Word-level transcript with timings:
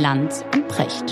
Lanz 0.00 0.42
und 0.54 0.66
Precht. 0.66 1.10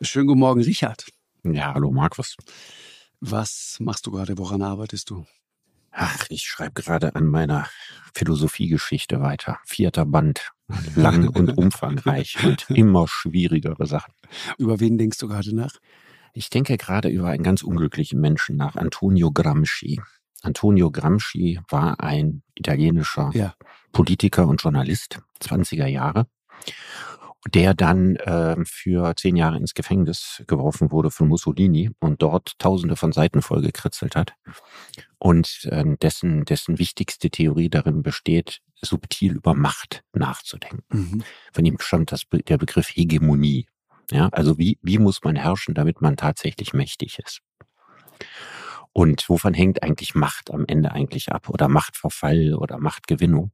Schönen 0.00 0.28
guten 0.28 0.38
Morgen, 0.38 0.62
Richard. 0.62 1.06
Ja, 1.42 1.74
hallo 1.74 1.90
Markus. 1.90 2.36
Was 3.18 3.78
machst 3.80 4.06
du 4.06 4.12
gerade? 4.12 4.38
Woran 4.38 4.62
arbeitest 4.62 5.10
du? 5.10 5.26
Ach, 5.90 6.24
ich 6.28 6.44
schreibe 6.44 6.80
gerade 6.80 7.16
an 7.16 7.26
meiner 7.26 7.68
Philosophiegeschichte 8.16 9.20
weiter. 9.20 9.58
Vierter 9.64 10.06
Band. 10.06 10.52
Lang 10.96 11.28
und 11.28 11.56
umfangreich 11.58 12.42
und 12.44 12.70
immer 12.70 13.06
schwierigere 13.06 13.86
Sachen. 13.86 14.12
Über 14.58 14.80
wen 14.80 14.96
denkst 14.98 15.18
du 15.18 15.28
gerade 15.28 15.54
nach? 15.54 15.74
Ich 16.32 16.50
denke 16.50 16.76
gerade 16.76 17.08
über 17.08 17.28
einen 17.28 17.44
ganz 17.44 17.62
unglücklichen 17.62 18.20
Menschen 18.20 18.56
nach, 18.56 18.74
Antonio 18.74 19.30
Gramsci. 19.30 20.00
Antonio 20.42 20.90
Gramsci 20.90 21.60
war 21.68 22.00
ein 22.00 22.42
italienischer 22.54 23.30
Ja. 23.34 23.54
Politiker 23.92 24.48
und 24.48 24.62
Journalist, 24.62 25.20
20er 25.42 25.86
Jahre, 25.86 26.26
der 27.54 27.74
dann 27.74 28.16
äh, 28.16 28.56
für 28.64 29.14
zehn 29.16 29.36
Jahre 29.36 29.56
ins 29.56 29.74
Gefängnis 29.74 30.42
geworfen 30.46 30.90
wurde 30.90 31.10
von 31.10 31.28
Mussolini 31.28 31.90
und 32.00 32.22
dort 32.22 32.58
tausende 32.58 32.96
von 32.96 33.12
Seiten 33.12 33.42
vollgekritzelt 33.42 34.16
hat. 34.16 34.34
Und 35.18 35.66
äh, 35.70 35.84
dessen, 36.00 36.44
dessen 36.44 36.78
wichtigste 36.78 37.30
Theorie 37.30 37.70
darin 37.70 38.02
besteht, 38.02 38.60
subtil 38.82 39.36
über 39.36 39.54
Macht 39.54 40.02
nachzudenken. 40.12 40.84
Mhm. 40.90 41.24
Von 41.52 41.64
ihm 41.64 41.76
stammt 41.80 42.12
das, 42.12 42.22
der 42.30 42.58
Begriff 42.58 42.88
Hegemonie. 42.88 43.66
Ja, 44.10 44.28
also 44.30 44.58
wie, 44.58 44.78
wie 44.82 44.98
muss 44.98 45.24
man 45.24 45.36
herrschen, 45.36 45.74
damit 45.74 46.00
man 46.00 46.16
tatsächlich 46.16 46.72
mächtig 46.72 47.18
ist? 47.18 47.40
Und 48.92 49.28
wovon 49.28 49.52
hängt 49.52 49.82
eigentlich 49.82 50.14
Macht 50.14 50.50
am 50.50 50.64
Ende 50.66 50.92
eigentlich 50.92 51.32
ab? 51.32 51.48
Oder 51.48 51.68
Machtverfall 51.68 52.54
oder 52.54 52.78
Machtgewinnung? 52.78 53.52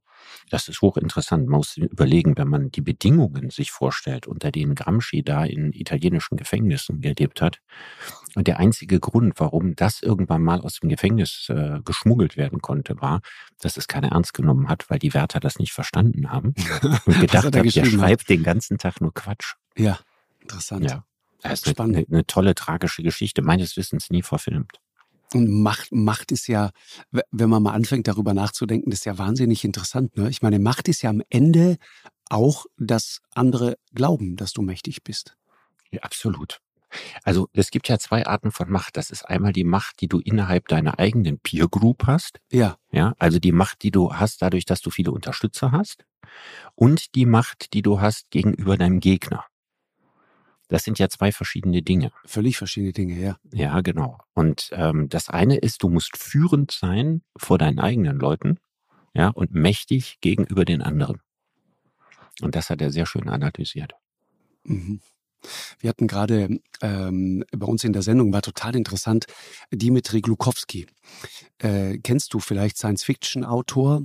Das 0.49 0.67
ist 0.67 0.81
hochinteressant. 0.81 1.47
Man 1.47 1.57
muss 1.57 1.77
überlegen, 1.77 2.37
wenn 2.37 2.47
man 2.47 2.71
die 2.71 2.81
Bedingungen 2.81 3.49
sich 3.49 3.71
vorstellt, 3.71 4.27
unter 4.27 4.51
denen 4.51 4.75
Gramsci 4.75 5.23
da 5.23 5.45
in 5.45 5.73
italienischen 5.73 6.37
Gefängnissen 6.37 7.01
gelebt 7.01 7.41
hat. 7.41 7.59
Und 8.35 8.47
der 8.47 8.59
einzige 8.59 8.99
Grund, 8.99 9.39
warum 9.39 9.75
das 9.75 10.01
irgendwann 10.01 10.41
mal 10.41 10.61
aus 10.61 10.79
dem 10.79 10.89
Gefängnis 10.89 11.47
äh, 11.49 11.79
geschmuggelt 11.83 12.37
werden 12.37 12.61
konnte, 12.61 12.99
war, 13.01 13.21
dass 13.59 13.77
es 13.77 13.87
keiner 13.87 14.11
ernst 14.11 14.33
genommen 14.33 14.69
hat, 14.69 14.89
weil 14.89 14.99
die 14.99 15.13
Wärter 15.13 15.39
das 15.39 15.59
nicht 15.59 15.73
verstanden 15.73 16.31
haben 16.31 16.53
und 17.05 17.19
gedacht 17.19 17.45
hat 17.45 17.55
er 17.55 17.59
haben, 17.59 17.69
der 17.69 17.85
schreibt 17.85 18.29
den 18.29 18.43
ganzen 18.43 18.77
Tag 18.77 19.01
nur 19.01 19.13
Quatsch. 19.13 19.55
Ja, 19.77 19.99
interessant. 20.41 20.89
Ja. 20.89 21.05
Das 21.41 21.63
ist 21.63 21.71
Spannend. 21.71 21.97
eine, 21.97 22.05
eine 22.09 22.25
tolle, 22.25 22.55
tragische 22.55 23.03
Geschichte, 23.03 23.41
meines 23.41 23.75
Wissens 23.75 24.09
nie 24.09 24.23
verfilmt. 24.23 24.79
Und 25.33 25.49
Macht, 25.49 25.91
Macht 25.91 26.31
ist 26.31 26.47
ja, 26.47 26.71
wenn 27.31 27.49
man 27.49 27.63
mal 27.63 27.73
anfängt, 27.73 28.07
darüber 28.07 28.33
nachzudenken, 28.33 28.89
das 28.89 28.99
ist 28.99 29.05
ja 29.05 29.17
wahnsinnig 29.17 29.63
interessant. 29.63 30.15
Ne? 30.17 30.29
Ich 30.29 30.41
meine, 30.41 30.59
Macht 30.59 30.87
ist 30.87 31.01
ja 31.01 31.09
am 31.09 31.21
Ende 31.29 31.77
auch, 32.29 32.65
dass 32.77 33.21
andere 33.33 33.77
glauben, 33.93 34.35
dass 34.35 34.53
du 34.53 34.61
mächtig 34.61 35.03
bist. 35.03 35.35
Ja, 35.91 36.01
absolut. 36.01 36.59
Also 37.23 37.47
es 37.53 37.71
gibt 37.71 37.89
ja 37.89 37.97
zwei 37.97 38.25
Arten 38.25 38.51
von 38.51 38.69
Macht. 38.69 38.97
Das 38.97 39.09
ist 39.09 39.23
einmal 39.23 39.53
die 39.53 39.63
Macht, 39.63 40.01
die 40.01 40.07
du 40.07 40.19
innerhalb 40.19 40.67
deiner 40.67 40.99
eigenen 40.99 41.39
Peer 41.39 41.67
Group 41.67 42.05
hast. 42.05 42.39
Ja, 42.51 42.77
Ja, 42.91 43.13
also 43.17 43.39
die 43.39 43.51
Macht, 43.51 43.83
die 43.83 43.91
du 43.91 44.13
hast, 44.13 44.41
dadurch, 44.41 44.65
dass 44.65 44.81
du 44.81 44.89
viele 44.89 45.11
Unterstützer 45.11 45.71
hast. 45.71 46.05
Und 46.75 47.15
die 47.15 47.25
Macht, 47.25 47.73
die 47.73 47.81
du 47.81 47.99
hast 47.99 48.29
gegenüber 48.31 48.77
deinem 48.77 48.99
Gegner. 48.99 49.45
Das 50.69 50.83
sind 50.83 50.99
ja 50.99 51.09
zwei 51.09 51.31
verschiedene 51.31 51.81
Dinge. 51.81 52.11
völlig 52.25 52.57
verschiedene 52.57 52.93
Dinge, 52.93 53.19
ja. 53.19 53.37
Ja, 53.51 53.81
genau. 53.81 54.17
Und 54.33 54.69
ähm, 54.71 55.09
das 55.09 55.29
eine 55.29 55.57
ist, 55.57 55.83
du 55.83 55.89
musst 55.89 56.17
führend 56.17 56.71
sein 56.71 57.21
vor 57.37 57.57
deinen 57.57 57.79
eigenen 57.79 58.17
Leuten, 58.17 58.59
ja, 59.13 59.29
und 59.29 59.53
mächtig 59.53 60.19
gegenüber 60.21 60.65
den 60.65 60.81
anderen. 60.81 61.21
Und 62.41 62.55
das 62.55 62.69
hat 62.69 62.81
er 62.81 62.91
sehr 62.91 63.05
schön 63.05 63.29
analysiert. 63.29 63.93
Mhm. 64.63 65.01
Wir 65.79 65.89
hatten 65.89 66.07
gerade 66.07 66.59
ähm, 66.81 67.43
bei 67.51 67.65
uns 67.65 67.83
in 67.83 67.93
der 67.93 68.01
Sendung, 68.01 68.31
war 68.31 68.41
total 68.41 68.75
interessant, 68.75 69.25
Dimitri 69.71 70.21
Glukowski. 70.21 70.87
Äh, 71.59 71.97
kennst 71.99 72.33
du 72.33 72.39
vielleicht 72.39 72.77
Science-Fiction-Autor? 72.77 74.03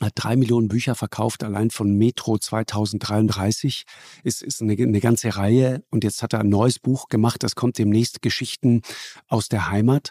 Hat 0.00 0.12
drei 0.14 0.36
Millionen 0.36 0.68
Bücher 0.68 0.94
verkauft, 0.94 1.42
allein 1.42 1.70
von 1.70 1.92
Metro 1.94 2.36
2033. 2.38 3.84
Ist, 4.24 4.42
ist 4.42 4.60
eine, 4.60 4.72
eine 4.74 5.00
ganze 5.00 5.36
Reihe. 5.36 5.82
Und 5.90 6.04
jetzt 6.04 6.22
hat 6.22 6.34
er 6.34 6.40
ein 6.40 6.48
neues 6.48 6.78
Buch 6.78 7.08
gemacht. 7.08 7.42
Das 7.42 7.54
kommt 7.54 7.78
demnächst 7.78 8.20
Geschichten 8.20 8.82
aus 9.28 9.48
der 9.48 9.70
Heimat. 9.70 10.10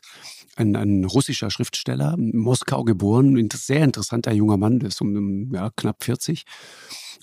Ein, 0.55 0.75
ein 0.75 1.05
russischer 1.05 1.51
Schriftsteller, 1.51 2.15
Moskau 2.17 2.83
geboren, 2.83 3.37
ein 3.37 3.49
sehr 3.53 3.83
interessanter 3.83 4.31
junger 4.31 4.57
Mann, 4.57 4.79
der 4.79 4.89
ist 4.89 5.01
um 5.01 5.53
ja, 5.53 5.69
knapp 5.75 6.03
40. 6.03 6.45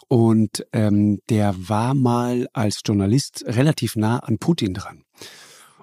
Und 0.09 0.67
ähm, 0.73 1.21
der 1.31 1.55
war 1.57 1.95
mal 1.95 2.49
als 2.53 2.81
Journalist 2.85 3.45
relativ 3.47 3.97
nah 3.97 4.19
an 4.19 4.39
Putin 4.39 4.75
dran 4.75 5.05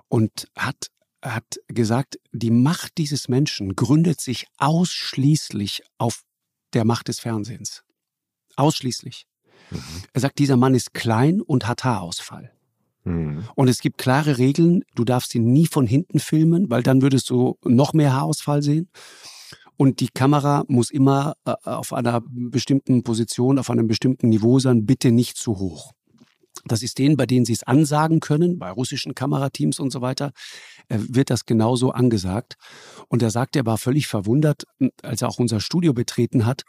und 0.07 0.47
hat, 0.55 0.91
hat 1.23 1.59
gesagt, 1.67 2.19
die 2.31 2.51
Macht 2.51 2.97
dieses 2.97 3.29
Menschen 3.29 3.75
gründet 3.75 4.19
sich 4.19 4.47
ausschließlich 4.57 5.83
auf 5.97 6.21
der 6.73 6.85
Macht 6.85 7.07
des 7.07 7.19
Fernsehens. 7.19 7.83
Ausschließlich. 8.55 9.25
Er 10.13 10.21
sagt, 10.21 10.39
dieser 10.39 10.57
Mann 10.57 10.75
ist 10.75 10.93
klein 10.93 11.41
und 11.41 11.67
hat 11.67 11.83
Haarausfall. 11.83 12.51
Mhm. 13.03 13.43
Und 13.55 13.67
es 13.67 13.79
gibt 13.79 13.97
klare 13.97 14.37
Regeln, 14.37 14.83
du 14.95 15.03
darfst 15.03 15.33
ihn 15.35 15.51
nie 15.51 15.67
von 15.67 15.85
hinten 15.85 16.19
filmen, 16.19 16.69
weil 16.69 16.83
dann 16.83 17.01
würdest 17.01 17.29
du 17.29 17.57
noch 17.63 17.93
mehr 17.93 18.13
Haarausfall 18.13 18.61
sehen. 18.61 18.89
Und 19.77 20.01
die 20.01 20.09
Kamera 20.09 20.65
muss 20.67 20.91
immer 20.91 21.35
äh, 21.45 21.53
auf 21.63 21.93
einer 21.93 22.21
bestimmten 22.25 23.03
Position, 23.03 23.57
auf 23.57 23.69
einem 23.69 23.87
bestimmten 23.87 24.27
Niveau 24.27 24.59
sein, 24.59 24.85
bitte 24.85 25.11
nicht 25.11 25.37
zu 25.37 25.57
hoch. 25.57 25.93
Das 26.65 26.83
ist 26.83 26.97
denen, 26.97 27.17
bei 27.17 27.25
denen 27.25 27.45
sie 27.45 27.53
es 27.53 27.63
ansagen 27.63 28.19
können, 28.19 28.59
bei 28.59 28.69
russischen 28.69 29.15
Kamerateams 29.15 29.79
und 29.79 29.91
so 29.91 30.01
weiter, 30.01 30.31
äh, 30.87 30.97
wird 30.99 31.29
das 31.29 31.45
genauso 31.45 31.91
angesagt. 31.91 32.55
Und 33.07 33.21
er 33.21 33.31
sagt, 33.31 33.55
er 33.55 33.65
war 33.65 33.77
völlig 33.77 34.07
verwundert, 34.07 34.65
als 35.01 35.21
er 35.21 35.29
auch 35.29 35.39
unser 35.39 35.59
Studio 35.59 35.93
betreten 35.93 36.45
hat, 36.45 36.63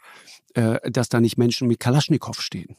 äh, 0.53 0.91
dass 0.91 1.09
da 1.09 1.19
nicht 1.19 1.37
Menschen 1.37 1.67
mit 1.67 1.79
Kalaschnikow 1.79 2.41
stehen. 2.41 2.75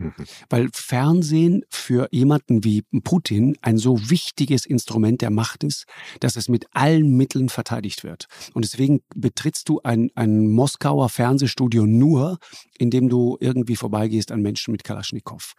Mhm. 0.00 0.14
Weil 0.48 0.68
Fernsehen 0.72 1.64
für 1.70 2.08
jemanden 2.10 2.64
wie 2.64 2.82
Putin 3.04 3.56
ein 3.62 3.78
so 3.78 4.10
wichtiges 4.10 4.66
Instrument 4.66 5.20
der 5.20 5.30
Macht 5.30 5.64
ist, 5.64 5.84
dass 6.20 6.36
es 6.36 6.48
mit 6.48 6.66
allen 6.72 7.16
Mitteln 7.16 7.48
verteidigt 7.48 8.02
wird. 8.04 8.26
Und 8.54 8.64
deswegen 8.64 9.00
betrittst 9.14 9.68
du 9.68 9.80
ein, 9.82 10.10
ein 10.14 10.50
Moskauer 10.50 11.08
Fernsehstudio 11.08 11.86
nur, 11.86 12.38
indem 12.78 13.08
du 13.08 13.36
irgendwie 13.40 13.76
vorbeigehst 13.76 14.32
an 14.32 14.40
Menschen 14.42 14.72
mit 14.72 14.84
Kalaschnikow. 14.84 15.54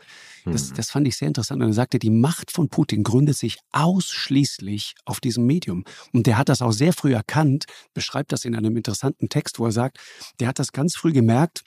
Das, 0.46 0.72
Mhm. 0.72 0.76
das 0.76 0.90
fand 0.90 1.08
ich 1.08 1.18
sehr 1.18 1.28
interessant. 1.28 1.62
Und 1.62 1.70
er 1.70 1.74
sagte, 1.74 2.00
die 2.00 2.10
Macht 2.10 2.52
von 2.52 2.70
Putin 2.70 3.04
gründet 3.04 3.38
sich 3.38 3.60
ausschließlich 3.72 4.96
auf 5.06 5.20
diesem 5.20 5.46
Medium. 5.46 5.84
Und 6.14 6.26
der 6.28 6.38
hat 6.38 6.50
das 6.50 6.62
auch 6.62 6.72
sehr 6.72 6.94
früh 6.94 7.14
erkannt, 7.14 7.66
beschreibt 7.94 8.32
das 8.32 8.46
in 8.46 8.56
einem 8.56 8.76
interessanten 8.76 9.30
Text, 9.30 9.60
wo 9.60 9.66
er 9.66 9.72
sagt, 9.72 10.00
der 10.40 10.48
hat 10.48 10.60
das 10.60 10.72
ganz 10.72 10.96
früh 10.96 11.14
gemerkt, 11.14 11.64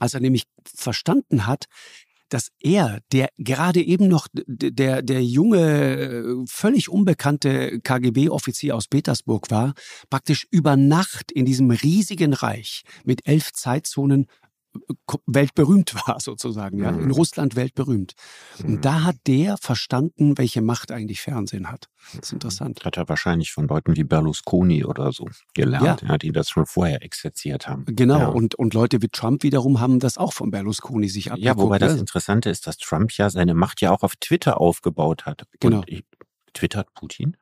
als 0.00 0.14
er 0.14 0.20
nämlich 0.20 0.44
verstanden 0.64 1.46
hat, 1.46 1.66
dass 2.30 2.52
er, 2.60 3.00
der 3.12 3.28
gerade 3.38 3.82
eben 3.82 4.08
noch 4.08 4.28
der, 4.32 5.02
der 5.02 5.22
junge, 5.22 5.60
äh, 5.60 6.44
völlig 6.46 6.88
unbekannte 6.88 7.80
KGB-Offizier 7.80 8.76
aus 8.76 8.86
Petersburg 8.86 9.50
war, 9.50 9.74
praktisch 10.08 10.46
über 10.50 10.76
Nacht 10.76 11.32
in 11.32 11.44
diesem 11.44 11.70
riesigen 11.70 12.32
Reich 12.32 12.82
mit 13.04 13.26
elf 13.26 13.52
Zeitzonen 13.52 14.26
weltberühmt 15.26 15.94
war, 16.06 16.20
sozusagen, 16.20 16.78
ja, 16.78 16.92
Mhm. 16.92 17.04
in 17.04 17.10
Russland 17.10 17.56
weltberühmt. 17.56 18.14
Mhm. 18.62 18.74
Und 18.76 18.84
da 18.84 19.02
hat 19.04 19.16
der 19.26 19.56
verstanden, 19.56 20.38
welche 20.38 20.62
Macht 20.62 20.92
eigentlich 20.92 21.20
Fernsehen 21.20 21.70
hat. 21.70 21.88
Das 22.14 22.26
ist 22.28 22.32
interessant. 22.32 22.84
Hat 22.84 22.96
er 22.96 23.08
wahrscheinlich 23.08 23.52
von 23.52 23.68
Leuten 23.68 23.96
wie 23.96 24.04
Berlusconi 24.04 24.84
oder 24.84 25.12
so 25.12 25.28
gelernt, 25.54 26.02
ja. 26.02 26.18
die 26.18 26.32
das 26.32 26.48
schon 26.50 26.66
vorher 26.66 27.02
exerziert 27.02 27.68
haben. 27.68 27.84
Genau, 27.86 28.18
Ja. 28.18 28.26
und, 28.28 28.54
und 28.54 28.74
Leute 28.74 29.02
wie 29.02 29.08
Trump 29.08 29.42
wiederum 29.42 29.80
haben 29.80 29.98
das 29.98 30.18
auch 30.18 30.32
von 30.32 30.50
Berlusconi 30.50 31.08
sich 31.08 31.30
abgeguckt. 31.32 31.44
Ja, 31.44 31.56
wobei 31.62 31.78
das 31.78 31.94
ne? 31.94 32.00
Interessante 32.00 32.50
ist, 32.50 32.66
dass 32.66 32.78
Trump 32.78 33.12
ja 33.12 33.30
seine 33.30 33.54
Macht 33.54 33.80
ja 33.80 33.90
auch 33.92 34.02
auf 34.02 34.16
Twitter 34.16 34.60
aufgebaut 34.60 35.26
hat. 35.26 35.44
Genau. 35.60 35.78
Und 35.78 36.04
twittert 36.54 36.92
Putin? 36.94 37.36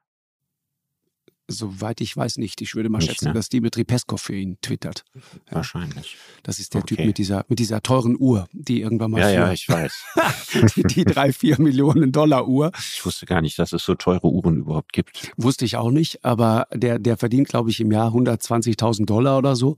Soweit 1.50 2.00
ich 2.02 2.14
weiß 2.16 2.36
nicht. 2.36 2.60
Ich 2.60 2.74
würde 2.74 2.90
mal 2.90 2.98
Nicht, 2.98 3.08
schätzen, 3.10 3.28
ne? 3.28 3.32
dass 3.34 3.48
Dimitri 3.48 3.82
Peskov 3.84 4.20
für 4.20 4.34
ihn 4.34 4.58
twittert. 4.60 5.04
Ja. 5.14 5.22
Wahrscheinlich. 5.56 6.16
Das 6.42 6.58
ist 6.58 6.74
der 6.74 6.84
Typ 6.84 6.98
Okay. 6.98 7.06
mit 7.06 7.16
dieser, 7.18 7.44
mit 7.48 7.58
dieser 7.58 7.80
teuren 7.82 8.16
Uhr, 8.18 8.48
die 8.52 8.80
irgendwann 8.82 9.12
mal 9.12 9.20
Ja, 9.20 9.28
für 9.28 9.34
ja, 9.34 9.52
ich 9.52 9.68
weiß. 9.68 10.04
die, 10.76 10.82
die 10.82 11.04
drei, 11.04 11.32
vier 11.32 11.58
Millionen 11.60 12.12
Dollar 12.12 12.46
Uhr. 12.48 12.70
Ich 12.92 13.04
wusste 13.06 13.24
gar 13.26 13.40
nicht, 13.40 13.58
dass 13.58 13.72
es 13.72 13.82
so 13.84 13.94
teure 13.94 14.26
Uhren 14.28 14.58
überhaupt 14.58 14.92
gibt. 14.92 15.30
Wusste 15.36 15.64
ich 15.64 15.76
auch 15.76 15.90
nicht, 15.90 16.24
aber 16.24 16.66
der, 16.74 16.98
der 16.98 17.16
verdient, 17.16 17.48
glaube 17.48 17.70
ich, 17.70 17.80
im 17.80 17.90
Jahr 17.92 18.12
120.000 18.12 19.06
Dollar 19.06 19.38
oder 19.38 19.56
so 19.56 19.76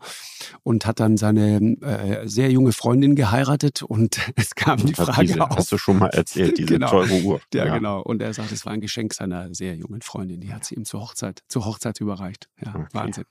und 0.63 0.87
hat 0.87 0.99
dann 1.01 1.17
seine 1.17 1.57
äh, 1.83 2.27
sehr 2.29 2.51
junge 2.51 2.73
Freundin 2.73 3.15
geheiratet 3.15 3.83
und 3.83 4.19
es 4.37 4.55
kam 4.55 4.79
die 4.79 4.95
Hat 4.95 5.07
Frage 5.07 5.27
diese, 5.27 5.41
auf. 5.43 5.57
hast 5.57 5.71
du 5.73 5.79
schon 5.79 5.99
mal 5.99 6.09
erzählt, 6.09 6.59
diese 6.59 6.67
Genau. 6.75 6.91
teure 6.91 7.23
Uhr. 7.23 7.41
Ja, 7.55 7.73
genau. 7.75 8.01
Und 8.03 8.23
er 8.23 8.33
sagt, 8.35 8.51
es 8.53 8.65
war 8.67 8.73
ein 8.73 8.81
Geschenk 8.81 9.15
seiner 9.15 9.55
sehr 9.55 9.77
jungen 9.77 10.03
Freundin. 10.03 10.41
Die 10.41 10.53
hat 10.53 10.65
sie 10.65 10.75
ihm 10.75 10.85
zur 10.85 11.01
Hochzeit, 11.01 11.43
zur 11.49 11.60
Hochzeit 11.65 12.01
überreicht. 12.01 12.49
Ja, 12.65 12.75
Okay. 12.75 12.87
Wahnsinn. 12.93 13.25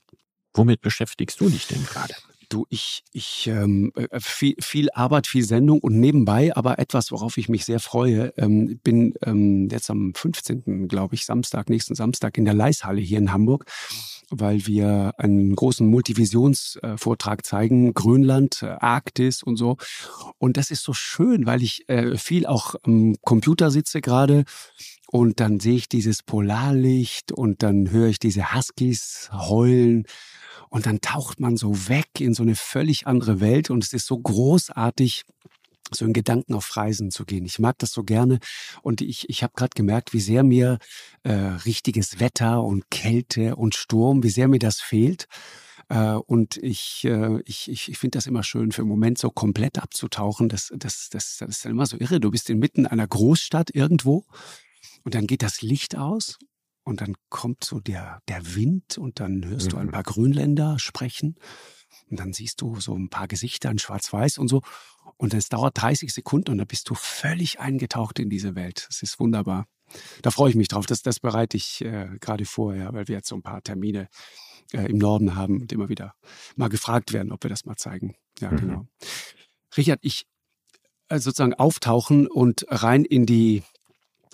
Womit 0.54 0.81
beschäftigst 0.81 1.40
du 1.40 1.50
dich 1.50 1.68
denn 1.68 1.84
gerade? 1.86 2.14
Du, 2.50 2.66
ich, 2.70 3.04
ich 3.12 3.46
ähm, 3.46 3.92
äh, 3.96 4.20
viel, 4.20 4.56
viel 4.60 4.90
Arbeit, 4.92 5.28
viel 5.28 5.44
Sendung 5.44 5.80
und 5.81 6.00
nebenbei 6.00 6.56
aber 6.56 6.80
etwas, 6.80 7.12
worauf 7.12 7.38
ich 7.38 7.48
mich 7.48 7.64
sehr 7.64 7.80
freue. 7.80 8.34
Ähm, 8.38 8.80
bin 8.84 9.14
ähm, 9.24 9.70
jetzt 9.70 9.92
am 9.92 10.14
15., 10.16 10.88
glaube 10.88 11.14
ich, 11.14 11.28
Samstag, 11.28 11.70
nächsten 11.70 11.94
Samstag 11.94 12.40
in 12.40 12.46
der 12.46 12.56
Leishalle 12.56 13.02
hier 13.02 13.20
in 13.20 13.31
Hamburg, 13.31 13.66
weil 14.32 14.66
wir 14.66 15.14
einen 15.20 15.56
großen 15.56 15.88
Multivisionsvortrag 15.88 17.46
zeigen, 17.46 17.94
Grönland, 17.94 18.64
äh, 18.64 18.78
Arktis 18.80 19.44
und 19.44 19.58
so. 19.58 19.78
Und 20.40 20.58
das 20.58 20.72
ist 20.72 20.82
so 20.84 20.94
schön, 20.94 21.46
weil 21.46 21.62
ich 21.62 21.88
äh, 21.88 22.18
viel 22.18 22.48
auch 22.48 22.74
am 22.82 23.16
Computer 23.22 23.70
sitze 23.70 24.02
gerade 24.02 24.44
und 25.12 25.40
dann 25.40 25.60
sehe 25.60 25.76
ich 25.76 25.90
dieses 25.90 26.22
Polarlicht 26.22 27.32
und 27.32 27.64
dann 27.64 27.90
höre 27.90 28.10
ich 28.10 28.20
diese 28.20 28.54
Huskies 28.54 29.30
heulen 29.32 30.06
und 30.70 30.86
dann 30.86 31.02
taucht 31.02 31.40
man 31.40 31.58
so 31.58 31.90
weg 31.90 32.20
in 32.20 32.36
so 32.36 32.44
eine 32.44 32.56
völlig 32.56 33.08
andere 33.08 33.40
Welt 33.40 33.72
und 33.72 33.84
es 33.84 33.94
ist 33.94 34.06
so 34.06 34.20
großartig, 34.20 35.24
so 35.92 36.06
in 36.06 36.14
Gedanken 36.14 36.54
auf 36.54 36.78
Reisen 36.78 37.10
zu 37.10 37.26
gehen. 37.26 37.44
Ich 37.46 37.58
mag 37.58 37.80
das 37.80 37.92
so 37.92 38.04
gerne 38.04 38.38
und 38.84 39.02
ich, 39.02 39.28
ich 39.30 39.42
habe 39.42 39.54
gerade 39.56 39.74
gemerkt, 39.76 40.14
wie 40.14 40.20
sehr 40.20 40.44
mir 40.44 40.78
äh, 41.24 41.32
richtiges 41.34 42.20
Wetter 42.20 42.64
und 42.64 42.92
Kälte 42.92 43.56
und 43.56 43.74
Sturm, 43.74 44.22
wie 44.22 44.30
sehr 44.30 44.48
mir 44.48 44.60
das 44.60 44.80
fehlt. 44.80 45.28
Äh, 45.88 46.12
und 46.12 46.58
ich, 46.58 47.04
äh, 47.06 47.42
ich, 47.46 47.68
ich, 47.72 47.90
ich 47.90 47.98
finde 47.98 48.20
das 48.20 48.28
immer 48.28 48.44
schön, 48.44 48.72
für 48.72 48.84
einen 48.84 48.90
Moment 48.90 49.18
so 49.18 49.32
komplett 49.32 49.80
abzutauchen. 49.80 50.50
Das, 50.50 50.72
das, 50.76 51.10
das, 51.10 51.38
das 51.40 51.50
ist 51.50 51.66
dann 51.66 51.72
immer 51.72 51.88
so 51.88 51.98
irre. 51.98 52.20
Du 52.20 52.30
bist 52.30 52.52
inmitten 52.52 52.86
einer 52.86 53.08
Großstadt 53.08 53.74
irgendwo 53.74 54.24
und 55.10 55.16
dann 55.16 55.26
geht 55.26 55.42
das 55.42 55.64
Licht 55.64 55.98
aus 55.98 56.38
und 56.84 57.02
dann 57.02 57.16
kommt 57.30 57.64
so 57.64 57.80
der, 57.80 58.22
der 58.28 58.54
Wind 58.54 59.00
und 59.00 59.20
dann 59.20 59.44
hörst 59.44 59.72
du 59.72 59.78
ein 59.78 59.88
Mhm. 59.88 59.92
paar 59.92 60.04
Grünländer 60.04 60.78
sprechen 60.78 61.34
und 62.12 62.20
dann 62.20 62.32
siehst 62.32 62.62
du 62.62 62.80
so 62.80 62.94
ein 62.96 63.10
paar 63.10 63.28
Gesichter 63.28 63.72
in 63.72 63.80
Schwarz-Weiß 63.80 64.38
und 64.38 64.50
so. 64.50 64.62
Und 65.18 65.34
es 65.34 65.50
dauert 65.50 65.82
30 65.82 66.14
Sekunden 66.14 66.52
und 66.52 66.60
dann 66.60 66.68
bist 66.68 66.88
du 66.92 66.94
völlig 66.94 67.60
eingetaucht 67.60 68.20
in 68.20 68.30
diese 68.30 68.54
Welt. 68.54 68.86
Das 68.88 69.02
ist 69.02 69.20
wunderbar. 69.20 69.66
Da 70.22 70.30
freue 70.30 70.52
ich 70.52 70.56
mich 70.56 70.68
drauf. 70.68 70.86
Das, 70.86 71.02
das 71.02 71.20
bereite 71.20 71.58
ich 71.58 71.82
äh, 71.82 72.08
gerade 72.20 72.46
vor, 72.46 72.76
ja, 72.76 72.94
weil 72.94 73.08
wir 73.08 73.16
jetzt 73.16 73.30
so 73.30 73.36
ein 73.36 73.42
paar 73.42 73.64
Termine 73.64 74.10
äh, 74.74 74.86
im 74.86 75.00
Norden 75.00 75.34
haben 75.36 75.60
und 75.62 75.72
immer 75.72 75.90
wieder 75.90 76.14
mal 76.56 76.70
gefragt 76.70 77.14
werden, 77.14 77.32
ob 77.32 77.44
wir 77.44 77.50
das 77.50 77.66
mal 77.66 77.78
zeigen. 77.78 78.14
Ja, 78.40 78.52
Mhm. 78.52 78.58
genau. 78.58 78.88
Richard, 79.76 79.98
ich 80.04 80.28
äh, 81.08 81.18
sozusagen 81.18 81.56
auftauchen 81.56 82.28
und 82.28 82.66
rein 82.70 83.04
in 83.06 83.26
die, 83.26 83.64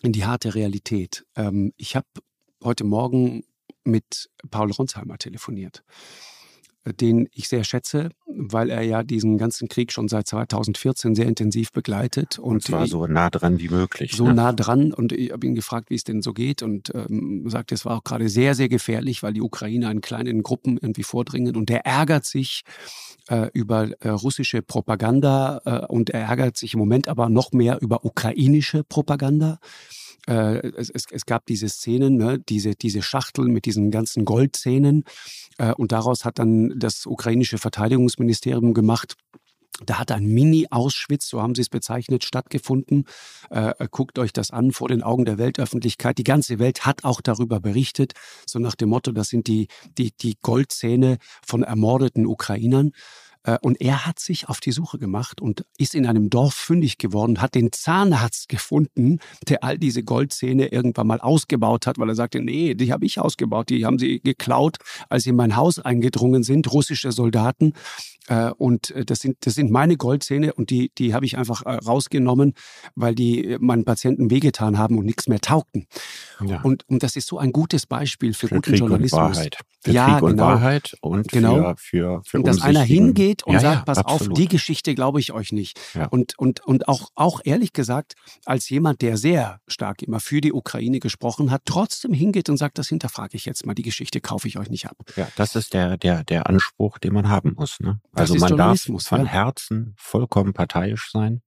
in 0.06 0.12
die 0.12 0.26
harte 0.26 0.54
Realität. 0.56 1.26
Ähm, 1.36 1.74
ich 1.78 1.96
habe 1.96 2.08
heute 2.64 2.84
Morgen 2.84 3.44
mit 3.84 4.30
Paul 4.52 4.72
Ronsheimer 4.72 5.18
telefoniert, 5.18 5.84
den 7.00 7.28
ich 7.34 7.48
sehr 7.48 7.64
schätze, 7.64 8.10
weil 8.28 8.70
er 8.70 8.82
ja 8.82 9.04
diesen 9.04 9.38
ganzen 9.38 9.68
Krieg 9.68 9.92
schon 9.92 10.08
seit 10.08 10.28
2014 10.28 11.16
sehr 11.16 11.26
intensiv 11.26 11.72
begleitet. 11.72 12.38
Und, 12.38 12.56
Und 12.56 12.64
zwar 12.64 12.88
so 12.88 13.08
nah 13.08 13.30
dran 13.30 13.60
wie 13.60 13.70
möglich. 13.70 14.14
so 14.14 14.28
ne? 14.28 14.34
nah 14.34 14.54
dran 14.54 14.94
und 14.94 15.12
ich 15.12 15.32
habe 15.32 15.46
ihn 15.48 15.56
gefragt, 15.56 15.90
wie 15.90 15.96
es 15.96 16.04
denn 16.04 16.22
so 16.22 16.34
geht 16.34 16.62
und 16.62 16.94
ähm, 16.94 17.44
sagte, 17.50 17.76
es 17.76 17.86
war 17.86 17.98
auch 17.98 18.04
gerade 18.04 18.30
sehr, 18.30 18.56
sehr 18.56 18.70
gefährlich, 18.70 19.24
weil 19.24 19.34
die 19.34 19.42
Ukrainer 19.42 19.90
in 19.92 20.02
kleinen 20.02 20.44
Gruppen 20.44 20.78
irgendwie 20.78 21.04
vordringen 21.04 21.56
und 21.56 21.70
er 21.70 21.86
ärgert 21.86 22.26
sich 22.26 22.64
äh, 23.30 23.50
über 23.54 23.90
äh, 24.02 24.10
russische 24.10 24.62
Propaganda 24.62 25.62
äh, 25.66 25.86
und 25.88 26.10
er 26.10 26.22
ärgert 26.22 26.58
sich 26.58 26.74
im 26.74 26.80
Moment 26.80 27.08
aber 27.08 27.30
noch 27.30 27.52
mehr 27.52 27.82
über 27.82 28.06
ukrainische 28.06 28.84
Propaganda. 28.84 29.60
Äh, 30.28 30.68
es, 30.76 30.90
es, 30.90 31.06
es 31.12 31.26
gab 31.26 31.46
diese 31.46 31.70
Szenen, 31.70 32.18
ne, 32.18 32.40
diese, 32.40 32.76
diese 32.76 33.02
Schachteln 33.02 33.52
mit 33.52 33.66
diesen 33.66 33.92
ganzen 33.92 34.26
Goldzähnen 34.26 35.04
äh, 35.58 35.74
und 35.74 35.92
daraus 35.92 36.26
hat 36.26 36.40
dann 36.40 36.74
das 36.78 37.06
ukrainische 37.06 37.58
Verteidigungsministerium 37.58 38.74
gemacht, 38.74 39.16
da 39.86 40.00
hat 40.00 40.12
ein 40.12 40.26
Mini-Auschwitz, 40.26 41.28
so 41.28 41.42
haben 41.42 41.54
sie 41.54 41.62
es 41.62 41.70
bezeichnet, 41.70 42.24
stattgefunden. 42.24 43.06
Äh, 43.50 43.74
guckt 43.92 44.18
euch 44.20 44.32
das 44.32 44.52
an 44.52 44.72
vor 44.72 44.88
den 44.88 45.04
Augen 45.04 45.26
der 45.26 45.38
Weltöffentlichkeit. 45.38 46.18
Die 46.18 46.24
ganze 46.24 46.60
Welt 46.60 46.86
hat 46.86 47.04
auch 47.04 47.20
darüber 47.20 47.60
berichtet, 47.60 48.14
so 48.46 48.60
nach 48.60 48.76
dem 48.76 48.90
Motto, 48.90 49.12
das 49.12 49.28
sind 49.28 49.48
die, 49.48 49.68
die, 49.98 50.14
die 50.16 50.38
Goldzähne 50.42 51.18
von 51.46 51.64
ermordeten 51.64 52.26
Ukrainern. 52.26 52.92
Äh, 53.46 53.58
Und 53.62 53.80
er 53.80 54.06
hat 54.06 54.20
sich 54.20 54.50
auf 54.50 54.60
die 54.60 54.72
Suche 54.72 54.98
gemacht 54.98 55.40
und 55.42 55.66
ist 55.78 55.96
in 55.96 56.06
einem 56.06 56.30
Dorf 56.30 56.54
fündig 56.54 56.98
geworden, 56.98 57.42
hat 57.42 57.56
den 57.56 57.72
Zahnarzt 57.72 58.50
gefunden, 58.50 59.20
der 59.48 59.64
all 59.64 59.78
diese 59.78 60.04
Goldzähne 60.04 60.68
irgendwann 60.68 61.08
mal 61.08 61.20
ausgebaut 61.22 61.86
hat, 61.88 61.98
weil 62.00 62.10
er 62.10 62.16
sagte, 62.16 62.42
nee, 62.42 62.74
die 62.76 62.92
habe 62.92 63.06
ich 63.06 63.20
ausgebaut, 63.20 63.70
die 63.70 63.86
haben 63.86 64.00
sie 64.00 64.20
geklaut, 64.22 64.78
als 65.10 65.24
sie 65.24 65.30
in 65.30 65.36
mein 65.36 65.56
Haus 65.56 65.80
eingedrungen 65.80 66.44
sind, 66.44 66.72
russische 66.72 67.12
Soldaten. 67.12 67.74
Äh, 68.28 68.50
Und 68.58 68.90
äh, 68.92 69.06
das 69.06 69.20
sind, 69.20 69.38
das 69.42 69.54
sind 69.54 69.70
meine 69.70 69.98
Goldzähne 69.98 70.54
und 70.54 70.72
die, 70.72 70.92
die 70.98 71.14
habe 71.14 71.26
ich 71.26 71.38
einfach 71.38 71.64
rausgenommen, 71.66 72.54
weil 72.96 73.14
die 73.14 73.58
meinen 73.60 73.86
Patienten 73.86 74.32
wehgetan 74.32 74.78
haben 74.80 74.98
und 74.98 75.06
nichts 75.06 75.28
mehr 75.28 75.40
taugten. 75.40 75.86
Ja. 76.44 76.62
Und, 76.62 76.84
und 76.90 77.04
das 77.04 77.16
ist 77.16 77.28
so 77.28 77.38
ein 77.38 77.52
gutes 77.52 77.86
Beispiel 77.86 78.34
für, 78.34 78.48
für 78.48 78.56
guten 78.56 78.72
Krieg 78.72 78.80
Journalismus. 78.80 79.22
und 79.22 79.36
Wahrheit. 79.36 79.58
Für 79.84 79.92
Ja, 79.92 80.14
Krieg 80.16 80.24
und 80.24 80.30
genau. 80.32 80.44
Wahrheit 80.46 80.96
und 81.02 81.28
Genau. 81.32 81.56
für, 81.56 81.76
für, 81.78 82.22
für 82.26 82.38
Und 82.40 82.48
dass 82.48 82.62
einer 82.62 82.80
umsichtigen- 82.82 83.14
hingeht 83.36 83.44
und 83.44 83.54
ja, 83.54 83.60
sagt, 83.60 83.76
ja, 83.76 83.84
pass 83.84 83.98
auf, 84.00 84.14
absolut. 84.14 84.38
die 84.38 84.48
Geschichte 84.48 84.96
glaube 84.96 85.20
ich 85.20 85.32
euch 85.32 85.52
nicht. 85.52 85.80
Ja. 85.94 86.08
Und, 86.08 86.38
und, 86.38 86.62
und 86.62 86.88
auch, 86.88 87.10
auch 87.16 87.42
ehrlich 87.44 87.74
gesagt, 87.74 88.14
als 88.46 88.70
jemand, 88.70 89.02
der 89.02 89.18
sehr 89.18 89.60
stark 89.68 90.02
immer 90.02 90.20
für 90.20 90.42
die 90.42 90.54
Ukraine 90.54 91.00
gesprochen 91.00 91.52
hat, 91.52 91.64
trotzdem 91.66 92.14
hingeht 92.14 92.50
und 92.50 92.58
sagt, 92.58 92.78
das 92.78 92.88
hinterfrage 92.90 93.36
ich 93.36 93.46
jetzt 93.46 93.66
mal, 93.66 93.74
die 93.74 93.84
Geschichte 93.84 94.22
kaufe 94.22 94.48
ich 94.48 94.58
euch 94.58 94.70
nicht 94.70 94.88
ab. 94.88 94.98
Ja, 95.16 95.28
das 95.36 95.56
ist 95.56 95.74
der, 95.74 95.98
der, 95.98 96.24
der 96.24 96.48
Anspruch, 96.48 96.98
den 96.98 97.14
man 97.14 97.30
haben 97.30 97.54
muss. 97.56 97.80
Ne? 97.80 98.00
Also 98.14 98.36
man 98.36 98.58
darf 98.58 98.82
von. 98.82 99.26
Herzen 99.26 99.96
vollkommen 99.98 100.54
parteiisch 100.54 101.12
sein, 101.12 101.42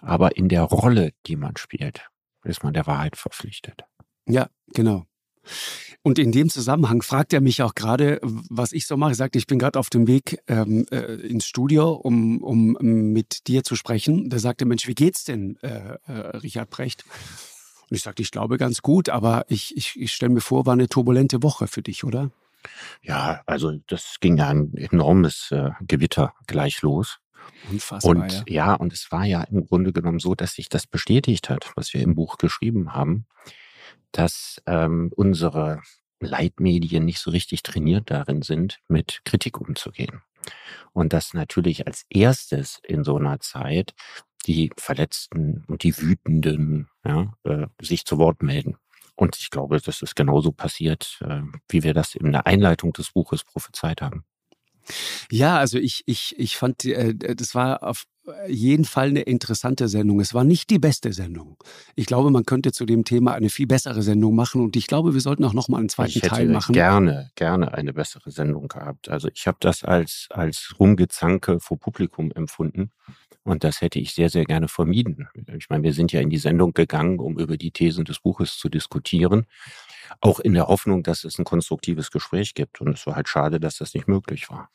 aber 0.00 0.36
in 0.36 0.48
der 0.48 0.62
Rolle, 0.62 1.12
die 1.26 1.36
man 1.36 1.56
spielt, 1.56 2.06
ist 2.44 2.62
man 2.62 2.74
der 2.74 2.86
Wahrheit 2.86 3.16
verpflichtet. 3.16 3.84
Ja, 4.26 4.48
genau. 4.74 5.04
Und 6.02 6.18
in 6.18 6.32
dem 6.32 6.50
Zusammenhang 6.50 7.02
fragt 7.02 7.32
er 7.32 7.40
mich 7.40 7.62
auch 7.62 7.74
gerade, 7.74 8.20
was 8.22 8.72
ich 8.72 8.86
so 8.86 8.96
mache. 8.96 9.12
Er 9.12 9.16
sagt, 9.16 9.36
ich 9.36 9.46
bin 9.46 9.58
gerade 9.58 9.78
auf 9.78 9.88
dem 9.88 10.06
Weg 10.06 10.38
ähm, 10.48 10.86
äh, 10.90 11.14
ins 11.14 11.46
Studio, 11.46 11.92
um, 11.92 12.42
um 12.42 12.76
mit 12.80 13.46
dir 13.46 13.64
zu 13.64 13.74
sprechen. 13.74 14.28
Da 14.28 14.38
sagte, 14.38 14.66
Mensch, 14.66 14.86
wie 14.86 14.94
geht's 14.94 15.24
denn, 15.24 15.56
äh, 15.62 15.96
äh, 16.06 16.12
Richard 16.38 16.70
Brecht? 16.70 17.04
Und 17.88 17.96
ich 17.96 18.02
sagte, 18.02 18.22
ich 18.22 18.30
glaube 18.30 18.58
ganz 18.58 18.82
gut, 18.82 19.08
aber 19.08 19.44
ich, 19.48 19.76
ich, 19.76 19.98
ich 19.98 20.12
stelle 20.12 20.32
mir 20.32 20.40
vor, 20.40 20.66
war 20.66 20.74
eine 20.74 20.88
turbulente 20.88 21.42
Woche 21.42 21.68
für 21.68 21.82
dich, 21.82 22.04
oder? 22.04 22.30
Ja, 23.02 23.42
also 23.46 23.72
das 23.86 24.16
ging 24.20 24.36
ja 24.38 24.48
ein 24.48 24.74
enormes 24.76 25.50
äh, 25.52 25.70
Gewitter 25.86 26.34
gleich 26.46 26.82
los. 26.82 27.18
Unfassbar, 27.70 28.10
Und 28.10 28.32
ja. 28.32 28.42
ja, 28.46 28.74
und 28.74 28.92
es 28.92 29.10
war 29.10 29.24
ja 29.24 29.42
im 29.42 29.66
Grunde 29.66 29.92
genommen 29.92 30.18
so, 30.18 30.34
dass 30.34 30.54
sich 30.54 30.68
das 30.68 30.86
bestätigt 30.86 31.50
hat, 31.50 31.72
was 31.76 31.92
wir 31.94 32.00
im 32.00 32.14
Buch 32.14 32.38
geschrieben 32.38 32.94
haben, 32.94 33.26
dass 34.14 34.62
ähm, 34.66 35.10
unsere 35.14 35.82
Leitmedien 36.20 37.04
nicht 37.04 37.18
so 37.18 37.30
richtig 37.30 37.62
trainiert 37.62 38.10
darin 38.10 38.42
sind, 38.42 38.80
mit 38.88 39.20
Kritik 39.24 39.60
umzugehen. 39.60 40.22
Und 40.92 41.12
dass 41.12 41.34
natürlich 41.34 41.86
als 41.86 42.06
erstes 42.08 42.80
in 42.84 43.02
so 43.04 43.16
einer 43.16 43.40
Zeit 43.40 43.94
die 44.46 44.70
Verletzten 44.78 45.64
und 45.66 45.82
die 45.82 45.96
Wütenden 45.98 46.88
ja, 47.04 47.32
äh, 47.44 47.66
sich 47.80 48.04
zu 48.04 48.18
Wort 48.18 48.42
melden. 48.42 48.76
Und 49.16 49.36
ich 49.36 49.50
glaube, 49.50 49.80
das 49.80 50.02
ist 50.02 50.16
genauso 50.16 50.52
passiert, 50.52 51.18
äh, 51.22 51.42
wie 51.68 51.82
wir 51.82 51.94
das 51.94 52.14
in 52.14 52.32
der 52.32 52.46
Einleitung 52.46 52.92
des 52.92 53.12
Buches 53.12 53.42
prophezeit 53.44 54.00
haben. 54.00 54.24
Ja, 55.30 55.58
also 55.58 55.78
ich, 55.78 56.02
ich, 56.06 56.34
ich 56.38 56.56
fand, 56.56 56.84
äh, 56.84 57.14
das 57.14 57.54
war 57.54 57.82
auf 57.82 58.04
jeden 58.48 58.84
Fall 58.84 59.08
eine 59.08 59.20
interessante 59.20 59.88
Sendung. 59.88 60.20
Es 60.20 60.32
war 60.32 60.44
nicht 60.44 60.70
die 60.70 60.78
beste 60.78 61.12
Sendung. 61.12 61.58
Ich 61.94 62.06
glaube, 62.06 62.30
man 62.30 62.44
könnte 62.44 62.72
zu 62.72 62.86
dem 62.86 63.04
Thema 63.04 63.34
eine 63.34 63.50
viel 63.50 63.66
bessere 63.66 64.02
Sendung 64.02 64.34
machen 64.34 64.62
und 64.62 64.76
ich 64.76 64.86
glaube, 64.86 65.12
wir 65.12 65.20
sollten 65.20 65.44
auch 65.44 65.52
noch 65.52 65.68
mal 65.68 65.78
einen 65.78 65.88
zweiten 65.88 66.10
ich 66.10 66.16
hätte 66.16 66.28
Teil 66.28 66.48
machen. 66.48 66.72
gerne, 66.72 67.30
gerne 67.34 67.74
eine 67.74 67.92
bessere 67.92 68.30
Sendung 68.30 68.68
gehabt. 68.68 69.08
Also 69.08 69.28
ich 69.32 69.46
habe 69.46 69.58
das 69.60 69.84
als, 69.84 70.28
als 70.30 70.74
Rumgezanke 70.78 71.60
vor 71.60 71.78
Publikum 71.78 72.32
empfunden. 72.32 72.90
Und 73.42 73.62
das 73.62 73.82
hätte 73.82 73.98
ich 73.98 74.14
sehr, 74.14 74.30
sehr 74.30 74.46
gerne 74.46 74.68
vermieden. 74.68 75.28
Ich 75.58 75.68
meine, 75.68 75.82
wir 75.82 75.92
sind 75.92 76.12
ja 76.12 76.20
in 76.20 76.30
die 76.30 76.38
Sendung 76.38 76.72
gegangen, 76.72 77.18
um 77.18 77.38
über 77.38 77.58
die 77.58 77.72
Thesen 77.72 78.06
des 78.06 78.20
Buches 78.20 78.56
zu 78.56 78.70
diskutieren. 78.70 79.44
Auch 80.20 80.40
in 80.40 80.54
der 80.54 80.66
Hoffnung, 80.68 81.02
dass 81.02 81.24
es 81.24 81.38
ein 81.38 81.44
konstruktives 81.44 82.10
Gespräch 82.10 82.54
gibt. 82.54 82.80
Und 82.80 82.94
es 82.94 83.06
war 83.06 83.16
halt 83.16 83.28
schade, 83.28 83.60
dass 83.60 83.78
das 83.78 83.94
nicht 83.94 84.08
möglich 84.08 84.50
war. 84.50 84.70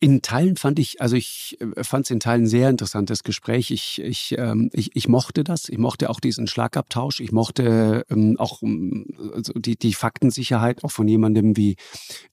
In 0.00 0.20
Teilen 0.20 0.56
fand 0.56 0.78
ich, 0.78 1.00
also 1.00 1.16
ich 1.16 1.56
äh, 1.60 1.82
fand 1.82 2.04
es 2.04 2.10
in 2.10 2.20
Teilen 2.20 2.46
sehr 2.46 2.68
interessantes 2.68 3.22
Gespräch. 3.22 3.70
Ich, 3.70 4.02
ich, 4.02 4.34
ähm, 4.36 4.68
ich, 4.72 4.94
ich 4.94 5.08
mochte 5.08 5.44
das. 5.44 5.68
Ich 5.68 5.78
mochte 5.78 6.10
auch 6.10 6.20
diesen 6.20 6.46
Schlagabtausch. 6.46 7.20
Ich 7.20 7.32
mochte 7.32 8.04
ähm, 8.10 8.36
auch 8.38 8.62
ähm, 8.62 9.06
also 9.34 9.52
die, 9.54 9.76
die 9.76 9.94
Faktensicherheit 9.94 10.84
auch 10.84 10.90
von 10.90 11.08
jemandem 11.08 11.56
wie, 11.56 11.76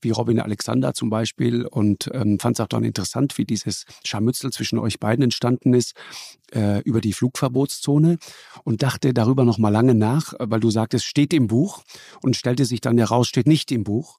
wie 0.00 0.10
Robin 0.10 0.40
Alexander 0.40 0.92
zum 0.92 1.08
Beispiel 1.08 1.64
und 1.64 2.10
ähm, 2.12 2.38
fand 2.38 2.56
es 2.56 2.60
auch 2.60 2.68
dann 2.68 2.84
interessant, 2.84 3.38
wie 3.38 3.44
dieses 3.44 3.84
Scharmützel 4.04 4.52
zwischen 4.52 4.78
euch 4.78 5.00
beiden 5.00 5.24
entstanden 5.24 5.72
ist 5.72 5.94
äh, 6.54 6.80
über 6.80 7.00
die 7.00 7.12
Flugverbotszone 7.12 8.18
und 8.64 8.82
dachte 8.82 9.14
darüber 9.14 9.44
noch 9.44 9.58
mal 9.58 9.70
lange 9.70 9.94
nach, 9.94 10.34
weil 10.38 10.60
du 10.60 10.70
sagtest, 10.70 11.06
steht 11.06 11.32
im 11.32 11.46
Buch 11.46 11.82
und 12.22 12.36
stellte 12.36 12.64
sich 12.64 12.80
dann 12.80 12.98
heraus, 12.98 13.28
steht 13.28 13.46
nicht 13.46 13.72
im 13.72 13.84
Buch. 13.84 14.18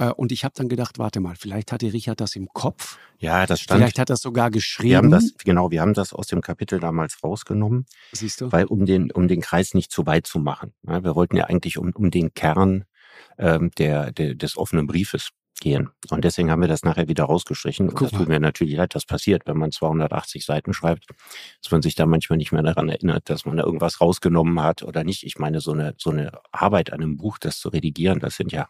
Äh, 0.00 0.10
und 0.12 0.32
ich 0.32 0.44
habe 0.44 0.54
dann 0.56 0.68
gedacht, 0.68 0.98
warte 0.98 1.20
mal, 1.20 1.36
vielleicht 1.36 1.70
hatte 1.72 1.92
Richard 1.92 2.20
das 2.20 2.34
im 2.34 2.48
Kopf. 2.48 2.98
Ja, 3.18 3.46
das 3.46 3.60
stand. 3.60 3.80
Vielleicht 3.80 3.98
hat 3.98 4.08
er 4.08 4.14
das 4.14 4.22
sogar 4.22 4.50
geschrieben. 4.50 4.88
Wir 4.88 4.96
haben 4.96 5.10
das, 5.10 5.34
genau, 5.44 5.70
wir 5.70 5.82
haben 5.82 5.94
das 5.94 6.12
aus 6.12 6.26
dem 6.26 6.40
Kapitel 6.40 6.80
damals 6.80 7.22
rausgenommen. 7.22 7.86
Siehst 8.12 8.40
du? 8.40 8.50
Weil 8.50 8.64
um 8.64 8.86
den, 8.86 9.12
um 9.12 9.28
den 9.28 9.42
Kreis 9.42 9.74
nicht 9.74 9.92
zu 9.92 10.06
weit 10.06 10.26
zu 10.26 10.38
machen. 10.38 10.72
Ja, 10.86 11.04
wir 11.04 11.14
wollten 11.14 11.36
ja 11.36 11.44
eigentlich 11.44 11.76
um, 11.76 11.92
um 11.94 12.10
den 12.10 12.32
Kern 12.32 12.84
ähm, 13.38 13.70
der, 13.76 14.10
der, 14.12 14.34
des 14.34 14.56
offenen 14.56 14.86
Briefes 14.86 15.28
gehen. 15.60 15.90
Und 16.08 16.24
deswegen 16.24 16.50
haben 16.50 16.62
wir 16.62 16.68
das 16.68 16.84
nachher 16.84 17.08
wieder 17.08 17.24
rausgestrichen. 17.24 17.90
Und 17.90 18.00
das 18.00 18.12
tut 18.12 18.28
mir 18.28 18.40
natürlich 18.40 18.76
leid, 18.76 18.94
das 18.94 19.04
passiert, 19.04 19.42
wenn 19.46 19.58
man 19.58 19.70
280 19.70 20.46
Seiten 20.46 20.72
schreibt, 20.72 21.04
dass 21.62 21.70
man 21.70 21.82
sich 21.82 21.94
da 21.94 22.06
manchmal 22.06 22.38
nicht 22.38 22.52
mehr 22.52 22.62
daran 22.62 22.88
erinnert, 22.88 23.28
dass 23.28 23.44
man 23.44 23.58
da 23.58 23.64
irgendwas 23.64 24.00
rausgenommen 24.00 24.62
hat 24.62 24.82
oder 24.82 25.04
nicht. 25.04 25.24
Ich 25.24 25.38
meine, 25.38 25.60
so 25.60 25.72
eine, 25.72 25.94
so 25.98 26.10
eine 26.10 26.32
Arbeit 26.50 26.92
an 26.94 27.02
einem 27.02 27.18
Buch, 27.18 27.36
das 27.38 27.58
zu 27.58 27.68
redigieren, 27.68 28.20
das 28.20 28.36
sind 28.36 28.52
ja 28.52 28.68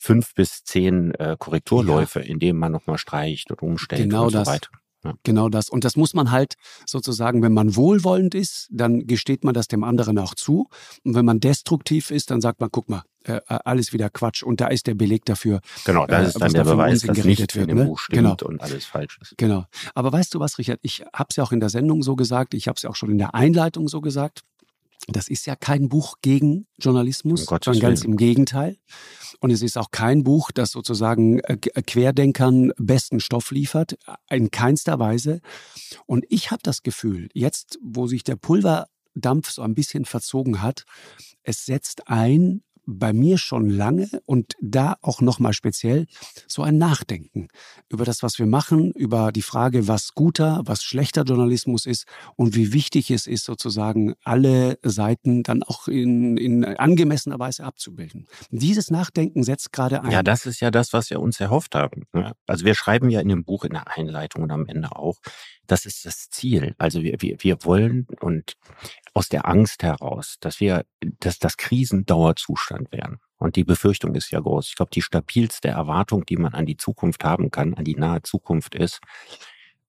fünf 0.00 0.34
bis 0.34 0.64
zehn 0.64 1.14
äh, 1.14 1.36
Korrekturläufe, 1.38 2.20
ja. 2.20 2.26
in 2.26 2.38
denen 2.38 2.58
man 2.58 2.72
nochmal 2.72 2.98
streicht 2.98 3.50
und 3.50 3.62
umstellt 3.62 4.02
genau 4.02 4.26
und 4.26 4.34
das. 4.34 4.48
so 4.48 4.52
weiter. 4.52 4.70
Ja. 5.04 5.14
Genau 5.22 5.48
das. 5.48 5.70
Und 5.70 5.84
das 5.84 5.96
muss 5.96 6.12
man 6.12 6.30
halt 6.30 6.54
sozusagen, 6.86 7.42
wenn 7.42 7.54
man 7.54 7.74
wohlwollend 7.74 8.34
ist, 8.34 8.68
dann 8.70 9.06
gesteht 9.06 9.44
man 9.44 9.54
das 9.54 9.66
dem 9.66 9.82
anderen 9.82 10.18
auch 10.18 10.34
zu. 10.34 10.68
Und 11.04 11.14
wenn 11.14 11.24
man 11.24 11.40
destruktiv 11.40 12.10
ist, 12.10 12.30
dann 12.30 12.42
sagt 12.42 12.60
man, 12.60 12.68
guck 12.70 12.90
mal, 12.90 13.02
äh, 13.24 13.40
alles 13.46 13.94
wieder 13.94 14.10
Quatsch. 14.10 14.42
Und 14.42 14.60
da 14.60 14.66
ist 14.66 14.86
der 14.86 14.94
Beleg 14.94 15.24
dafür. 15.24 15.60
Genau, 15.84 16.06
das 16.06 16.22
äh, 16.22 16.28
ist 16.28 16.40
dann 16.40 16.52
der 16.52 16.64
Beweis, 16.64 17.00
dass 17.00 17.24
nicht 17.24 17.40
wird, 17.40 17.56
in 17.56 17.68
dem 17.68 17.78
ne? 17.78 17.84
Buch 17.86 17.98
stimmt 17.98 18.16
genau. 18.18 18.36
und 18.44 18.60
alles 18.60 18.84
falsch 18.84 19.18
ist. 19.22 19.34
Genau. 19.38 19.64
Aber 19.94 20.12
weißt 20.12 20.34
du 20.34 20.40
was, 20.40 20.58
Richard? 20.58 20.80
Ich 20.82 21.02
habe 21.14 21.28
es 21.30 21.36
ja 21.36 21.44
auch 21.44 21.52
in 21.52 21.60
der 21.60 21.70
Sendung 21.70 22.02
so 22.02 22.14
gesagt, 22.14 22.52
ich 22.52 22.68
habe 22.68 22.76
es 22.76 22.82
ja 22.82 22.90
auch 22.90 22.96
schon 22.96 23.10
in 23.10 23.18
der 23.18 23.34
Einleitung 23.34 23.88
so 23.88 24.02
gesagt. 24.02 24.42
Das 25.08 25.28
ist 25.28 25.46
ja 25.46 25.56
kein 25.56 25.88
Buch 25.88 26.16
gegen 26.22 26.66
Journalismus, 26.78 27.46
um 27.48 27.58
sondern 27.62 27.80
ganz 27.80 28.04
im 28.04 28.16
Gegenteil. 28.16 28.76
Und 29.40 29.50
es 29.50 29.62
ist 29.62 29.78
auch 29.78 29.90
kein 29.90 30.22
Buch, 30.22 30.50
das 30.52 30.70
sozusagen 30.70 31.40
äh, 31.40 31.56
äh, 31.74 31.82
Querdenkern 31.82 32.72
besten 32.76 33.20
Stoff 33.20 33.50
liefert, 33.50 33.96
in 34.28 34.50
keinster 34.50 34.98
Weise. 34.98 35.40
Und 36.06 36.26
ich 36.28 36.50
habe 36.50 36.60
das 36.62 36.82
Gefühl, 36.82 37.28
jetzt, 37.32 37.78
wo 37.82 38.06
sich 38.06 38.22
der 38.22 38.36
Pulverdampf 38.36 39.50
so 39.50 39.62
ein 39.62 39.74
bisschen 39.74 40.04
verzogen 40.04 40.60
hat, 40.60 40.84
es 41.42 41.64
setzt 41.64 42.08
ein 42.08 42.62
bei 42.86 43.12
mir 43.12 43.38
schon 43.38 43.68
lange 43.68 44.08
und 44.26 44.54
da 44.60 44.96
auch 45.02 45.20
nochmal 45.20 45.52
speziell 45.52 46.06
so 46.46 46.62
ein 46.62 46.78
Nachdenken 46.78 47.48
über 47.88 48.04
das, 48.04 48.22
was 48.22 48.38
wir 48.38 48.46
machen, 48.46 48.92
über 48.92 49.32
die 49.32 49.42
Frage, 49.42 49.88
was 49.88 50.14
guter, 50.14 50.62
was 50.64 50.82
schlechter 50.82 51.22
Journalismus 51.22 51.86
ist 51.86 52.06
und 52.36 52.54
wie 52.54 52.72
wichtig 52.72 53.10
es 53.10 53.26
ist, 53.26 53.44
sozusagen 53.44 54.14
alle 54.24 54.78
Seiten 54.82 55.42
dann 55.42 55.62
auch 55.62 55.88
in, 55.88 56.36
in 56.36 56.64
angemessener 56.64 57.38
Weise 57.38 57.64
abzubilden. 57.64 58.26
Dieses 58.50 58.90
Nachdenken 58.90 59.42
setzt 59.42 59.72
gerade 59.72 60.02
ein. 60.02 60.10
Ja, 60.10 60.22
das 60.22 60.46
ist 60.46 60.60
ja 60.60 60.70
das, 60.70 60.92
was 60.92 61.10
wir 61.10 61.20
uns 61.20 61.40
erhofft 61.40 61.74
haben. 61.74 62.04
Ne? 62.12 62.32
Also 62.46 62.64
wir 62.64 62.74
schreiben 62.74 63.10
ja 63.10 63.20
in 63.20 63.28
dem 63.28 63.44
Buch 63.44 63.64
in 63.64 63.72
der 63.72 63.96
Einleitung 63.96 64.42
und 64.42 64.50
am 64.50 64.66
Ende 64.66 64.94
auch, 64.96 65.18
das 65.66 65.86
ist 65.86 66.04
das 66.04 66.30
Ziel. 66.30 66.74
Also 66.78 67.02
wir, 67.02 67.16
wir, 67.20 67.36
wir 67.40 67.64
wollen 67.64 68.06
und 68.20 68.54
aus 69.14 69.28
der 69.28 69.48
Angst 69.48 69.82
heraus, 69.82 70.36
dass 70.40 70.60
wir, 70.60 70.84
dass 71.20 71.38
das 71.38 71.56
Krisendauerzustand 71.56 72.92
werden. 72.92 73.18
Und 73.36 73.56
die 73.56 73.64
Befürchtung 73.64 74.14
ist 74.14 74.30
ja 74.30 74.40
groß. 74.40 74.68
Ich 74.68 74.76
glaube, 74.76 74.90
die 74.92 75.02
stabilste 75.02 75.68
Erwartung, 75.68 76.26
die 76.26 76.36
man 76.36 76.54
an 76.54 76.66
die 76.66 76.76
Zukunft 76.76 77.24
haben 77.24 77.50
kann, 77.50 77.74
an 77.74 77.84
die 77.84 77.96
nahe 77.96 78.22
Zukunft 78.22 78.74
ist, 78.74 79.00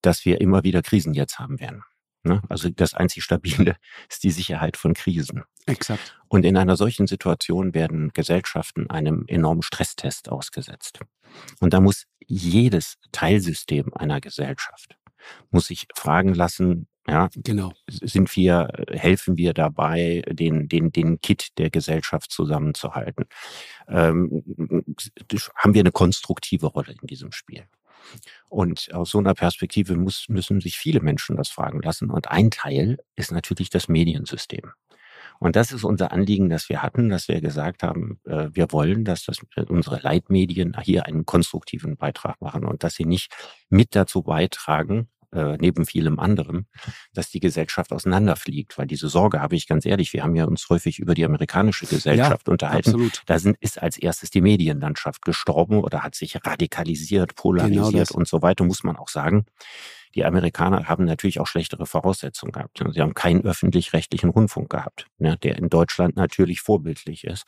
dass 0.01 0.25
wir 0.25 0.41
immer 0.41 0.63
wieder 0.63 0.81
Krisen 0.81 1.13
jetzt 1.13 1.37
haben 1.37 1.59
werden. 1.59 1.83
Ne? 2.23 2.41
Also 2.49 2.69
das 2.69 2.93
einzig 2.93 3.23
Stabile 3.23 3.75
ist 4.09 4.23
die 4.23 4.31
Sicherheit 4.31 4.77
von 4.77 4.93
Krisen. 4.93 5.43
Exakt. 5.65 6.19
Und 6.27 6.45
in 6.45 6.57
einer 6.57 6.77
solchen 6.77 7.07
Situation 7.07 7.73
werden 7.73 8.13
Gesellschaften 8.13 8.89
einem 8.89 9.25
enormen 9.27 9.63
Stresstest 9.63 10.29
ausgesetzt. 10.29 11.01
Und 11.59 11.73
da 11.73 11.81
muss 11.81 12.05
jedes 12.25 12.97
Teilsystem 13.11 13.93
einer 13.93 14.21
Gesellschaft 14.21 14.97
muss 15.49 15.67
sich 15.67 15.87
fragen 15.95 16.33
lassen, 16.33 16.87
ja, 17.11 17.29
genau. 17.35 17.73
Sind 17.87 18.33
wir, 18.37 18.69
helfen 18.89 19.37
wir 19.37 19.53
dabei, 19.53 20.23
den, 20.29 20.69
den, 20.69 20.91
den 20.93 21.19
Kit 21.19 21.49
der 21.57 21.69
Gesellschaft 21.69 22.31
zusammenzuhalten? 22.31 23.25
Ähm, 23.89 24.43
haben 25.55 25.73
wir 25.73 25.81
eine 25.81 25.91
konstruktive 25.91 26.67
Rolle 26.67 26.95
in 27.01 27.07
diesem 27.07 27.33
Spiel? 27.33 27.65
Und 28.47 28.93
aus 28.93 29.11
so 29.11 29.17
einer 29.17 29.33
Perspektive 29.33 29.95
muss, 29.95 30.25
müssen 30.29 30.61
sich 30.61 30.77
viele 30.77 31.01
Menschen 31.01 31.35
das 31.35 31.49
fragen 31.49 31.81
lassen. 31.81 32.09
Und 32.09 32.29
ein 32.31 32.49
Teil 32.49 32.97
ist 33.17 33.31
natürlich 33.33 33.69
das 33.69 33.89
Mediensystem. 33.89 34.71
Und 35.39 35.57
das 35.57 35.73
ist 35.73 35.83
unser 35.83 36.13
Anliegen, 36.13 36.49
das 36.49 36.69
wir 36.69 36.81
hatten, 36.81 37.09
dass 37.09 37.27
wir 37.27 37.41
gesagt 37.41 37.83
haben, 37.83 38.19
äh, 38.25 38.49
wir 38.53 38.71
wollen, 38.71 39.03
dass 39.03 39.25
das, 39.25 39.39
unsere 39.67 39.99
Leitmedien 39.99 40.77
hier 40.81 41.07
einen 41.07 41.25
konstruktiven 41.25 41.97
Beitrag 41.97 42.39
machen 42.39 42.63
und 42.63 42.83
dass 42.83 42.95
sie 42.95 43.05
nicht 43.05 43.33
mit 43.69 43.95
dazu 43.95 44.23
beitragen, 44.23 45.09
äh, 45.33 45.57
neben 45.57 45.85
vielem 45.85 46.19
anderem, 46.19 46.65
dass 47.13 47.29
die 47.29 47.39
Gesellschaft 47.39 47.91
auseinanderfliegt. 47.91 48.77
Weil 48.77 48.87
diese 48.87 49.09
Sorge 49.09 49.41
habe 49.41 49.55
ich 49.55 49.67
ganz 49.67 49.85
ehrlich, 49.85 50.13
wir 50.13 50.23
haben 50.23 50.35
ja 50.35 50.45
uns 50.45 50.69
häufig 50.69 50.99
über 50.99 51.13
die 51.13 51.25
amerikanische 51.25 51.85
Gesellschaft 51.85 52.47
ja, 52.47 52.51
unterhalten. 52.51 52.89
Absolut. 52.89 53.21
Da 53.25 53.39
sind, 53.39 53.57
ist 53.59 53.81
als 53.81 53.97
erstes 53.97 54.29
die 54.29 54.41
Medienlandschaft 54.41 55.23
gestorben 55.23 55.83
oder 55.83 56.03
hat 56.03 56.15
sich 56.15 56.37
radikalisiert, 56.45 57.35
polarisiert 57.35 58.09
genau 58.09 58.19
und 58.19 58.27
so 58.27 58.41
weiter, 58.41 58.63
muss 58.63 58.83
man 58.83 58.95
auch 58.97 59.09
sagen. 59.09 59.45
Die 60.13 60.25
Amerikaner 60.25 60.89
haben 60.89 61.05
natürlich 61.05 61.39
auch 61.39 61.47
schlechtere 61.47 61.85
Voraussetzungen 61.85 62.51
gehabt. 62.51 62.83
Sie 62.91 62.99
haben 62.99 63.13
keinen 63.13 63.45
öffentlich-rechtlichen 63.45 64.29
Rundfunk 64.29 64.69
gehabt, 64.69 65.07
ne, 65.19 65.37
der 65.37 65.57
in 65.57 65.69
Deutschland 65.69 66.17
natürlich 66.17 66.59
vorbildlich 66.59 67.23
ist 67.23 67.45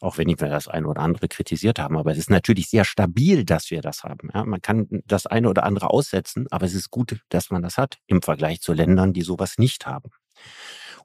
auch 0.00 0.18
wenn 0.18 0.28
wir 0.28 0.36
das 0.36 0.68
eine 0.68 0.86
oder 0.86 1.02
andere 1.02 1.28
kritisiert 1.28 1.78
haben. 1.78 1.96
Aber 1.96 2.12
es 2.12 2.18
ist 2.18 2.30
natürlich 2.30 2.68
sehr 2.68 2.84
stabil, 2.84 3.44
dass 3.44 3.70
wir 3.70 3.80
das 3.80 4.04
haben. 4.04 4.30
Ja, 4.34 4.44
man 4.44 4.60
kann 4.62 4.88
das 5.06 5.26
eine 5.26 5.48
oder 5.48 5.64
andere 5.64 5.90
aussetzen, 5.90 6.46
aber 6.50 6.66
es 6.66 6.74
ist 6.74 6.90
gut, 6.90 7.20
dass 7.28 7.50
man 7.50 7.62
das 7.62 7.76
hat 7.78 7.98
im 8.06 8.22
Vergleich 8.22 8.60
zu 8.60 8.72
Ländern, 8.72 9.12
die 9.12 9.22
sowas 9.22 9.58
nicht 9.58 9.86
haben. 9.86 10.10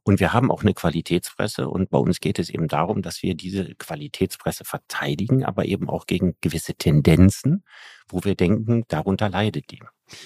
Und 0.04 0.20
wir 0.20 0.34
haben 0.34 0.52
auch 0.52 0.62
eine 0.62 0.74
Qualitätspresse 0.74 1.70
und 1.70 1.92
bei 1.92 1.98
uns 2.00 2.20
geht 2.20 2.40
es 2.40 2.50
eben 2.50 2.68
darum, 2.68 3.02
dass 3.02 3.22
wir 3.22 3.36
diese 3.36 3.76
Qualitätspresse 3.76 4.66
verteidigen, 4.66 5.46
aber 5.46 5.66
eben 5.66 5.90
auch 5.90 6.08
gegen 6.08 6.36
gewisse 6.42 6.74
Tendenzen, 6.74 7.64
wo 8.10 8.24
wir 8.24 8.36
denken, 8.36 8.84
darunter 8.88 9.30
leidet 9.30 9.70
die. 9.70 9.80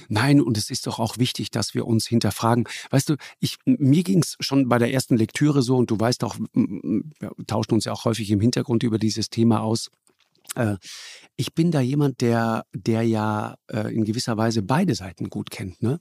Nein, 0.07 0.41
und 0.41 0.57
es 0.57 0.69
ist 0.69 0.87
doch 0.87 0.99
auch 0.99 1.17
wichtig, 1.17 1.51
dass 1.51 1.73
wir 1.73 1.85
uns 1.85 2.07
hinterfragen. 2.07 2.67
Weißt 2.89 3.09
du, 3.09 3.15
ich, 3.39 3.57
mir 3.65 4.03
ging 4.03 4.19
es 4.19 4.37
schon 4.39 4.69
bei 4.69 4.77
der 4.77 4.93
ersten 4.93 5.17
Lektüre 5.17 5.61
so, 5.61 5.75
und 5.75 5.91
du 5.91 5.99
weißt 5.99 6.23
auch, 6.23 6.37
wir 6.53 7.01
tauschen 7.45 7.73
uns 7.73 7.85
ja 7.85 7.91
auch 7.91 8.05
häufig 8.05 8.31
im 8.31 8.39
Hintergrund 8.39 8.83
über 8.83 8.97
dieses 8.97 9.29
Thema 9.29 9.61
aus. 9.61 9.91
Äh, 10.55 10.77
ich 11.35 11.53
bin 11.53 11.71
da 11.71 11.81
jemand, 11.81 12.21
der, 12.21 12.65
der 12.73 13.03
ja 13.03 13.55
äh, 13.67 13.93
in 13.93 14.05
gewisser 14.05 14.37
Weise 14.37 14.61
beide 14.61 14.95
Seiten 14.95 15.29
gut 15.29 15.51
kennt. 15.51 15.81
Ne? 15.81 15.99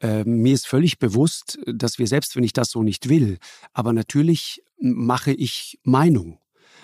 Äh, 0.00 0.24
mir 0.24 0.54
ist 0.54 0.66
völlig 0.66 0.98
bewusst, 0.98 1.58
dass 1.66 1.98
wir 1.98 2.06
selbst, 2.06 2.36
wenn 2.36 2.44
ich 2.44 2.52
das 2.52 2.70
so 2.70 2.82
nicht 2.82 3.08
will, 3.08 3.38
aber 3.72 3.92
natürlich 3.92 4.62
mache 4.80 5.32
ich 5.32 5.78
Meinung. 5.82 6.38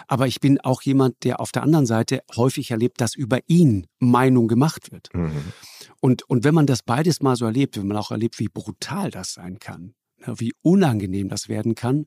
Aber 0.08 0.26
ich 0.26 0.40
bin 0.40 0.60
auch 0.60 0.82
jemand, 0.82 1.22
der 1.24 1.40
auf 1.40 1.52
der 1.52 1.62
anderen 1.62 1.86
Seite 1.86 2.22
häufig 2.34 2.70
erlebt, 2.70 3.00
dass 3.00 3.14
über 3.14 3.38
ihn 3.46 3.86
Meinung 4.00 4.48
gemacht 4.48 4.92
wird. 4.92 5.08
Mhm. 5.14 5.52
Und, 6.00 6.28
und 6.28 6.44
wenn 6.44 6.54
man 6.54 6.66
das 6.66 6.82
beides 6.82 7.22
mal 7.22 7.36
so 7.36 7.44
erlebt, 7.44 7.76
wenn 7.76 7.86
man 7.86 7.96
auch 7.96 8.10
erlebt, 8.10 8.38
wie 8.38 8.48
brutal 8.48 9.10
das 9.10 9.34
sein 9.34 9.58
kann, 9.58 9.94
wie 10.26 10.52
unangenehm 10.62 11.28
das 11.28 11.48
werden 11.48 11.74
kann, 11.74 12.06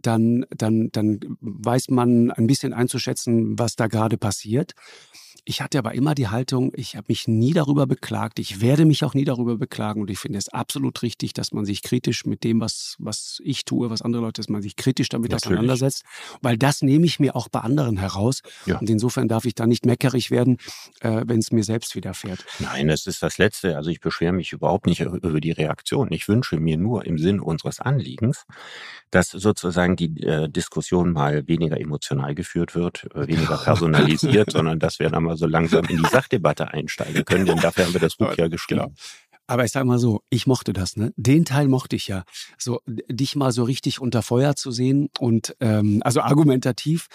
dann, 0.00 0.44
dann, 0.50 0.90
dann 0.92 1.20
weiß 1.40 1.88
man 1.90 2.30
ein 2.30 2.46
bisschen 2.46 2.72
einzuschätzen, 2.72 3.58
was 3.58 3.76
da 3.76 3.86
gerade 3.86 4.18
passiert. 4.18 4.74
ich 5.48 5.62
hatte 5.62 5.78
aber 5.78 5.94
immer 5.94 6.16
die 6.16 6.26
Haltung, 6.26 6.72
ich 6.74 6.96
habe 6.96 7.06
mich 7.08 7.28
nie 7.28 7.52
darüber 7.52 7.86
beklagt, 7.86 8.40
ich 8.40 8.60
werde 8.60 8.84
mich 8.84 9.04
auch 9.04 9.14
nie 9.14 9.24
darüber 9.24 9.56
beklagen 9.56 10.00
und 10.00 10.10
ich 10.10 10.18
finde 10.18 10.38
es 10.38 10.48
absolut 10.48 11.02
richtig, 11.02 11.34
dass 11.34 11.52
man 11.52 11.64
sich 11.64 11.82
kritisch 11.82 12.26
mit 12.26 12.42
dem, 12.42 12.60
was, 12.60 12.96
was 12.98 13.40
ich 13.44 13.64
tue, 13.64 13.88
was 13.88 14.02
andere 14.02 14.22
Leute, 14.22 14.40
dass 14.40 14.48
man 14.48 14.60
sich 14.60 14.74
kritisch 14.74 15.08
damit 15.08 15.30
Natürlich. 15.30 15.58
auseinandersetzt, 15.58 16.02
weil 16.42 16.58
das 16.58 16.82
nehme 16.82 17.06
ich 17.06 17.20
mir 17.20 17.36
auch 17.36 17.48
bei 17.48 17.60
anderen 17.60 17.96
heraus 17.96 18.42
ja. 18.66 18.78
und 18.78 18.90
insofern 18.90 19.28
darf 19.28 19.44
ich 19.44 19.54
da 19.54 19.68
nicht 19.68 19.86
meckerig 19.86 20.32
werden, 20.32 20.56
äh, 21.00 21.22
wenn 21.26 21.38
es 21.38 21.52
mir 21.52 21.62
selbst 21.62 21.94
widerfährt. 21.94 22.44
Nein, 22.58 22.88
das 22.88 23.06
ist 23.06 23.22
das 23.22 23.38
Letzte. 23.38 23.76
Also 23.76 23.90
ich 23.90 24.00
beschwere 24.00 24.32
mich 24.32 24.52
überhaupt 24.52 24.86
nicht 24.86 25.00
über 25.00 25.40
die 25.40 25.52
Reaktion. 25.52 26.10
Ich 26.10 26.26
wünsche 26.26 26.58
mir 26.58 26.76
nur 26.76 27.06
im 27.06 27.18
Sinn 27.36 27.40
unseres 27.40 27.80
Anliegens, 27.80 28.44
dass 29.10 29.30
sozusagen 29.30 29.96
die 29.96 30.22
äh, 30.22 30.48
Diskussion 30.48 31.12
mal 31.12 31.46
weniger 31.46 31.80
emotional 31.80 32.34
geführt 32.34 32.74
wird, 32.74 33.08
äh, 33.14 33.26
weniger 33.28 33.58
personalisiert, 33.58 34.50
sondern 34.52 34.78
dass 34.78 34.98
wir 34.98 35.10
dann 35.10 35.24
mal 35.24 35.36
so 35.36 35.46
langsam 35.46 35.84
in 35.86 36.02
die 36.02 36.08
Sachdebatte 36.08 36.68
einsteigen 36.72 37.24
können, 37.24 37.46
denn 37.46 37.58
dafür 37.58 37.86
haben 37.86 37.92
wir 37.92 38.00
das 38.00 38.16
Buch 38.16 38.34
ja 38.36 38.48
geschrieben. 38.48 38.80
Genau. 38.80 38.92
Aber 39.48 39.64
ich 39.64 39.70
sag 39.70 39.84
mal 39.84 40.00
so, 40.00 40.22
ich 40.28 40.48
mochte 40.48 40.72
das, 40.72 40.96
ne? 40.96 41.12
Den 41.16 41.44
Teil 41.44 41.68
mochte 41.68 41.94
ich 41.94 42.08
ja. 42.08 42.24
So, 42.58 42.80
dich 42.86 43.36
mal 43.36 43.52
so 43.52 43.62
richtig 43.62 44.00
unter 44.00 44.22
Feuer 44.22 44.56
zu 44.56 44.72
sehen 44.72 45.08
und 45.20 45.54
ähm, 45.60 46.00
also 46.04 46.20
argumentativ 46.20 47.06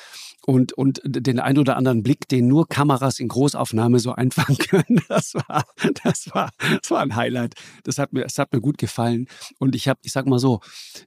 und, 0.45 0.73
und 0.73 1.01
den 1.03 1.39
ein 1.39 1.57
oder 1.57 1.77
anderen 1.77 2.03
Blick, 2.03 2.27
den 2.27 2.47
nur 2.47 2.67
Kameras 2.67 3.19
in 3.19 3.27
Großaufnahme 3.27 3.99
so 3.99 4.13
einfangen 4.13 4.57
können. 4.69 5.01
Das 5.07 5.33
war, 5.33 5.65
das 6.03 6.33
war, 6.33 6.51
das 6.59 6.91
war 6.91 7.01
ein 7.01 7.15
Highlight. 7.15 7.55
Das 7.83 7.97
hat 7.97 8.13
mir, 8.13 8.23
das 8.23 8.37
hat 8.37 8.53
mir 8.53 8.61
gut 8.61 8.77
gefallen. 8.77 9.27
Und 9.59 9.75
ich 9.75 9.87
habe, 9.87 9.99
ich 10.03 10.11
sag 10.11 10.25
mal 10.27 10.39
so, 10.39 10.61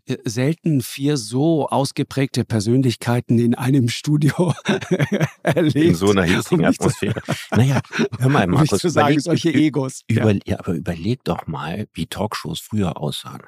äh, 0.07 0.17
selten 0.25 0.81
vier 0.81 1.17
so 1.17 1.69
ausgeprägte 1.69 2.45
Persönlichkeiten 2.45 3.39
in 3.39 3.55
einem 3.55 3.89
Studio 3.89 4.55
erlebt. 5.43 5.77
In 5.77 5.95
so 5.95 6.11
einer 6.11 6.25
hitzigen 6.25 6.65
Atmosphäre. 6.65 7.21
naja, 7.51 7.81
hör 8.19 8.29
mal, 8.29 8.47
Markus. 8.49 8.73
Um 8.73 8.79
zu 8.79 8.89
sagen, 8.89 9.21
solche 9.21 9.53
Egos. 9.53 10.03
Über, 10.09 10.33
ja. 10.33 10.41
ja, 10.47 10.59
aber 10.59 10.75
überleg 10.75 11.05
überleg 11.05 11.25
doch 11.25 11.47
mal, 11.47 11.87
wie 11.93 12.07
Talkshows 12.07 12.61
früher 12.61 12.97
aussahen. 12.97 13.43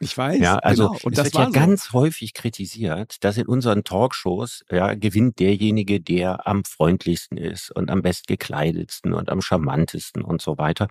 Ich 0.00 0.16
weiß. 0.16 0.40
Ja, 0.40 0.56
also 0.56 0.88
genau. 0.88 1.00
und 1.02 1.12
es 1.12 1.16
das 1.16 1.24
wird 1.26 1.34
ja 1.34 1.46
so. 1.46 1.52
ganz 1.52 1.92
häufig 1.92 2.34
kritisiert, 2.34 3.22
dass 3.24 3.36
in 3.36 3.46
unseren 3.46 3.84
Talkshows 3.84 4.64
ja, 4.70 4.94
gewinnt 4.94 5.38
derjenige, 5.38 6.00
der 6.00 6.46
am 6.46 6.64
freundlichsten 6.64 7.38
ist 7.38 7.70
und 7.70 7.90
am 7.90 8.02
bestgekleidetsten 8.02 9.12
und 9.12 9.28
am 9.28 9.40
charmantesten 9.40 10.22
und 10.22 10.42
so 10.42 10.58
weiter. 10.58 10.88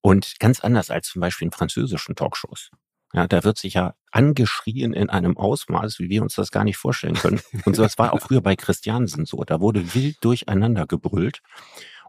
Und 0.00 0.38
ganz 0.38 0.60
anders 0.60 0.90
als 0.90 1.08
zum 1.08 1.20
Beispiel 1.20 1.46
in 1.46 1.52
französischen 1.52 2.14
Talkshows. 2.14 2.70
Ja, 3.12 3.26
da 3.26 3.44
wird 3.44 3.58
sich 3.58 3.74
ja 3.74 3.94
angeschrien 4.10 4.92
in 4.92 5.08
einem 5.08 5.36
Ausmaß, 5.36 5.98
wie 6.00 6.10
wir 6.10 6.22
uns 6.22 6.34
das 6.34 6.50
gar 6.50 6.64
nicht 6.64 6.76
vorstellen 6.76 7.14
können. 7.14 7.40
Und 7.64 7.78
das 7.78 7.98
war 7.98 8.12
auch 8.12 8.20
früher 8.20 8.40
bei 8.40 8.56
Christiansen 8.56 9.26
so. 9.26 9.42
Da 9.44 9.60
wurde 9.60 9.94
wild 9.94 10.16
durcheinander 10.22 10.86
gebrüllt. 10.86 11.40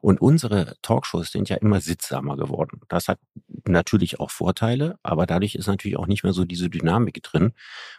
Und 0.01 0.21
unsere 0.21 0.75
Talkshows 0.81 1.31
sind 1.31 1.49
ja 1.49 1.57
immer 1.57 1.81
sittsamer 1.81 2.37
geworden. 2.37 2.81
Das 2.89 3.07
hat 3.07 3.19
natürlich 3.65 4.19
auch 4.19 4.31
Vorteile, 4.31 4.99
aber 5.03 5.25
dadurch 5.25 5.55
ist 5.55 5.67
natürlich 5.67 5.97
auch 5.97 6.07
nicht 6.07 6.23
mehr 6.23 6.33
so 6.33 6.45
diese 6.45 6.69
Dynamik 6.69 7.21
drin. 7.23 7.53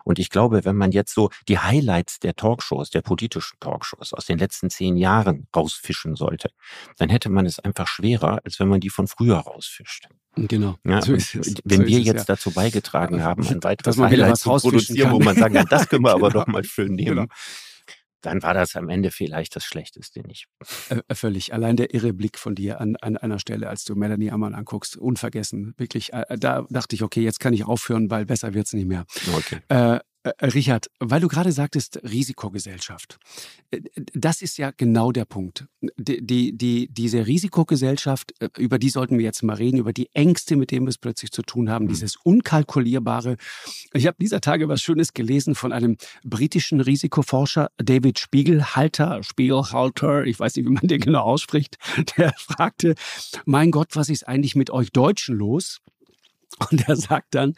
Und 0.04 0.18
ich 0.18 0.30
glaube, 0.30 0.64
wenn 0.64 0.76
man 0.76 0.92
jetzt 0.92 1.14
so 1.14 1.30
die 1.48 1.58
Highlights 1.58 2.20
der 2.20 2.36
Talkshows, 2.36 2.90
der 2.90 3.02
politischen 3.02 3.58
Talkshows 3.60 4.12
aus 4.12 4.26
den 4.26 4.38
letzten 4.38 4.70
zehn 4.70 4.96
Jahren 4.96 5.46
rausfischen 5.54 6.16
sollte, 6.16 6.50
dann 6.96 7.08
hätte 7.08 7.28
man 7.30 7.46
es 7.46 7.58
einfach 7.58 7.86
schwerer, 7.86 8.40
als 8.44 8.58
wenn 8.60 8.68
man 8.68 8.80
die 8.80 8.90
von 8.90 9.06
früher 9.06 9.38
rausfischt. 9.38 10.08
Genau. 10.36 10.76
Ja, 10.84 11.02
so 11.02 11.12
wenn 11.12 11.20
so 11.20 11.86
wir 11.86 11.98
es, 11.98 12.06
jetzt 12.06 12.28
ja. 12.28 12.34
dazu 12.34 12.52
beigetragen 12.52 13.22
haben, 13.22 13.46
ein 13.46 13.62
weiteres 13.64 13.98
Highlight 13.98 14.36
zu 14.36 14.50
produzieren, 14.50 15.10
kann. 15.10 15.12
wo 15.12 15.20
man 15.20 15.36
sagen 15.36 15.54
kann, 15.54 15.66
das 15.68 15.88
können 15.88 16.04
wir 16.04 16.10
aber 16.14 16.28
genau. 16.30 16.44
doch 16.44 16.46
mal 16.46 16.64
schön 16.64 16.94
nehmen. 16.94 17.16
Genau 17.16 17.26
dann 18.20 18.42
war 18.42 18.54
das 18.54 18.76
am 18.76 18.88
Ende 18.88 19.10
vielleicht 19.10 19.54
das 19.56 19.64
Schlechteste 19.64 20.20
nicht. 20.20 20.46
Äh, 20.90 21.00
äh, 21.06 21.14
völlig. 21.14 21.52
Allein 21.52 21.76
der 21.76 21.94
irre 21.94 22.12
Blick 22.12 22.38
von 22.38 22.54
dir 22.54 22.80
an, 22.80 22.96
an 22.96 23.16
einer 23.16 23.38
Stelle, 23.38 23.68
als 23.68 23.84
du 23.84 23.94
Melanie 23.94 24.30
Ammann 24.30 24.54
anguckst, 24.54 24.96
unvergessen. 24.96 25.74
Wirklich, 25.76 26.12
äh, 26.12 26.36
da 26.38 26.66
dachte 26.70 26.96
ich, 26.96 27.02
okay, 27.02 27.22
jetzt 27.22 27.40
kann 27.40 27.52
ich 27.52 27.64
aufhören, 27.64 28.10
weil 28.10 28.26
besser 28.26 28.54
wird's 28.54 28.72
nicht 28.72 28.88
mehr. 28.88 29.04
Okay. 29.34 29.60
Äh, 29.68 29.78
äh, 29.78 29.96
äh, 29.96 30.00
Richard, 30.42 30.90
weil 30.98 31.20
du 31.20 31.28
gerade 31.28 31.52
sagtest, 31.52 32.00
Risikogesellschaft. 32.02 33.18
Äh, 33.70 33.80
das 34.14 34.42
ist 34.42 34.58
ja 34.58 34.72
genau 34.76 35.12
der 35.12 35.24
Punkt. 35.24 35.66
Die, 35.96 36.24
die, 36.24 36.56
die, 36.56 36.88
diese 36.88 37.26
Risikogesellschaft, 37.26 38.32
über 38.58 38.78
die 38.78 38.90
sollten 38.90 39.18
wir 39.18 39.24
jetzt 39.24 39.42
mal 39.42 39.54
reden, 39.54 39.78
über 39.78 39.92
die 39.92 40.08
Ängste, 40.14 40.56
mit 40.56 40.70
denen 40.70 40.86
wir 40.86 40.90
es 40.90 40.98
plötzlich 40.98 41.30
zu 41.30 41.42
tun 41.42 41.70
haben, 41.70 41.84
mhm. 41.84 41.90
dieses 41.90 42.16
Unkalkulierbare. 42.16 43.36
Ich 43.92 44.06
habe 44.06 44.16
dieser 44.20 44.40
Tage 44.40 44.68
was 44.68 44.82
Schönes 44.82 45.14
gelesen 45.14 45.54
von 45.54 45.72
einem 45.72 45.96
britischen 46.24 46.80
Risikoforscher, 46.80 47.70
David 47.78 48.18
Spiegelhalter, 48.18 49.22
Spiegelhalter, 49.22 50.24
ich 50.24 50.38
weiß 50.38 50.56
nicht, 50.56 50.66
wie 50.66 50.72
man 50.72 50.86
den 50.86 51.00
genau 51.00 51.22
ausspricht, 51.22 51.78
der 52.16 52.32
fragte, 52.36 52.94
mein 53.44 53.70
Gott, 53.70 53.94
was 53.94 54.08
ist 54.08 54.26
eigentlich 54.26 54.56
mit 54.56 54.70
euch 54.70 54.90
Deutschen 54.90 55.36
los? 55.36 55.80
Und 56.70 56.88
er 56.88 56.96
sagt 56.96 57.34
dann, 57.34 57.54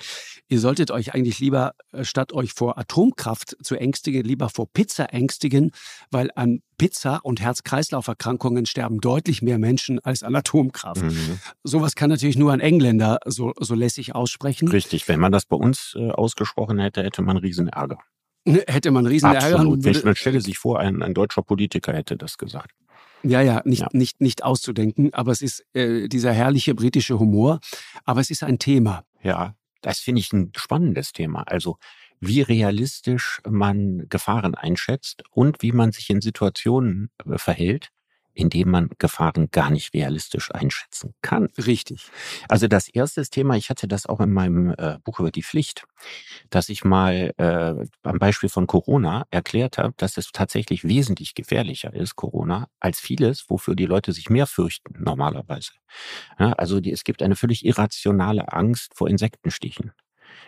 ihr 0.49 0.61
solltet 0.61 0.90
euch 0.90 1.14
eigentlich 1.14 1.38
lieber, 1.38 1.75
äh, 1.92 2.04
statt 2.04 2.33
euch 2.33 2.52
vor 2.52 2.78
Atomkraft 2.78 3.57
zu 3.62 3.76
ängstigen, 3.76 4.25
lieber 4.25 4.49
vor 4.49 4.66
Pizza 4.73 5.12
ängstigen, 5.12 5.73
weil 6.11 6.30
an 6.35 6.62
Pizza 6.78 7.21
und 7.23 7.40
Herz-Kreislauf-Erkrankungen 7.40 8.66
sterben 8.66 9.00
deutlich 9.00 9.42
mehr 9.42 9.59
Menschen 9.59 9.99
als 10.00 10.23
an 10.23 10.35
Atomkraft. 10.35 11.02
Mhm. 11.02 11.38
Sowas 11.62 11.95
kann 11.95 12.11
natürlich 12.11 12.38
nur 12.38 12.52
ein 12.52 12.61
Engländer 12.61 13.19
so, 13.26 13.52
so 13.59 13.75
lässig 13.75 14.14
aussprechen. 14.14 14.69
Richtig, 14.69 15.07
wenn 15.09 15.21
man 15.21 15.33
das 15.33 15.45
bei 15.45 15.57
uns 15.57 15.95
äh, 15.97 16.11
ausgesprochen 16.11 16.78
hätte, 16.78 17.02
hätte 17.02 17.23
man 17.23 17.36
Riesenärger. 17.36 17.99
Hätte 18.47 18.91
man 18.91 19.06
Riesenärger. 19.06 19.56
Absolut. 19.56 19.84
Würde, 19.84 20.00
man 20.04 20.17
stelle 20.17 20.41
sich 20.41 20.58
vor, 20.58 20.78
ein, 20.80 21.02
ein 21.02 21.13
deutscher 21.13 21.43
Politiker 21.43 21.93
hätte 21.93 22.17
das 22.17 22.39
gesagt. 22.39 22.73
Ja, 23.23 23.41
ja, 23.43 23.63
nicht, 23.65 23.83
ja. 23.83 23.89
nicht, 23.93 24.21
nicht 24.21 24.45
auszudenken, 24.45 25.13
aber 25.13 25.33
es 25.33 25.43
ist 25.43 25.65
äh, 25.75 26.09
dieser 26.09 26.33
herrliche 26.33 26.75
britische 26.75 27.19
Humor, 27.19 27.61
aber 28.04 28.21
es 28.21 28.30
ist 28.30 28.43
ein 28.43 28.59
Thema. 28.59 29.04
Ja, 29.23 29.54
das 29.83 29.99
finde 29.99 30.21
ich 30.21 30.33
ein 30.33 30.52
spannendes 30.56 31.13
Thema. 31.13 31.43
Also 31.43 31.76
wie 32.21 32.43
realistisch 32.43 33.41
man 33.49 34.06
Gefahren 34.09 34.54
einschätzt 34.54 35.23
und 35.30 35.63
wie 35.63 35.73
man 35.73 35.93
sich 35.93 36.11
in 36.11 36.21
Situationen 36.21 37.11
äh, 37.26 37.39
verhält, 37.39 37.91
indem 38.34 38.71
man 38.71 38.90
Gefahren 38.99 39.50
gar 39.50 39.71
nicht 39.71 39.95
realistisch 39.95 40.52
einschätzen 40.52 41.14
kann. 41.23 41.49
Richtig. 41.58 42.08
Also 42.49 42.69
das 42.69 42.88
erste 42.88 43.23
Thema, 43.25 43.56
ich 43.56 43.71
hatte 43.71 43.88
das 43.88 44.06
auch 44.06 44.21
in 44.21 44.32
meinem 44.32 44.75
äh, 44.76 44.99
Buch 45.04 45.21
über 45.21 45.30
die 45.30 45.43
Pflicht, 45.43 45.84
dass 46.49 46.69
ich 46.69 46.84
mal 46.84 47.32
äh, 47.36 47.86
am 48.02 48.19
Beispiel 48.19 48.49
von 48.49 48.66
Corona 48.66 49.26
erklärt 49.30 49.78
habe, 49.78 49.95
dass 49.97 50.16
es 50.16 50.32
tatsächlich 50.32 50.84
wesentlich 50.84 51.34
gefährlicher 51.34 51.93
ist, 51.93 52.16
Corona, 52.16 52.69
als 52.80 53.00
vieles, 53.00 53.49
wofür 53.49 53.75
die 53.75 53.86
Leute 53.86 54.12
sich 54.12 54.30
mehr 54.30 54.47
fürchten 54.47 54.95
normalerweise. 55.02 55.73
Ja, 56.38 56.52
also 56.52 56.80
die, 56.80 56.93
es 56.93 57.04
gibt 57.04 57.23
eine 57.23 57.36
völlig 57.36 57.64
irrationale 57.64 58.52
Angst 58.52 58.93
vor 58.95 59.08
Insektenstichen. 59.08 59.93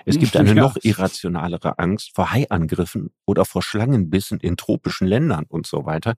Es 0.04 0.18
gibt 0.18 0.36
eine 0.36 0.50
ja. 0.50 0.54
noch 0.54 0.76
irrationalere 0.82 1.78
Angst 1.78 2.12
vor 2.14 2.32
Haiangriffen 2.32 3.10
oder 3.24 3.44
vor 3.44 3.62
Schlangenbissen 3.62 4.40
in 4.40 4.56
tropischen 4.56 5.06
Ländern 5.06 5.44
und 5.48 5.66
so 5.66 5.86
weiter, 5.86 6.14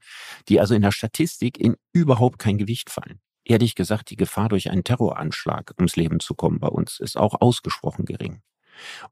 die 0.48 0.60
also 0.60 0.74
in 0.74 0.82
der 0.82 0.92
Statistik 0.92 1.58
in 1.58 1.76
überhaupt 1.92 2.38
kein 2.38 2.58
Gewicht 2.58 2.90
fallen. 2.90 3.20
Ehrlich 3.44 3.74
gesagt, 3.74 4.10
die 4.10 4.16
Gefahr 4.16 4.48
durch 4.48 4.70
einen 4.70 4.84
Terroranschlag 4.84 5.74
ums 5.78 5.96
Leben 5.96 6.20
zu 6.20 6.34
kommen 6.34 6.60
bei 6.60 6.68
uns 6.68 6.98
ist 6.98 7.16
auch 7.16 7.40
ausgesprochen 7.40 8.06
gering. 8.06 8.40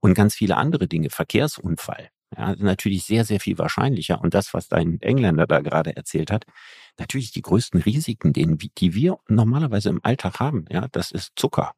Und 0.01 0.15
ganz 0.15 0.35
viele 0.35 0.57
andere 0.57 0.89
Dinge, 0.89 1.11
Verkehrsunfall, 1.11 2.09
ja, 2.37 2.55
natürlich 2.57 3.05
sehr, 3.05 3.25
sehr 3.25 3.41
viel 3.41 3.59
wahrscheinlicher. 3.59 4.21
Und 4.21 4.35
das, 4.35 4.55
was 4.55 4.69
dein 4.69 5.01
Engländer 5.03 5.47
da 5.47 5.61
gerade 5.61 5.97
erzählt 5.97 6.31
hat, 6.31 6.47
natürlich 6.99 7.31
die 7.33 7.43
größten 7.43 7.83
Risiken, 7.83 8.33
die 8.33 8.95
wir 8.95 9.19
normalerweise 9.29 9.91
im 9.91 10.01
Alltag 10.03 10.41
haben, 10.41 10.65
ja, 10.71 10.89
das 10.89 11.11
ist 11.11 11.33
Zucker. 11.37 11.73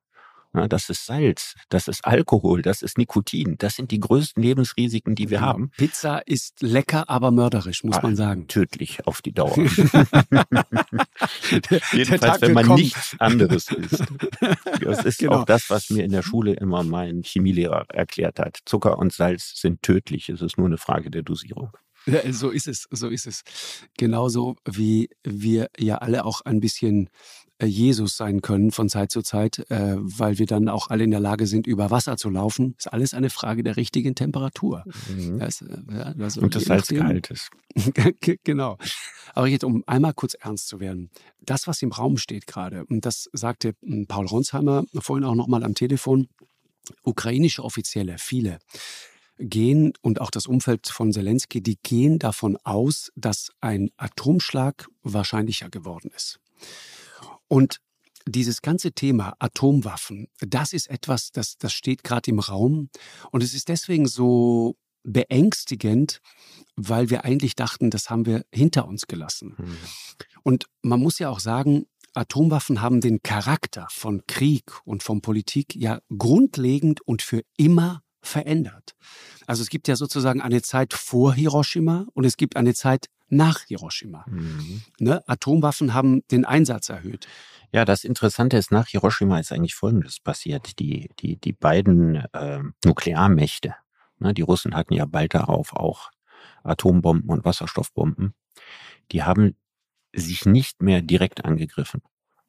Ja, 0.54 0.68
das 0.68 0.88
ist 0.88 1.04
Salz, 1.04 1.54
das 1.68 1.88
ist 1.88 2.04
Alkohol, 2.04 2.62
das 2.62 2.82
ist 2.82 2.96
Nikotin. 2.96 3.56
Das 3.58 3.74
sind 3.74 3.90
die 3.90 3.98
größten 3.98 4.40
Lebensrisiken, 4.40 5.16
die 5.16 5.28
wir 5.28 5.40
haben. 5.40 5.72
Pizza 5.76 6.18
ist 6.26 6.62
lecker, 6.62 7.08
aber 7.08 7.32
mörderisch, 7.32 7.82
muss 7.82 7.96
ah, 7.96 8.02
man 8.02 8.14
sagen. 8.14 8.46
Tödlich 8.46 9.04
auf 9.04 9.20
die 9.20 9.32
Dauer. 9.32 9.56
Jedenfalls, 11.92 12.40
wenn 12.40 12.52
man 12.52 12.74
nichts 12.74 13.16
anderes 13.18 13.68
isst. 13.70 14.04
Das 14.80 15.04
ist 15.04 15.18
genau. 15.18 15.40
auch 15.40 15.44
das, 15.44 15.68
was 15.70 15.90
mir 15.90 16.04
in 16.04 16.12
der 16.12 16.22
Schule 16.22 16.52
immer 16.52 16.84
mein 16.84 17.22
Chemielehrer 17.22 17.86
erklärt 17.92 18.38
hat. 18.38 18.60
Zucker 18.64 18.98
und 18.98 19.12
Salz 19.12 19.60
sind 19.60 19.82
tödlich. 19.82 20.28
Es 20.28 20.40
ist 20.40 20.56
nur 20.56 20.68
eine 20.68 20.78
Frage 20.78 21.10
der 21.10 21.22
Dosierung. 21.22 21.72
Ja, 22.06 22.32
so 22.32 22.50
ist 22.50 22.68
es, 22.68 22.86
so 22.90 23.08
ist 23.08 23.26
es. 23.26 23.42
Genauso 23.96 24.56
wie 24.70 25.08
wir 25.22 25.70
ja 25.78 25.96
alle 25.98 26.26
auch 26.26 26.42
ein 26.42 26.60
bisschen 26.60 27.08
Jesus 27.62 28.16
sein 28.16 28.42
können 28.42 28.72
von 28.72 28.88
Zeit 28.88 29.12
zu 29.12 29.22
Zeit, 29.22 29.58
äh, 29.70 29.96
weil 29.98 30.38
wir 30.38 30.46
dann 30.46 30.68
auch 30.68 30.90
alle 30.90 31.04
in 31.04 31.10
der 31.10 31.20
Lage 31.20 31.46
sind, 31.46 31.66
über 31.66 31.90
Wasser 31.90 32.16
zu 32.16 32.28
laufen. 32.28 32.74
Ist 32.78 32.92
alles 32.92 33.14
eine 33.14 33.30
Frage 33.30 33.62
der 33.62 33.76
richtigen 33.76 34.14
Temperatur. 34.14 34.84
Mhm. 35.08 35.38
Das, 35.38 35.62
äh, 35.62 35.76
ja, 35.90 36.14
also 36.18 36.40
Und 36.40 36.54
des 36.54 36.64
Salzgehaltes. 36.64 37.50
genau. 38.44 38.76
Aber 39.34 39.46
jetzt, 39.46 39.64
um 39.64 39.84
einmal 39.86 40.14
kurz 40.14 40.34
ernst 40.34 40.68
zu 40.68 40.80
werden. 40.80 41.10
Das, 41.40 41.66
was 41.66 41.80
im 41.82 41.92
Raum 41.92 42.18
steht 42.18 42.46
gerade, 42.46 42.84
und 42.86 43.06
das 43.06 43.28
sagte 43.32 43.74
hm, 43.82 44.06
Paul 44.06 44.26
Ronsheimer 44.26 44.84
vorhin 44.98 45.24
auch 45.24 45.34
nochmal 45.34 45.62
am 45.62 45.74
Telefon, 45.74 46.28
ukrainische 47.02 47.64
Offizielle, 47.64 48.16
viele, 48.18 48.58
gehen 49.38 49.92
und 50.00 50.20
auch 50.20 50.30
das 50.30 50.46
Umfeld 50.46 50.86
von 50.88 51.12
Zelensky, 51.12 51.60
die 51.60 51.78
gehen 51.82 52.18
davon 52.18 52.56
aus, 52.62 53.10
dass 53.16 53.50
ein 53.60 53.90
Atomschlag 53.96 54.88
wahrscheinlicher 55.02 55.70
geworden 55.70 56.10
ist. 56.14 56.40
Und 57.54 57.78
dieses 58.26 58.62
ganze 58.62 58.90
Thema 58.90 59.34
Atomwaffen, 59.38 60.26
das 60.40 60.72
ist 60.72 60.90
etwas, 60.90 61.30
das, 61.30 61.56
das 61.56 61.72
steht 61.72 62.02
gerade 62.02 62.28
im 62.32 62.40
Raum. 62.40 62.88
Und 63.30 63.44
es 63.44 63.54
ist 63.54 63.68
deswegen 63.68 64.08
so 64.08 64.74
beängstigend, 65.04 66.20
weil 66.74 67.10
wir 67.10 67.24
eigentlich 67.24 67.54
dachten, 67.54 67.90
das 67.90 68.10
haben 68.10 68.26
wir 68.26 68.44
hinter 68.52 68.88
uns 68.88 69.06
gelassen. 69.06 69.54
Mhm. 69.56 69.76
Und 70.42 70.66
man 70.82 70.98
muss 70.98 71.20
ja 71.20 71.28
auch 71.28 71.38
sagen, 71.38 71.86
Atomwaffen 72.12 72.80
haben 72.80 73.00
den 73.00 73.22
Charakter 73.22 73.86
von 73.88 74.26
Krieg 74.26 74.72
und 74.84 75.04
von 75.04 75.20
Politik 75.20 75.76
ja 75.76 76.00
grundlegend 76.16 77.02
und 77.02 77.22
für 77.22 77.42
immer 77.56 78.02
verändert. 78.26 78.94
Also 79.46 79.62
es 79.62 79.68
gibt 79.68 79.88
ja 79.88 79.96
sozusagen 79.96 80.40
eine 80.40 80.62
Zeit 80.62 80.94
vor 80.94 81.34
Hiroshima 81.34 82.06
und 82.14 82.24
es 82.24 82.36
gibt 82.36 82.56
eine 82.56 82.74
Zeit 82.74 83.08
nach 83.28 83.60
Hiroshima. 83.62 84.24
Mhm. 84.28 84.82
Ne? 84.98 85.22
Atomwaffen 85.26 85.94
haben 85.94 86.22
den 86.30 86.44
Einsatz 86.44 86.88
erhöht. 86.88 87.26
Ja, 87.72 87.84
das 87.84 88.04
Interessante 88.04 88.56
ist, 88.56 88.70
nach 88.70 88.86
Hiroshima 88.88 89.38
ist 89.40 89.52
eigentlich 89.52 89.74
Folgendes 89.74 90.20
passiert. 90.20 90.78
Die, 90.78 91.10
die, 91.18 91.36
die 91.36 91.52
beiden 91.52 92.16
äh, 92.32 92.60
Nuklearmächte, 92.84 93.74
ne, 94.18 94.32
die 94.32 94.42
Russen 94.42 94.74
hatten 94.76 94.94
ja 94.94 95.06
bald 95.06 95.34
darauf 95.34 95.72
auch 95.72 96.10
Atombomben 96.62 97.28
und 97.28 97.44
Wasserstoffbomben, 97.44 98.34
die 99.10 99.24
haben 99.24 99.56
sich 100.14 100.46
nicht 100.46 100.82
mehr 100.82 101.02
direkt 101.02 101.44
angegriffen. 101.44 102.02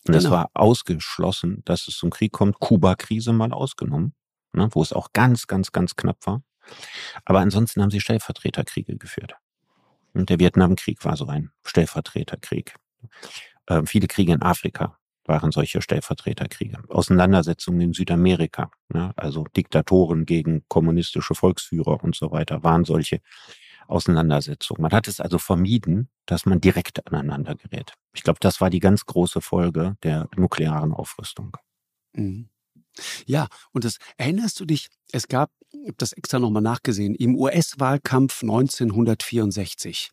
Und 0.07 0.13
genau. 0.13 0.17
es 0.19 0.29
war 0.29 0.51
ausgeschlossen, 0.53 1.63
dass 1.65 1.88
es 1.88 1.97
zum 1.97 2.11
Krieg 2.11 2.31
kommt. 2.31 2.59
Kuba-Krise 2.59 3.33
mal 3.33 3.51
ausgenommen, 3.51 4.13
ne, 4.56 4.70
wo 4.72 4.82
es 4.82 4.94
auch 4.94 5.13
ganz, 5.13 5.48
ganz, 5.48 5.72
ganz 5.72 5.96
knapp 5.96 6.26
war. 6.26 6.41
Aber 7.26 7.39
ansonsten 7.39 7.82
haben 7.82 7.91
sie 7.91 8.02
Stellvertreterkriege 8.02 8.98
geführt. 8.98 9.36
Und 10.13 10.30
der 10.30 10.39
Vietnamkrieg 10.39 11.04
war 11.04 11.18
so 11.18 11.28
ein 11.28 11.52
Stellvertreterkrieg. 11.63 12.76
Äh, 13.68 13.84
viele 13.86 14.08
Kriege 14.08 14.34
in 14.34 14.41
Afrika 14.41 14.98
waren 15.26 15.52
solche 15.52 15.82
Stellvertreterkriege. 15.82 16.84
Auseinandersetzungen 16.89 17.82
in 17.82 17.94
Südamerika, 17.94 18.72
ne, 18.89 19.12
also 19.15 19.46
Diktatoren 19.56 20.26
gegen 20.26 20.63
kommunistische 20.68 21.36
Volksführer 21.36 22.04
und 22.04 22.15
so 22.15 22.32
weiter, 22.32 22.63
waren 22.63 22.86
solche 22.86 23.22
Auseinandersetzung. 23.88 24.78
Man 24.80 24.91
hat 24.91 25.08
es 25.08 25.20
also 25.20 25.38
vermieden, 25.38 26.10
dass 26.26 26.46
man 26.46 26.62
direkt 26.62 27.06
aneinander 27.08 27.56
gerät. 27.56 27.94
Ich 28.13 28.24
glaube, 28.24 28.39
das 28.39 28.62
war 28.62 28.70
die 28.70 28.80
ganz 28.80 29.06
große 29.06 29.41
Folge 29.41 29.98
der 30.04 30.28
nuklearen 30.36 30.91
Aufrüstung. 30.91 31.58
Mhm. 32.13 32.50
Ja, 33.25 33.47
und 33.71 33.84
das 33.84 33.97
erinnerst 34.17 34.60
du 34.60 34.65
dich, 34.65 34.88
es 35.12 35.27
gab, 35.27 35.51
ich 35.71 35.88
habe 35.88 35.95
das 35.97 36.13
extra 36.13 36.39
nochmal 36.39 36.62
nachgesehen, 36.62 37.15
im 37.15 37.36
US-Wahlkampf 37.36 38.41
1964 38.43 40.12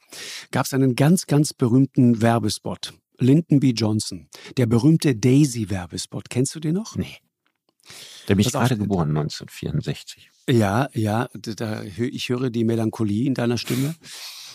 gab 0.50 0.66
es 0.66 0.74
einen 0.74 0.94
ganz, 0.96 1.26
ganz 1.26 1.54
berühmten 1.54 2.20
Werbespot. 2.20 2.94
Lyndon 3.18 3.60
B. 3.60 3.70
Johnson, 3.70 4.28
der 4.56 4.66
berühmte 4.66 5.14
Daisy-Werbespot. 5.14 6.28
Kennst 6.28 6.54
du 6.54 6.60
den 6.60 6.74
noch? 6.74 6.96
Nee. 6.96 7.18
Da 8.26 8.34
bin 8.34 8.40
ich 8.40 8.52
gerade 8.52 8.76
geboren, 8.76 9.10
1964. 9.10 10.30
Ja, 10.48 10.88
ja, 10.92 11.28
da, 11.34 11.82
ich 11.82 12.28
höre 12.28 12.50
die 12.50 12.64
Melancholie 12.64 13.26
in 13.26 13.34
deiner 13.34 13.58
Stimme. 13.58 13.94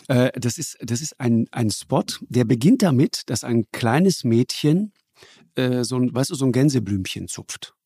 Äh, 0.07 0.31
das 0.39 0.57
ist, 0.57 0.77
das 0.81 1.01
ist 1.01 1.19
ein, 1.19 1.47
ein 1.51 1.69
Spot, 1.69 2.03
der 2.21 2.45
beginnt 2.45 2.81
damit, 2.81 3.23
dass 3.27 3.43
ein 3.43 3.65
kleines 3.71 4.23
Mädchen 4.23 4.93
äh, 5.55 5.83
so 5.83 5.97
ein, 5.97 6.13
weißt 6.13 6.29
du, 6.29 6.35
so 6.35 6.45
ein 6.45 6.51
Gänseblümchen 6.51 7.27
zupft 7.27 7.76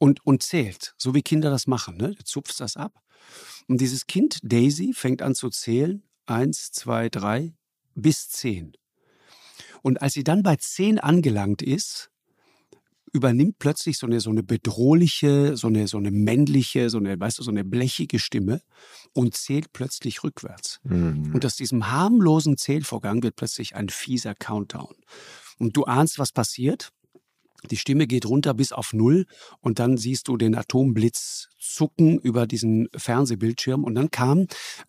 und, 0.00 0.24
und 0.26 0.42
zählt, 0.42 0.94
so 0.96 1.14
wie 1.14 1.22
Kinder 1.22 1.50
das 1.50 1.66
machen. 1.66 1.98
Ne? 1.98 2.14
Du 2.14 2.24
zupfst 2.24 2.58
das 2.58 2.76
ab. 2.76 3.00
Und 3.68 3.80
dieses 3.80 4.06
Kind, 4.06 4.38
Daisy, 4.42 4.92
fängt 4.94 5.22
an 5.22 5.34
zu 5.34 5.50
zählen. 5.50 6.02
Eins, 6.26 6.72
zwei, 6.72 7.08
drei, 7.10 7.54
bis 7.94 8.30
zehn. 8.30 8.72
Und 9.82 10.00
als 10.00 10.14
sie 10.14 10.24
dann 10.24 10.42
bei 10.42 10.56
zehn 10.56 10.98
angelangt 10.98 11.60
ist, 11.60 12.10
übernimmt 13.12 13.58
plötzlich 13.58 13.98
so 13.98 14.06
eine, 14.06 14.20
so 14.20 14.30
eine 14.30 14.42
bedrohliche, 14.42 15.56
so 15.56 15.66
eine, 15.66 15.86
so 15.86 15.98
eine 15.98 16.10
männliche, 16.10 16.88
so 16.88 16.98
eine, 16.98 17.18
weißt 17.20 17.38
du, 17.38 17.42
so 17.42 17.50
eine 17.50 17.64
blechige 17.64 18.18
Stimme 18.18 18.62
und 19.12 19.36
zählt 19.36 19.72
plötzlich 19.72 20.24
rückwärts. 20.24 20.80
Mhm. 20.84 21.34
Und 21.34 21.44
aus 21.44 21.56
diesem 21.56 21.90
harmlosen 21.90 22.56
Zählvorgang 22.56 23.22
wird 23.22 23.36
plötzlich 23.36 23.74
ein 23.74 23.90
fieser 23.90 24.34
Countdown. 24.34 24.94
Und 25.58 25.76
du 25.76 25.84
ahnst, 25.84 26.18
was 26.18 26.32
passiert? 26.32 26.90
Die 27.70 27.76
Stimme 27.76 28.06
geht 28.06 28.26
runter 28.26 28.54
bis 28.54 28.72
auf 28.72 28.92
Null 28.92 29.26
und 29.60 29.78
dann 29.78 29.96
siehst 29.96 30.28
du 30.28 30.36
den 30.36 30.54
Atomblitz 30.54 31.48
zucken 31.58 32.18
über 32.18 32.46
diesen 32.46 32.88
Fernsehbildschirm. 32.96 33.84
Und 33.84 33.94
dann 33.94 34.10
kam 34.10 34.46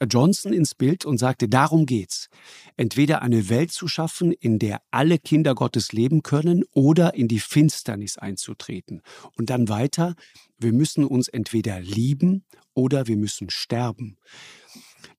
Johnson 0.10 0.54
ins 0.54 0.74
Bild 0.76 1.06
und 1.06 1.18
sagte, 1.18 1.50
darum 1.50 1.86
geht's. 1.86 2.30
Entweder 2.78 3.22
eine 3.22 3.50
Welt 3.50 3.72
zu 3.72 3.88
schaffen, 3.88 4.32
in 4.32 4.58
der 4.58 4.82
alle 4.90 5.20
Kinder 5.20 5.54
Gottes 5.54 5.92
leben 5.92 6.24
können 6.24 6.64
oder 6.74 7.14
in 7.14 7.28
die 7.28 7.40
Finsternis 7.40 8.18
einzutreten. 8.18 9.02
Und 9.36 9.50
dann 9.50 9.70
weiter, 9.70 10.16
wir 10.58 10.74
müssen 10.74 11.06
uns 11.06 11.28
entweder 11.28 11.80
lieben 11.80 12.46
oder 12.74 13.08
wir 13.08 13.18
müssen 13.18 13.50
sterben. 13.50 14.18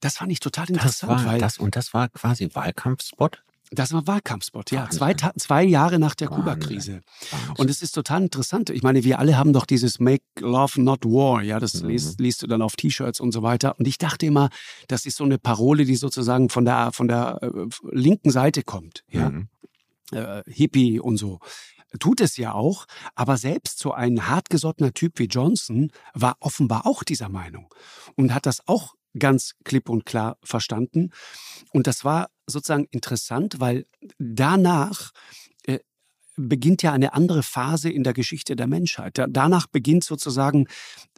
Das 0.00 0.16
fand 0.16 0.32
ich 0.32 0.40
total 0.40 0.68
interessant. 0.68 1.12
Das 1.12 1.26
war, 1.26 1.38
das, 1.38 1.58
und 1.58 1.76
das 1.76 1.94
war 1.94 2.08
quasi 2.08 2.48
Wahlkampfspot? 2.52 3.42
Das 3.74 3.92
war 3.94 4.06
Wahlkampfspot, 4.06 4.70
ja. 4.70 4.90
Zwei, 4.90 5.14
zwei 5.14 5.64
Jahre 5.64 5.98
nach 5.98 6.14
der 6.14 6.28
Kuba-Krise. 6.28 7.00
Und 7.56 7.70
es 7.70 7.80
ist 7.80 7.92
total 7.92 8.22
interessant. 8.22 8.68
Ich 8.68 8.82
meine, 8.82 9.02
wir 9.02 9.18
alle 9.18 9.38
haben 9.38 9.54
doch 9.54 9.64
dieses 9.64 9.98
Make 9.98 10.24
Love 10.40 10.80
Not 10.82 11.06
War, 11.06 11.42
ja, 11.42 11.58
das 11.58 11.82
mhm. 11.82 11.88
liest, 11.88 12.20
liest, 12.20 12.42
du 12.42 12.46
dann 12.46 12.60
auf 12.60 12.76
T-Shirts 12.76 13.18
und 13.18 13.32
so 13.32 13.42
weiter. 13.42 13.78
Und 13.78 13.88
ich 13.88 13.96
dachte 13.96 14.26
immer, 14.26 14.50
das 14.88 15.06
ist 15.06 15.16
so 15.16 15.24
eine 15.24 15.38
Parole, 15.38 15.86
die 15.86 15.96
sozusagen 15.96 16.50
von 16.50 16.66
der, 16.66 16.92
von 16.92 17.08
der 17.08 17.38
äh, 17.40 17.48
linken 17.90 18.30
Seite 18.30 18.62
kommt, 18.62 19.04
ja. 19.08 19.30
Mhm. 19.30 19.48
Äh, 20.12 20.42
Hippie 20.46 21.00
und 21.00 21.16
so. 21.16 21.40
Tut 21.98 22.20
es 22.20 22.36
ja 22.36 22.52
auch, 22.52 22.86
aber 23.14 23.38
selbst 23.38 23.78
so 23.78 23.92
ein 23.92 24.28
hartgesottener 24.28 24.92
Typ 24.92 25.18
wie 25.18 25.26
Johnson 25.26 25.90
war 26.14 26.36
offenbar 26.40 26.86
auch 26.86 27.04
dieser 27.04 27.28
Meinung 27.28 27.72
und 28.16 28.34
hat 28.34 28.46
das 28.46 28.66
auch 28.66 28.94
ganz 29.18 29.54
klipp 29.64 29.88
und 29.88 30.06
klar 30.06 30.38
verstanden. 30.42 31.10
Und 31.72 31.86
das 31.86 32.04
war 32.04 32.30
sozusagen 32.46 32.86
interessant, 32.90 33.60
weil 33.60 33.86
danach 34.18 35.12
äh, 35.64 35.80
beginnt 36.36 36.82
ja 36.82 36.92
eine 36.92 37.14
andere 37.14 37.42
Phase 37.42 37.90
in 37.90 38.04
der 38.04 38.14
Geschichte 38.14 38.56
der 38.56 38.66
Menschheit. 38.66 39.18
Da, 39.18 39.26
danach 39.28 39.66
beginnt 39.66 40.04
sozusagen 40.04 40.66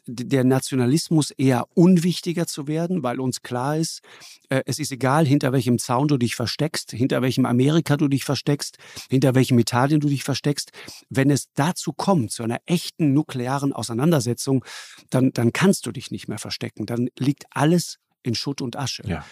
der 0.06 0.44
Nationalismus 0.44 1.30
eher 1.30 1.66
unwichtiger 1.74 2.46
zu 2.46 2.66
werden, 2.66 3.02
weil 3.02 3.20
uns 3.20 3.42
klar 3.42 3.76
ist, 3.76 4.02
äh, 4.48 4.62
es 4.66 4.78
ist 4.78 4.92
egal, 4.92 5.26
hinter 5.26 5.52
welchem 5.52 5.78
Zaun 5.78 6.08
du 6.08 6.18
dich 6.18 6.34
versteckst, 6.34 6.90
hinter 6.90 7.22
welchem 7.22 7.46
Amerika 7.46 7.96
du 7.96 8.08
dich 8.08 8.24
versteckst, 8.24 8.78
hinter 9.08 9.34
welchem 9.34 9.58
Italien 9.58 10.00
du 10.00 10.08
dich 10.08 10.24
versteckst. 10.24 10.72
Wenn 11.08 11.30
es 11.30 11.48
dazu 11.54 11.92
kommt, 11.92 12.32
zu 12.32 12.42
einer 12.42 12.60
echten 12.66 13.12
nuklearen 13.12 13.72
Auseinandersetzung, 13.72 14.64
dann, 15.10 15.32
dann 15.32 15.52
kannst 15.52 15.86
du 15.86 15.92
dich 15.92 16.10
nicht 16.10 16.28
mehr 16.28 16.38
verstecken. 16.38 16.86
Dann 16.86 17.08
liegt 17.18 17.44
alles 17.50 17.98
in 18.22 18.34
Schutt 18.34 18.60
und 18.60 18.76
Asche. 18.76 19.02
Ja. 19.06 19.24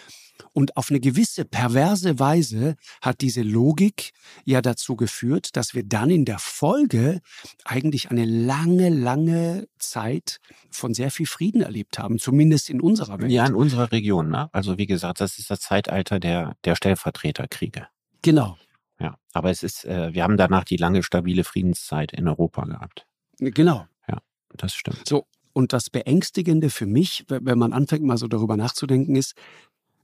Und 0.53 0.77
auf 0.77 0.91
eine 0.91 1.01
gewisse 1.01 1.45
perverse 1.45 2.19
Weise 2.19 2.77
hat 3.01 3.21
diese 3.21 3.43
Logik 3.43 4.13
ja 4.45 4.63
dazu 4.63 4.97
geführt, 4.97 5.57
dass 5.57 5.75
wir 5.75 5.85
dann 5.85 6.11
in 6.11 6.25
der 6.25 6.39
Folge 6.39 7.21
eigentlich 7.65 8.11
eine 8.11 8.25
lange, 8.25 8.89
lange 8.91 9.69
Zeit 9.79 10.39
von 10.71 10.95
sehr 10.95 11.11
viel 11.11 11.27
Frieden 11.27 11.63
erlebt 11.63 11.99
haben, 11.99 12.19
zumindest 12.19 12.71
in 12.71 12.81
unserer 12.81 13.21
Welt. 13.21 13.31
Ja, 13.31 13.47
in 13.47 13.55
unserer 13.55 13.93
Region. 13.93 14.31
Ne? 14.31 14.49
Also 14.53 14.79
wie 14.79 14.87
gesagt, 14.87 15.21
das 15.21 15.39
ist 15.39 15.51
das 15.51 15.61
Zeitalter 15.61 16.21
der, 16.21 16.57
der 16.65 16.75
Stellvertreterkriege. 16.77 17.87
Genau. 18.23 18.57
Ja, 19.01 19.17
aber 19.33 19.51
es 19.51 19.63
ist, 19.63 19.85
äh, 19.85 20.15
wir 20.15 20.23
haben 20.23 20.37
danach 20.37 20.65
die 20.65 20.77
lange 20.77 21.03
stabile 21.03 21.45
Friedenszeit 21.45 22.13
in 22.13 22.29
Europa 22.29 22.65
gehabt. 22.65 23.07
Genau. 23.39 23.87
Ja, 24.09 24.19
das 24.57 24.75
stimmt. 24.75 25.09
So, 25.09 25.27
und 25.53 25.73
das 25.73 25.91
Beängstigende 25.91 26.71
für 26.71 26.87
mich, 26.87 27.25
wenn 27.29 27.59
man 27.59 27.73
anfängt 27.73 28.05
mal 28.05 28.17
so 28.17 28.29
darüber 28.29 28.57
nachzudenken, 28.57 29.17
ist, 29.17 29.35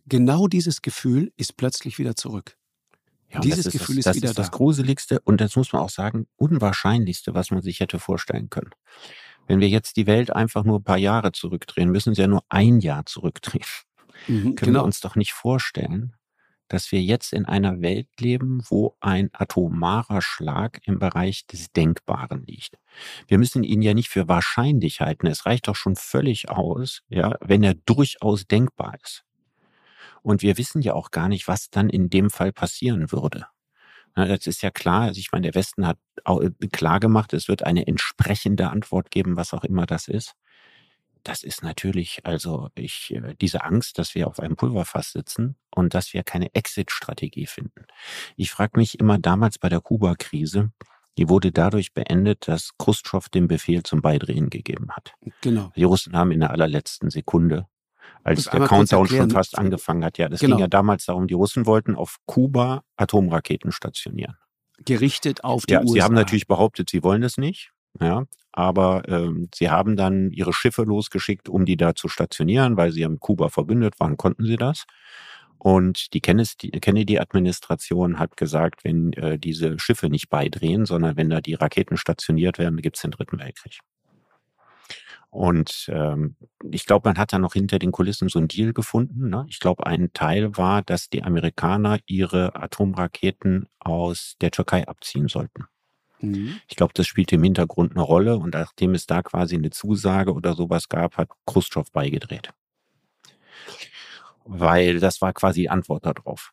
genau 0.09 0.49
dieses 0.49 0.83
Gefühl 0.83 1.33
ist 1.37 1.57
plötzlich 1.57 1.99
wieder 1.99 2.16
zurück. 2.16 2.57
Ja, 3.31 3.40
dieses 3.40 3.66
ist 3.66 3.73
Gefühl 3.73 3.97
das, 3.97 3.99
ist 3.99 4.07
das 4.07 4.16
wieder 4.16 4.31
ist 4.31 4.38
das 4.38 4.51
da. 4.51 4.57
Gruseligste 4.57 5.21
und 5.21 5.40
das 5.40 5.55
muss 5.57 5.73
man 5.73 5.83
auch 5.83 5.90
sagen, 5.90 6.27
unwahrscheinlichste, 6.37 7.35
was 7.35 7.51
man 7.51 7.62
sich 7.62 7.81
hätte 7.81 7.99
vorstellen 7.99 8.49
können. 8.49 8.71
Wenn 9.47 9.61
wir 9.61 9.68
jetzt 9.68 9.97
die 9.97 10.07
Welt 10.07 10.35
einfach 10.35 10.64
nur 10.64 10.79
ein 10.79 10.85
paar 10.85 10.99
Jahre 10.99 11.33
zurückdrehen, 11.33 11.90
müssen 11.90 12.14
sie 12.14 12.23
ja 12.23 12.29
nur 12.29 12.44
ein 12.49 12.81
Jahr 12.81 13.07
zurückdrehen. 13.07 13.64
Mhm, 14.27 14.55
können 14.55 14.73
genau. 14.73 14.81
wir 14.81 14.85
uns 14.85 15.01
doch 15.01 15.14
nicht 15.14 15.33
vorstellen, 15.33 16.14
dass 16.68 16.92
wir 16.92 17.03
jetzt 17.03 17.33
in 17.33 17.47
einer 17.47 17.81
Welt 17.81 18.09
leben, 18.18 18.62
wo 18.68 18.97
ein 19.01 19.31
atomarer 19.33 20.21
Schlag 20.21 20.81
im 20.85 20.99
Bereich 20.99 21.47
des 21.47 21.73
Denkbaren 21.73 22.44
liegt. 22.47 22.79
Wir 23.27 23.38
müssen 23.38 23.64
ihn 23.64 23.83
ja 23.83 23.94
nicht 23.94 24.11
für 24.11 24.29
wahrscheinlich 24.29 25.01
halten. 25.01 25.27
Es 25.27 25.47
reicht 25.47 25.68
doch 25.68 25.77
schon 25.77 25.97
völlig 25.97 26.51
aus, 26.51 27.03
ja, 27.09 27.37
wenn 27.40 27.62
er 27.62 27.75
durchaus 27.75 28.47
denkbar 28.47 28.97
ist. 29.03 29.25
Und 30.29 30.43
wir 30.43 30.59
wissen 30.59 30.83
ja 30.83 30.93
auch 30.93 31.11
gar 31.11 31.27
nicht, 31.31 31.49
was 31.49 31.71
dann 31.71 31.88
in 31.88 32.11
dem 32.11 32.29
Fall 32.29 32.53
passieren 32.53 33.12
würde. 33.12 33.47
Das 34.14 34.47
ist 34.47 34.61
ja 34.61 34.71
klar. 34.71 35.05
Also 35.05 35.21
ich 35.21 35.33
meine, 35.33 35.45
der 35.51 35.55
Westen 35.55 35.87
hat 35.87 35.97
auch 36.23 36.43
äh, 36.43 36.51
klar 36.71 37.01
gemacht, 37.01 37.33
es 37.33 37.49
wird 37.49 37.62
eine 37.62 37.87
entsprechende 37.87 38.69
Antwort 38.69 39.11
geben, 39.11 39.38
was 39.38 39.55
auch 39.55 39.64
immer 39.64 39.87
das 39.87 40.07
ist. 40.07 40.35
das 41.25 41.43
ist 41.43 41.62
natürlich, 41.62 42.21
also 42.25 42.69
ich, 42.75 43.14
äh, 43.14 43.37
diese 43.41 43.64
Angst, 43.64 43.99
dass 43.99 44.14
wir 44.14 44.27
auf 44.27 44.38
einem 44.38 44.57
Pulverfass 44.57 45.12
sitzen 45.12 45.57
und 45.75 45.95
dass 45.95 46.12
wir 46.12 46.23
keine 46.25 46.55
Exit-Strategie 46.55 47.47
finden. 47.47 47.87
Ich 48.37 48.51
frage 48.51 48.79
mich 48.79 49.01
immer 49.01 49.19
damals 49.19 49.59
bei 49.59 49.71
der 49.71 49.81
Kuba-Krise, 49.81 50.73
die 51.17 51.31
wurde 51.31 51.53
dadurch 51.53 51.95
beendet, 51.95 52.49
dass 52.49 52.77
Khrushchev 52.77 53.31
den 53.31 53.49
Befehl 53.49 53.83
zum 53.83 54.03
Beidrehen 54.03 54.51
gegeben 54.51 54.91
hat. 54.91 55.14
Genau. 55.41 55.73
Die 55.75 55.85
Russen 55.85 56.14
haben 56.14 56.33
in 56.33 56.41
der 56.41 56.51
allerletzten 56.51 57.09
Sekunde, 57.09 57.67
als 58.25 58.44
der 58.44 58.66
Countdown 58.66 59.07
schon 59.07 59.31
fast 59.31 59.59
angefangen 59.59 60.05
hat, 60.05 60.18
ja, 60.18 60.29
das 60.29 60.40
genau. 60.40 60.57
ging 60.57 60.62
ja 60.62 60.68
damals 60.68 61.07
darum, 61.07 61.27
die 61.27 61.35
Russen 61.35 61.66
wollten 61.66 61.94
auf 61.94 62.18
Kuba 62.27 62.83
Atomraketen 62.97 63.73
stationieren. 63.73 64.37
Gerichtet 64.85 65.44
auf 65.44 65.66
die 65.66 65.75
ja, 65.75 65.81
USA. 65.81 65.92
Sie 65.92 66.03
haben 66.03 66.14
natürlich 66.14 66.47
behauptet, 66.47 66.90
sie 66.90 67.03
wollen 67.03 67.23
es 67.23 67.37
nicht. 67.37 67.73
Ja, 68.01 68.27
aber 68.53 69.09
ähm, 69.09 69.49
sie 69.55 69.71
haben 69.71 69.97
dann 69.97 70.31
ihre 70.31 70.53
Schiffe 70.53 70.83
losgeschickt, 70.83 71.49
um 71.49 71.64
die 71.64 71.77
da 71.77 71.94
zu 71.94 72.09
stationieren, 72.09 72.77
weil 72.77 72.92
sie 72.92 73.05
am 73.05 73.18
Kuba 73.18 73.49
verbündet 73.49 73.99
waren, 73.99 74.16
konnten 74.16 74.44
sie 74.44 74.57
das. 74.57 74.85
Und 75.59 76.14
die 76.14 76.21
Kennedy-Administration 76.21 78.18
hat 78.21 78.37
gesagt, 78.37 78.85
wenn 78.85 79.12
äh, 79.14 79.38
diese 79.38 79.79
Schiffe 79.79 80.09
nicht 80.09 80.29
beidrehen, 80.29 80.87
sondern 80.87 81.16
wenn 81.16 81.31
da 81.31 81.40
die 81.40 81.55
Raketen 81.55 81.97
stationiert 81.97 82.59
werden, 82.59 82.81
gibt 82.81 82.97
es 82.97 83.03
den 83.03 83.11
Dritten 83.11 83.40
Weltkrieg. 83.40 83.81
Und 85.31 85.91
ähm, 85.93 86.37
ich 86.71 86.87
glaube, 86.87 87.09
man 87.09 87.19
hat 87.19 87.33
da 87.33 87.38
noch 87.38 87.53
hinter 87.53 87.79
den 87.79 87.93
Kulissen 87.93 88.29
so 88.29 88.38
einen 88.38 88.49
Deal 88.49 88.73
gefunden. 88.73 89.29
Ne? 89.29 89.45
Ich 89.49 89.61
glaube, 89.61 89.87
ein 89.87 90.12
Teil 90.14 90.57
war, 90.57 90.83
dass 90.83 91.11
die 91.11 91.23
Amerikaner 91.23 91.99
ihre 92.07 92.57
Atomraketen 92.57 93.69
aus 93.79 94.37
der 94.41 94.51
Türkei 94.51 94.88
abziehen 94.88 95.29
sollten. 95.29 95.67
Mhm. 96.21 96.61
Ich 96.67 96.77
glaube, 96.77 96.95
das 96.95 97.07
spielte 97.07 97.37
im 97.37 97.43
Hintergrund 97.43 97.93
eine 97.93 98.03
Rolle 98.03 98.37
und 98.38 98.55
nachdem 98.55 98.95
es 98.95 99.07
da 99.07 99.23
quasi 99.23 99.57
eine 99.57 99.71
Zusage 99.71 100.33
oder 100.33 100.55
sowas 100.55 100.88
gab, 100.88 101.19
hat 101.19 101.29
Khrushchev 101.47 101.91
beigedreht. 101.93 102.51
Weil 104.45 104.99
das 104.99 105.21
war 105.21 105.35
quasi 105.35 105.62
die 105.62 105.71
Antwort 105.71 106.07
darauf. 106.07 106.53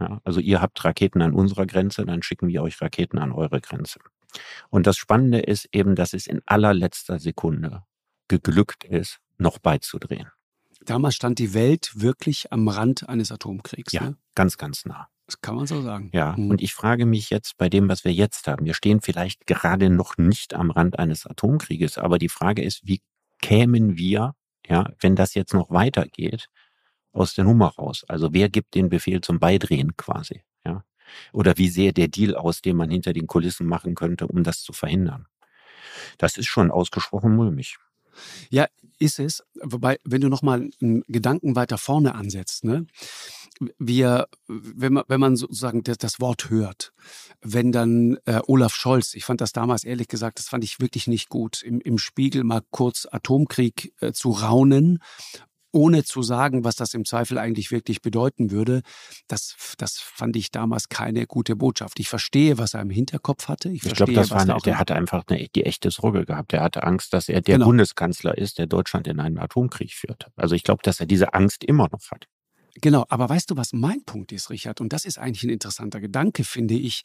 Ja, 0.00 0.20
also 0.24 0.40
ihr 0.40 0.60
habt 0.60 0.84
Raketen 0.84 1.22
an 1.22 1.32
unserer 1.32 1.64
Grenze, 1.64 2.04
dann 2.04 2.22
schicken 2.22 2.48
wir 2.48 2.62
euch 2.62 2.80
Raketen 2.82 3.18
an 3.18 3.32
eure 3.32 3.60
Grenze. 3.60 4.00
Und 4.68 4.86
das 4.86 4.98
Spannende 4.98 5.38
ist 5.38 5.68
eben, 5.72 5.94
dass 5.94 6.12
es 6.12 6.26
in 6.26 6.42
allerletzter 6.44 7.18
Sekunde 7.18 7.84
geglückt 8.28 8.84
ist, 8.84 9.20
noch 9.38 9.58
beizudrehen. 9.58 10.30
Damals 10.84 11.16
stand 11.16 11.38
die 11.38 11.54
Welt 11.54 11.92
wirklich 11.94 12.52
am 12.52 12.68
Rand 12.68 13.08
eines 13.08 13.32
Atomkriegs. 13.32 13.92
Ja, 13.92 14.10
ne? 14.10 14.16
ganz, 14.34 14.56
ganz 14.56 14.84
nah. 14.84 15.08
Das 15.26 15.40
kann 15.40 15.56
man 15.56 15.66
so 15.66 15.82
sagen. 15.82 16.10
Ja, 16.12 16.36
mhm. 16.36 16.50
und 16.50 16.62
ich 16.62 16.72
frage 16.72 17.04
mich 17.04 17.30
jetzt 17.30 17.56
bei 17.56 17.68
dem, 17.68 17.88
was 17.88 18.04
wir 18.04 18.12
jetzt 18.12 18.46
haben. 18.46 18.64
Wir 18.64 18.74
stehen 18.74 19.00
vielleicht 19.00 19.46
gerade 19.46 19.90
noch 19.90 20.16
nicht 20.16 20.54
am 20.54 20.70
Rand 20.70 20.98
eines 20.98 21.26
Atomkrieges, 21.26 21.98
aber 21.98 22.18
die 22.18 22.28
Frage 22.28 22.62
ist, 22.62 22.86
wie 22.86 23.02
kämen 23.42 23.96
wir, 23.96 24.34
ja, 24.66 24.90
wenn 25.00 25.16
das 25.16 25.34
jetzt 25.34 25.52
noch 25.52 25.70
weitergeht, 25.70 26.48
aus 27.12 27.34
der 27.34 27.44
Nummer 27.44 27.68
raus? 27.68 28.04
Also 28.06 28.32
wer 28.32 28.48
gibt 28.48 28.74
den 28.74 28.88
Befehl 28.88 29.20
zum 29.20 29.40
Beidrehen 29.40 29.96
quasi, 29.96 30.42
ja? 30.64 30.84
Oder 31.32 31.56
wie 31.56 31.68
sähe 31.68 31.92
der 31.92 32.08
Deal 32.08 32.34
aus, 32.34 32.62
den 32.62 32.76
man 32.76 32.90
hinter 32.90 33.12
den 33.12 33.26
Kulissen 33.26 33.66
machen 33.66 33.94
könnte, 33.94 34.26
um 34.26 34.42
das 34.42 34.62
zu 34.62 34.72
verhindern? 34.72 35.26
Das 36.18 36.36
ist 36.36 36.46
schon 36.46 36.70
ausgesprochen 36.70 37.34
mulmig. 37.34 37.78
Ja, 38.50 38.66
ist 38.98 39.18
es. 39.18 39.42
Wobei, 39.62 39.98
wenn 40.04 40.20
du 40.20 40.28
nochmal 40.28 40.70
einen 40.80 41.02
Gedanken 41.08 41.56
weiter 41.56 41.78
vorne 41.78 42.14
ansetzt, 42.14 42.64
ne? 42.64 42.86
wir, 43.78 44.26
wenn 44.48 44.92
man, 44.92 45.04
wenn 45.08 45.20
man 45.20 45.36
sozusagen 45.36 45.82
das, 45.82 45.98
das 45.98 46.20
Wort 46.20 46.50
hört, 46.50 46.92
wenn 47.40 47.72
dann 47.72 48.18
äh, 48.26 48.40
Olaf 48.46 48.74
Scholz, 48.74 49.14
ich 49.14 49.24
fand 49.24 49.40
das 49.40 49.52
damals 49.52 49.84
ehrlich 49.84 50.08
gesagt, 50.08 50.38
das 50.38 50.48
fand 50.48 50.64
ich 50.64 50.80
wirklich 50.80 51.06
nicht 51.06 51.28
gut, 51.28 51.62
im, 51.62 51.80
im 51.80 51.98
Spiegel 51.98 52.44
mal 52.44 52.62
kurz 52.70 53.06
Atomkrieg 53.10 53.94
äh, 54.00 54.12
zu 54.12 54.30
raunen, 54.30 54.98
ohne 55.76 56.04
zu 56.04 56.22
sagen, 56.22 56.64
was 56.64 56.74
das 56.74 56.94
im 56.94 57.04
Zweifel 57.04 57.38
eigentlich 57.38 57.70
wirklich 57.70 58.00
bedeuten 58.00 58.50
würde, 58.50 58.82
das, 59.28 59.54
das 59.76 59.98
fand 59.98 60.34
ich 60.36 60.50
damals 60.50 60.88
keine 60.88 61.26
gute 61.26 61.54
Botschaft. 61.54 62.00
Ich 62.00 62.08
verstehe, 62.08 62.56
was 62.56 62.74
er 62.74 62.80
im 62.80 62.90
Hinterkopf 62.90 63.48
hatte. 63.48 63.68
Ich, 63.68 63.84
ich 63.84 63.94
glaube, 63.94 64.14
das 64.14 64.30
war 64.30 64.40
eine, 64.40 64.56
der 64.64 64.78
hatte 64.78 64.96
einfach 64.96 65.24
eine, 65.28 65.48
die 65.48 65.64
echte 65.64 65.90
Sorge 65.90 66.24
gehabt. 66.24 66.52
Der 66.52 66.62
hatte 66.62 66.82
Angst, 66.82 67.12
dass 67.12 67.28
er 67.28 67.42
der 67.42 67.56
genau. 67.56 67.66
Bundeskanzler 67.66 68.36
ist, 68.36 68.58
der 68.58 68.66
Deutschland 68.66 69.06
in 69.06 69.20
einen 69.20 69.38
Atomkrieg 69.38 69.92
führt. 69.92 70.26
Also 70.34 70.54
ich 70.54 70.64
glaube, 70.64 70.82
dass 70.82 70.98
er 70.98 71.06
diese 71.06 71.34
Angst 71.34 71.62
immer 71.62 71.88
noch 71.92 72.10
hat. 72.10 72.26
Genau, 72.80 73.06
aber 73.08 73.28
weißt 73.28 73.50
du, 73.50 73.56
was 73.56 73.72
mein 73.72 74.04
Punkt 74.04 74.32
ist, 74.32 74.50
Richard? 74.50 74.80
Und 74.80 74.92
das 74.92 75.04
ist 75.04 75.18
eigentlich 75.18 75.44
ein 75.44 75.50
interessanter 75.50 76.00
Gedanke, 76.00 76.44
finde 76.44 76.74
ich. 76.74 77.02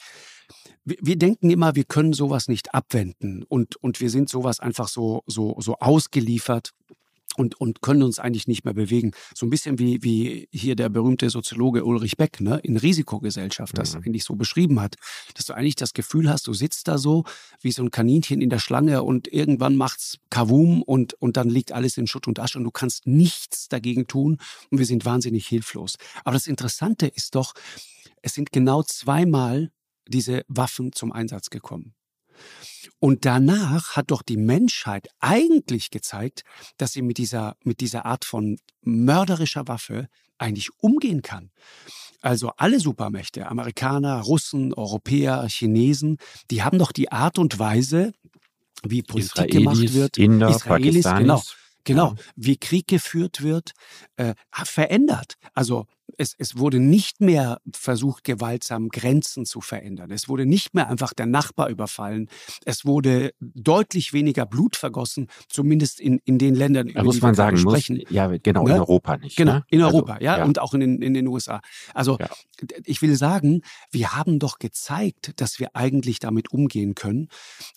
Wir, 0.83 0.97
wir, 1.01 1.17
denken 1.17 1.49
immer, 1.49 1.75
wir 1.75 1.85
können 1.85 2.13
sowas 2.13 2.47
nicht 2.47 2.73
abwenden 2.73 3.43
und, 3.43 3.77
und 3.77 4.01
wir 4.01 4.09
sind 4.09 4.29
sowas 4.29 4.59
einfach 4.59 4.89
so, 4.89 5.23
so, 5.27 5.55
so 5.59 5.77
ausgeliefert 5.77 6.71
und, 7.33 7.59
und 7.59 7.81
können 7.81 8.03
uns 8.03 8.19
eigentlich 8.19 8.47
nicht 8.47 8.65
mehr 8.65 8.73
bewegen. 8.73 9.11
So 9.35 9.45
ein 9.45 9.49
bisschen 9.49 9.79
wie, 9.79 10.03
wie 10.03 10.47
hier 10.51 10.75
der 10.75 10.89
berühmte 10.89 11.29
Soziologe 11.29 11.85
Ulrich 11.85 12.17
Beck 12.17 12.41
ne, 12.41 12.59
in 12.63 12.77
Risikogesellschaft 12.77 13.77
das 13.77 13.95
mhm. 13.95 14.03
eigentlich 14.03 14.23
so 14.23 14.35
beschrieben 14.35 14.79
hat, 14.79 14.95
dass 15.35 15.45
du 15.45 15.53
eigentlich 15.53 15.75
das 15.75 15.93
Gefühl 15.93 16.29
hast, 16.29 16.47
du 16.47 16.53
sitzt 16.53 16.87
da 16.87 16.97
so 16.97 17.23
wie 17.61 17.71
so 17.71 17.83
ein 17.83 17.91
Kaninchen 17.91 18.41
in 18.41 18.49
der 18.49 18.59
Schlange 18.59 19.03
und 19.03 19.31
irgendwann 19.31 19.75
macht's 19.75 20.17
Kavum 20.29 20.81
und, 20.81 21.13
und 21.15 21.37
dann 21.37 21.49
liegt 21.49 21.71
alles 21.71 21.97
in 21.97 22.07
Schutt 22.07 22.27
und 22.27 22.39
Asche 22.39 22.57
und 22.57 22.63
du 22.63 22.71
kannst 22.71 23.07
nichts 23.07 23.67
dagegen 23.67 24.07
tun 24.07 24.37
und 24.69 24.77
wir 24.77 24.85
sind 24.85 25.05
wahnsinnig 25.05 25.47
hilflos. 25.47 25.95
Aber 26.23 26.33
das 26.33 26.47
Interessante 26.47 27.07
ist 27.07 27.35
doch, 27.35 27.53
es 28.21 28.33
sind 28.33 28.51
genau 28.51 28.83
zweimal 28.83 29.71
diese 30.07 30.43
Waffen 30.47 30.91
zum 30.93 31.11
Einsatz 31.11 31.49
gekommen. 31.49 31.93
Und 32.99 33.25
danach 33.25 33.95
hat 33.95 34.11
doch 34.11 34.21
die 34.21 34.37
Menschheit 34.37 35.07
eigentlich 35.19 35.89
gezeigt, 35.89 36.43
dass 36.77 36.93
sie 36.93 37.01
mit 37.01 37.17
dieser, 37.17 37.55
mit 37.63 37.81
dieser 37.81 38.05
Art 38.05 38.25
von 38.25 38.57
mörderischer 38.81 39.67
Waffe 39.67 40.07
eigentlich 40.37 40.69
umgehen 40.79 41.21
kann. 41.21 41.51
Also 42.21 42.51
alle 42.57 42.79
Supermächte, 42.79 43.47
Amerikaner, 43.47 44.19
Russen, 44.21 44.73
Europäer, 44.73 45.47
Chinesen, 45.47 46.17
die 46.51 46.63
haben 46.63 46.77
doch 46.77 46.91
die 46.91 47.11
Art 47.11 47.39
und 47.39 47.57
Weise, 47.57 48.13
wie 48.83 49.01
Politik 49.01 49.49
Israelis, 49.49 49.53
gemacht 49.53 49.93
wird, 49.93 50.17
Inder, 50.17 50.49
Israelis, 50.49 51.05
genau, 51.05 51.41
genau, 51.83 52.09
ja. 52.09 52.15
wie 52.35 52.57
Krieg 52.57 52.87
geführt 52.87 53.41
wird, 53.41 53.71
äh, 54.17 54.33
verändert. 54.51 55.35
Also 55.53 55.87
es, 56.17 56.35
es 56.37 56.57
wurde 56.57 56.79
nicht 56.79 57.21
mehr 57.21 57.59
versucht, 57.73 58.23
gewaltsam 58.23 58.89
Grenzen 58.89 59.45
zu 59.45 59.61
verändern. 59.61 60.11
Es 60.11 60.29
wurde 60.29 60.45
nicht 60.45 60.73
mehr 60.73 60.89
einfach 60.89 61.13
der 61.13 61.25
Nachbar 61.25 61.69
überfallen. 61.69 62.29
Es 62.65 62.85
wurde 62.85 63.31
deutlich 63.39 64.13
weniger 64.13 64.45
Blut 64.45 64.75
vergossen, 64.75 65.27
zumindest 65.49 65.99
in, 65.99 66.19
in 66.25 66.37
den 66.37 66.55
Ländern, 66.55 66.87
da 66.87 66.93
über 66.93 67.03
muss 67.03 67.15
die 67.15 67.21
man 67.21 67.35
sagen, 67.35 67.57
sprechen. 67.57 67.97
Muss, 67.97 68.09
ja, 68.09 68.27
genau, 68.37 68.63
ne? 68.63 68.73
in 68.73 68.79
Europa 68.79 69.17
nicht. 69.17 69.37
Genau, 69.37 69.53
ne? 69.53 69.63
in 69.69 69.81
also, 69.81 69.97
Europa, 69.97 70.13
also, 70.13 70.25
ja, 70.25 70.37
ja, 70.37 70.45
und 70.45 70.59
auch 70.59 70.73
in, 70.73 71.01
in 71.01 71.13
den 71.13 71.27
USA. 71.27 71.61
Also 71.93 72.17
ja. 72.19 72.29
ich 72.85 73.01
will 73.01 73.15
sagen, 73.15 73.61
wir 73.91 74.13
haben 74.13 74.39
doch 74.39 74.59
gezeigt, 74.59 75.33
dass 75.37 75.59
wir 75.59 75.75
eigentlich 75.75 76.19
damit 76.19 76.51
umgehen 76.51 76.95
können. 76.95 77.29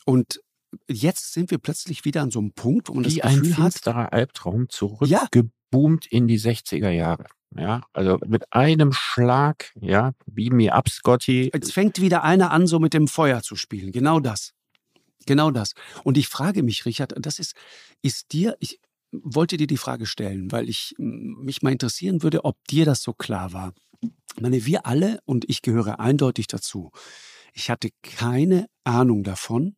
Und 0.04 0.40
jetzt 0.88 1.32
sind 1.32 1.50
wir 1.50 1.58
plötzlich 1.58 2.04
wieder 2.04 2.22
an 2.22 2.30
so 2.30 2.38
einem 2.38 2.52
Punkt, 2.52 2.88
wo 2.88 2.94
man 2.94 3.04
Wie 3.04 3.16
das 3.16 3.32
Gefühl 3.32 3.52
ein 3.52 3.54
finsterer 3.54 4.12
Albtraum 4.12 4.68
zurückgeboomt 4.68 6.04
ja. 6.04 6.10
in 6.10 6.28
die 6.28 6.38
60er 6.38 6.90
Jahre. 6.90 7.26
Ja, 7.56 7.82
also 7.92 8.18
mit 8.26 8.52
einem 8.52 8.92
Schlag, 8.92 9.72
ja, 9.80 10.12
beam 10.26 10.56
me 10.56 10.72
up, 10.72 10.88
Scotty. 10.88 11.50
Jetzt 11.54 11.72
fängt 11.72 12.00
wieder 12.00 12.24
einer 12.24 12.50
an, 12.50 12.66
so 12.66 12.80
mit 12.80 12.94
dem 12.94 13.06
Feuer 13.06 13.42
zu 13.42 13.54
spielen. 13.54 13.92
Genau 13.92 14.18
das. 14.18 14.54
Genau 15.26 15.50
das. 15.50 15.74
Und 16.02 16.18
ich 16.18 16.26
frage 16.28 16.62
mich, 16.62 16.84
Richard, 16.84 17.14
das 17.16 17.38
ist, 17.38 17.54
ist 18.02 18.32
dir, 18.32 18.56
ich 18.58 18.80
wollte 19.12 19.56
dir 19.56 19.68
die 19.68 19.76
Frage 19.76 20.06
stellen, 20.06 20.50
weil 20.50 20.68
ich 20.68 20.94
mich 20.98 21.62
mal 21.62 21.72
interessieren 21.72 22.22
würde, 22.22 22.44
ob 22.44 22.56
dir 22.66 22.84
das 22.84 23.02
so 23.02 23.12
klar 23.12 23.52
war. 23.52 23.72
Ich 24.02 24.42
meine, 24.42 24.66
wir 24.66 24.86
alle, 24.86 25.20
und 25.24 25.48
ich 25.48 25.62
gehöre 25.62 26.00
eindeutig 26.00 26.48
dazu, 26.48 26.90
ich 27.52 27.70
hatte 27.70 27.90
keine 28.02 28.66
Ahnung 28.82 29.22
davon, 29.22 29.76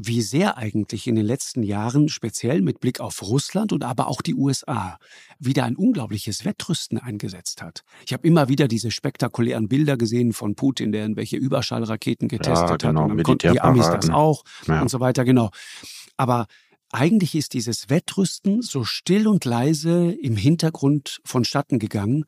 wie 0.00 0.22
sehr 0.22 0.56
eigentlich 0.56 1.08
in 1.08 1.16
den 1.16 1.26
letzten 1.26 1.64
Jahren, 1.64 2.08
speziell 2.08 2.62
mit 2.62 2.78
Blick 2.78 3.00
auf 3.00 3.20
Russland 3.20 3.72
und 3.72 3.82
aber 3.82 4.06
auch 4.06 4.22
die 4.22 4.34
USA, 4.34 4.98
wieder 5.40 5.64
ein 5.64 5.74
unglaubliches 5.74 6.44
Wettrüsten 6.44 6.98
eingesetzt 6.98 7.62
hat. 7.62 7.82
Ich 8.06 8.12
habe 8.12 8.26
immer 8.26 8.48
wieder 8.48 8.68
diese 8.68 8.92
spektakulären 8.92 9.68
Bilder 9.68 9.96
gesehen 9.96 10.32
von 10.32 10.54
Putin, 10.54 10.92
der 10.92 11.02
irgendwelche 11.02 11.36
Überschallraketen 11.36 12.28
getestet 12.28 12.82
ja, 12.82 12.90
genau, 12.90 13.02
hat. 13.02 13.10
Und 13.10 13.16
dann 13.16 13.24
konnten 13.24 13.52
die 13.52 13.60
Amis 13.60 13.90
das 13.90 14.08
auch 14.08 14.44
ja. 14.68 14.80
und 14.80 14.88
so 14.88 15.00
weiter, 15.00 15.24
genau. 15.24 15.50
Aber 16.16 16.46
eigentlich 16.90 17.34
ist 17.34 17.54
dieses 17.54 17.90
Wettrüsten 17.90 18.62
so 18.62 18.84
still 18.84 19.28
und 19.28 19.44
leise 19.44 20.12
im 20.12 20.36
Hintergrund 20.36 21.20
vonstatten 21.24 21.78
gegangen. 21.78 22.24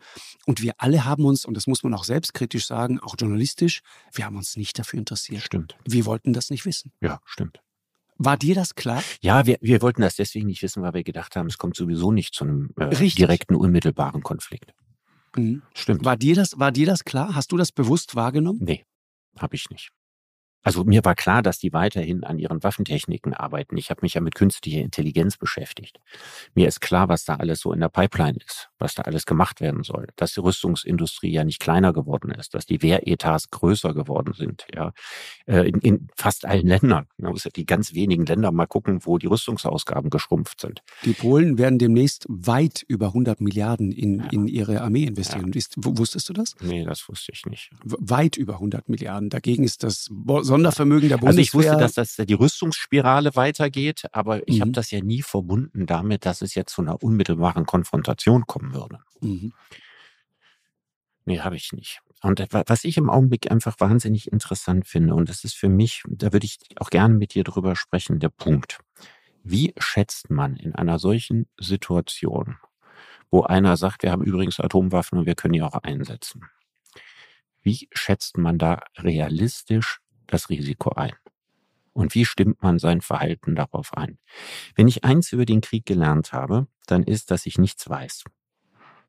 Und 0.47 0.61
wir 0.61 0.75
alle 0.79 1.05
haben 1.05 1.25
uns, 1.25 1.45
und 1.45 1.55
das 1.55 1.67
muss 1.67 1.83
man 1.83 1.95
auch 1.95 2.05
selbstkritisch 2.05 2.67
sagen, 2.67 3.01
auch 3.01 3.15
journalistisch, 3.19 3.81
wir 4.13 4.27
haben 4.27 4.37
uns 4.37 4.57
nicht 4.57 4.79
dafür 4.79 4.99
interessiert. 4.99 5.43
Stimmt. 5.43 5.77
Wir 5.87 6.05
wollten 6.05 6.33
das 6.33 6.51
nicht 6.51 6.67
wissen. 6.67 6.93
Ja, 7.01 7.21
stimmt. 7.25 7.61
War 8.19 8.37
dir 8.37 8.55
das 8.55 8.75
klar? 8.75 9.03
Ja, 9.23 9.47
wir, 9.47 9.57
wir 9.63 9.81
wollten 9.81 10.03
das 10.03 10.17
deswegen 10.17 10.47
nicht 10.47 10.63
wissen, 10.63 10.83
weil 10.83 10.93
wir 10.93 11.05
gedacht 11.05 11.37
haben, 11.37 11.47
es 11.47 11.57
kommt 11.57 11.75
sowieso 11.75 12.13
nicht 12.13 12.35
zu 12.35 12.45
einem 12.45 12.71
äh, 12.77 12.91
direkten, 12.91 13.55
unmittelbaren 13.55 14.23
Konflikt. 14.23 14.75
Mhm. 15.37 15.63
Stimmt. 15.75 16.05
War 16.05 16.19
dir, 16.19 16.35
das, 16.35 16.59
war 16.59 16.71
dir 16.71 16.85
das 16.85 17.05
klar? 17.05 17.35
Hast 17.35 17.51
du 17.51 17.57
das 17.57 17.73
bewusst 17.73 18.17
wahrgenommen? 18.17 18.59
Nee, 18.63 18.85
habe 19.39 19.57
ich 19.57 19.71
nicht. 19.71 19.91
Also 20.63 20.85
mir 20.85 21.05
war 21.05 21.15
klar, 21.15 21.43
dass 21.43 21.59
die 21.59 21.73
weiterhin 21.73 22.25
an 22.25 22.39
ihren 22.39 22.63
Waffentechniken 22.63 23.33
arbeiten. 23.33 23.77
Ich 23.77 23.91
habe 23.91 24.01
mich 24.03 24.15
ja 24.15 24.21
mit 24.21 24.35
künstlicher 24.35 24.81
Intelligenz 24.81 25.39
beschäftigt. 25.39 26.01
Mir 26.55 26.69
ist 26.69 26.81
klar, 26.81 27.09
was 27.09 27.25
da 27.25 27.37
alles 27.37 27.61
so 27.61 27.73
in 27.73 27.81
der 27.81 27.89
Pipeline 27.89 28.39
ist, 28.45 28.69
was 28.79 28.95
da 28.95 29.03
alles 29.03 29.25
gemacht 29.25 29.61
werden 29.61 29.83
soll. 29.85 30.09
Dass 30.17 30.35
die 30.35 30.41
Rüstungsindustrie 30.41 31.33
ja 31.33 31.45
nicht 31.45 31.61
kleiner 31.61 31.93
geworden 31.93 32.31
ist, 32.31 32.55
dass 32.55 32.67
die 32.67 32.83
Wehretats 32.83 33.51
größer 33.51 33.95
geworden 33.95 34.35
sind. 34.35 34.67
Ja, 34.75 34.93
äh, 35.47 35.69
in, 35.69 35.81
in 35.81 36.09
fast 36.15 36.45
allen 36.45 36.67
Ländern. 36.67 37.07
Man 37.17 37.33
muss 37.33 37.45
ja 37.45 37.51
die 37.55 37.65
ganz 37.65 37.95
wenigen 37.95 38.27
Länder 38.27 38.53
mal 38.53 38.67
gucken, 38.67 39.01
wo 39.05 39.17
die 39.17 39.29
Rüstungsausgaben 39.29 40.11
geschrumpft 40.11 40.61
sind. 40.61 40.83
Die 41.05 41.15
Polen 41.15 41.57
werden 41.57 41.79
demnächst 41.79 42.27
weit 42.29 42.85
über 42.87 43.07
100 43.07 43.41
Milliarden 43.41 43.93
in, 43.93 44.19
ja. 44.19 44.27
in 44.31 44.47
ihre 44.47 44.83
Armee 44.83 45.05
investieren. 45.05 45.53
Ja. 45.55 45.61
Wusstest 45.77 46.29
du 46.29 46.35
das? 46.35 46.55
Nee, 46.61 46.85
das 46.85 47.09
wusste 47.09 47.33
ich 47.33 47.47
nicht. 47.47 47.71
Weit 47.83 48.37
über 48.37 48.55
100 48.55 48.89
Milliarden. 48.89 49.31
Dagegen 49.31 49.65
ist 49.65 49.83
das 49.85 50.11
Sondervermögen 50.51 51.09
der 51.09 51.17
Bundeswehr. 51.17 51.29
Also 51.29 51.41
ich 51.41 51.55
wusste, 51.55 51.77
dass 51.77 51.95
das 51.95 52.27
die 52.27 52.35
Rüstungsspirale 52.35 53.35
weitergeht, 53.37 54.05
aber 54.13 54.47
ich 54.49 54.57
mhm. 54.57 54.61
habe 54.63 54.71
das 54.73 54.91
ja 54.91 55.01
nie 55.01 55.23
verbunden 55.23 55.87
damit, 55.87 56.27
dass 56.27 56.43
es 56.43 56.55
jetzt 56.55 56.75
zu 56.75 56.83
einer 56.83 57.03
unmittelbaren 57.03 57.67
Konfrontation 57.67 58.47
kommen 58.47 58.75
würde. 58.75 58.99
Mhm. 59.21 59.53
Nee, 61.25 61.41
habe 61.41 61.57
ich 61.57 61.73
nicht. 61.73 62.01
Und 62.23 62.45
was 62.51 62.85
ich 62.85 62.99
im 62.99 63.09
Augenblick 63.09 63.51
einfach 63.51 63.77
wahnsinnig 63.79 64.31
interessant 64.31 64.87
finde, 64.87 65.15
und 65.15 65.29
das 65.29 65.45
ist 65.45 65.55
für 65.55 65.69
mich, 65.69 66.03
da 66.07 66.33
würde 66.33 66.45
ich 66.45 66.59
auch 66.77 66.91
gerne 66.91 67.15
mit 67.15 67.35
dir 67.35 67.45
drüber 67.45 67.77
sprechen, 67.77 68.19
der 68.19 68.29
Punkt. 68.29 68.81
Wie 69.43 69.73
schätzt 69.79 70.29
man 70.29 70.57
in 70.57 70.75
einer 70.75 70.99
solchen 70.99 71.47
Situation, 71.59 72.59
wo 73.31 73.43
einer 73.43 73.77
sagt, 73.77 74.03
wir 74.03 74.11
haben 74.11 74.25
übrigens 74.25 74.61
Atomwaffen 74.61 75.19
und 75.19 75.27
wir 75.27 75.35
können 75.35 75.55
die 75.55 75.63
auch 75.63 75.75
einsetzen? 75.75 76.43
Wie 77.63 77.89
schätzt 77.93 78.37
man 78.37 78.59
da 78.59 78.83
realistisch 78.99 80.01
das 80.31 80.49
Risiko 80.49 80.91
ein? 80.91 81.13
Und 81.93 82.15
wie 82.15 82.25
stimmt 82.25 82.63
man 82.63 82.79
sein 82.79 83.01
Verhalten 83.01 83.55
darauf 83.57 83.95
ein? 83.97 84.19
Wenn 84.75 84.89
ich 84.89 85.05
eins 85.05 85.33
über 85.33 85.45
den 85.45 85.61
Krieg 85.61 85.87
gelernt 85.87 86.33
habe, 86.33 86.67
dann 86.87 87.03
ist, 87.03 87.31
dass 87.31 87.47
ich 87.47 87.59
nichts 87.59 87.89
weiß. 87.89 88.25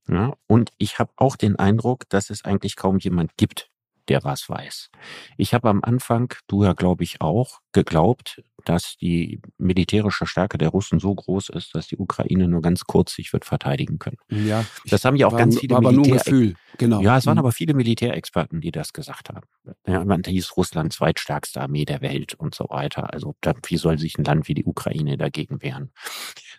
Ja, 0.08 0.34
und 0.48 0.72
ich 0.78 1.00
habe 1.00 1.12
auch 1.16 1.36
den 1.36 1.58
Eindruck, 1.58 2.10
dass 2.10 2.30
es 2.30 2.44
eigentlich 2.44 2.76
kaum 2.76 2.98
jemand 2.98 3.38
gibt, 3.38 3.70
der 4.08 4.24
was 4.24 4.50
weiß. 4.50 4.90
Ich 5.38 5.54
habe 5.54 5.70
am 5.70 5.84
Anfang, 5.84 6.34
du 6.48 6.64
ja 6.64 6.74
glaube 6.74 7.04
ich 7.04 7.22
auch, 7.22 7.62
geglaubt, 7.72 8.44
dass 8.66 8.98
die 8.98 9.42
militärische 9.58 10.26
Stärke 10.26 10.58
der 10.58 10.70
Russen 10.70 11.00
so 11.00 11.14
groß 11.14 11.50
ist, 11.50 11.76
dass 11.76 11.88
die 11.88 11.98
Ukraine 11.98 12.48
nur 12.48 12.62
ganz 12.62 12.86
kurz 12.86 13.14
sich 13.16 13.34
wird 13.34 13.46
verteidigen 13.46 14.00
können. 14.00 14.18
Ja, 14.30 14.66
das 14.86 15.06
haben 15.06 15.16
ja 15.16 15.28
auch 15.28 15.34
war, 15.34 15.40
ganz 15.40 15.60
viele 15.60 15.74
war 15.74 15.80
aber 15.80 15.92
Militär 15.92 16.18
Gefühl. 16.18 16.56
Genau. 16.78 17.02
Ja, 17.02 17.18
es 17.18 17.26
waren 17.26 17.36
mhm. 17.36 17.40
aber 17.40 17.52
viele 17.52 17.74
Militärexperten, 17.74 18.62
die 18.62 18.72
das 18.72 18.94
gesagt 18.94 19.30
haben. 19.30 19.42
Ja, 19.86 20.04
man 20.04 20.24
hieß 20.24 20.58
Russland 20.58 20.94
zweitstärkste 20.94 21.62
Armee 21.62 21.86
der 21.86 22.02
Welt 22.02 22.34
und 22.34 22.56
so 22.56 22.66
weiter. 22.70 23.14
Also 23.14 23.36
wie 23.68 23.78
soll 23.78 23.98
sich 23.98 24.18
ein 24.18 24.24
Land 24.24 24.48
wie 24.48 24.54
die 24.54 24.66
Ukraine 24.66 25.18
dagegen 25.18 25.62
wehren? 25.62 25.92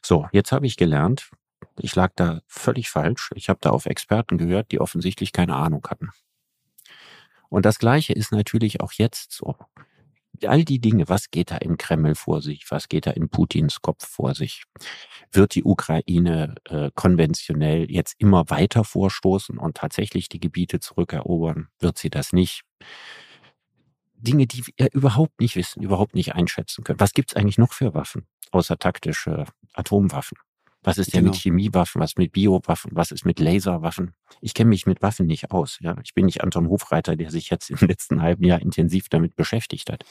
So, 0.03 0.27
jetzt 0.33 0.53
habe 0.53 0.67
ich 0.67 0.77
gelernt, 0.77 1.31
ich 1.79 1.95
lag 1.95 2.13
da 2.17 2.41
völlig 2.47 2.91
falsch. 2.91 3.31
Ich 3.35 3.49
habe 3.49 3.59
da 3.63 3.71
auf 3.71 3.87
Experten 3.87 4.39
gehört, 4.39 4.73
die 4.73 4.81
offensichtlich 4.81 5.33
keine 5.33 5.57
Ahnung 5.57 5.87
hatten. 5.89 6.11
Und 7.49 7.67
das 7.67 7.79
Gleiche 7.79 8.13
ist 8.13 8.33
natürlich 8.33 8.81
auch 8.81 8.93
jetzt 8.93 9.33
so. 9.33 9.57
All 10.47 10.65
die 10.65 10.81
Dinge, 10.81 11.09
was 11.09 11.31
geht 11.31 11.51
da 11.51 11.57
im 11.59 11.77
Kreml 11.77 12.15
vor 12.15 12.43
sich, 12.43 12.71
was 12.71 12.89
geht 12.89 13.07
da 13.07 13.11
in 13.11 13.29
Putins 13.29 13.83
Kopf 13.83 14.07
vor 14.07 14.35
sich? 14.35 14.65
Wird 15.33 15.55
die 15.55 15.65
Ukraine 15.65 16.55
äh, 16.69 16.91
konventionell 16.95 17.91
jetzt 17.91 18.15
immer 18.19 18.51
weiter 18.51 18.85
vorstoßen 18.85 19.59
und 19.59 19.77
tatsächlich 19.77 20.29
die 20.29 20.41
Gebiete 20.41 20.81
zurückerobern? 20.81 21.69
Wird 21.79 21.99
sie 21.99 22.11
das 22.11 22.33
nicht? 22.33 22.63
Dinge, 24.15 24.47
die 24.47 24.65
wir 24.67 24.93
überhaupt 24.93 25.41
nicht 25.41 25.57
wissen, 25.57 25.83
überhaupt 25.83 26.15
nicht 26.15 26.35
einschätzen 26.35 26.85
können. 26.85 27.01
Was 27.01 27.13
gibt's 27.13 27.35
eigentlich 27.35 27.59
noch 27.59 27.73
für 27.73 27.95
Waffen, 27.95 28.27
außer 28.53 28.79
taktische 28.79 29.47
Atomwaffen? 29.75 30.39
Was 30.85 30.99
ist 30.99 31.15
denn 31.15 31.21
genau. 31.21 31.33
mit 31.33 31.41
Chemiewaffen? 31.41 32.01
Was 32.01 32.17
mit 32.17 32.33
Biowaffen? 32.33 32.91
Was 32.95 33.13
ist 33.13 33.25
mit 33.25 33.39
Laserwaffen? 33.39 34.15
Ich 34.41 34.53
kenne 34.53 34.71
mich 34.71 34.87
mit 34.87 35.01
Waffen 35.01 35.27
nicht 35.27 35.53
aus. 35.53 35.79
Ja, 35.81 35.97
ich 36.03 36.15
bin 36.15 36.27
nicht 36.27 36.43
Anton 36.43 36.69
Hofreiter, 36.69 37.15
der 37.15 37.31
sich 37.31 37.51
jetzt 37.51 37.71
im 37.71 37.79
letzten 37.87 38.21
halben 38.21 38.45
Jahr 38.45 38.61
intensiv 38.61 39.09
damit 39.09 39.37
beschäftigt 39.37 39.91
hat. 39.91 40.05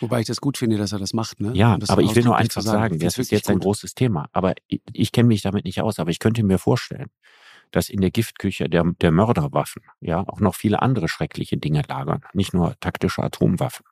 Wobei 0.00 0.20
ich 0.20 0.26
das 0.26 0.40
gut 0.40 0.58
finde, 0.58 0.76
dass 0.76 0.92
er 0.92 0.98
das 0.98 1.14
macht. 1.14 1.40
Ne? 1.40 1.52
Ja, 1.54 1.78
aber 1.88 2.02
ich 2.02 2.14
will 2.14 2.24
nur 2.24 2.36
einfach 2.36 2.60
sagen, 2.60 2.98
das 2.98 3.16
ist 3.18 3.30
jetzt 3.30 3.46
gut. 3.46 3.56
ein 3.56 3.60
großes 3.60 3.94
Thema. 3.94 4.28
Aber 4.32 4.54
ich, 4.66 4.82
ich 4.92 5.12
kenne 5.12 5.28
mich 5.28 5.42
damit 5.42 5.64
nicht 5.64 5.80
aus. 5.80 5.98
Aber 5.98 6.10
ich 6.10 6.18
könnte 6.18 6.42
mir 6.42 6.58
vorstellen, 6.58 7.10
dass 7.70 7.88
in 7.88 8.00
der 8.00 8.10
Giftküche 8.10 8.68
der, 8.68 8.84
der 9.00 9.12
Mörderwaffen 9.12 9.82
ja 10.00 10.20
auch 10.26 10.40
noch 10.40 10.54
viele 10.54 10.82
andere 10.82 11.08
schreckliche 11.08 11.56
Dinge 11.56 11.82
lagern, 11.88 12.22
nicht 12.32 12.52
nur 12.52 12.78
taktische 12.80 13.22
Atomwaffen. 13.22 13.84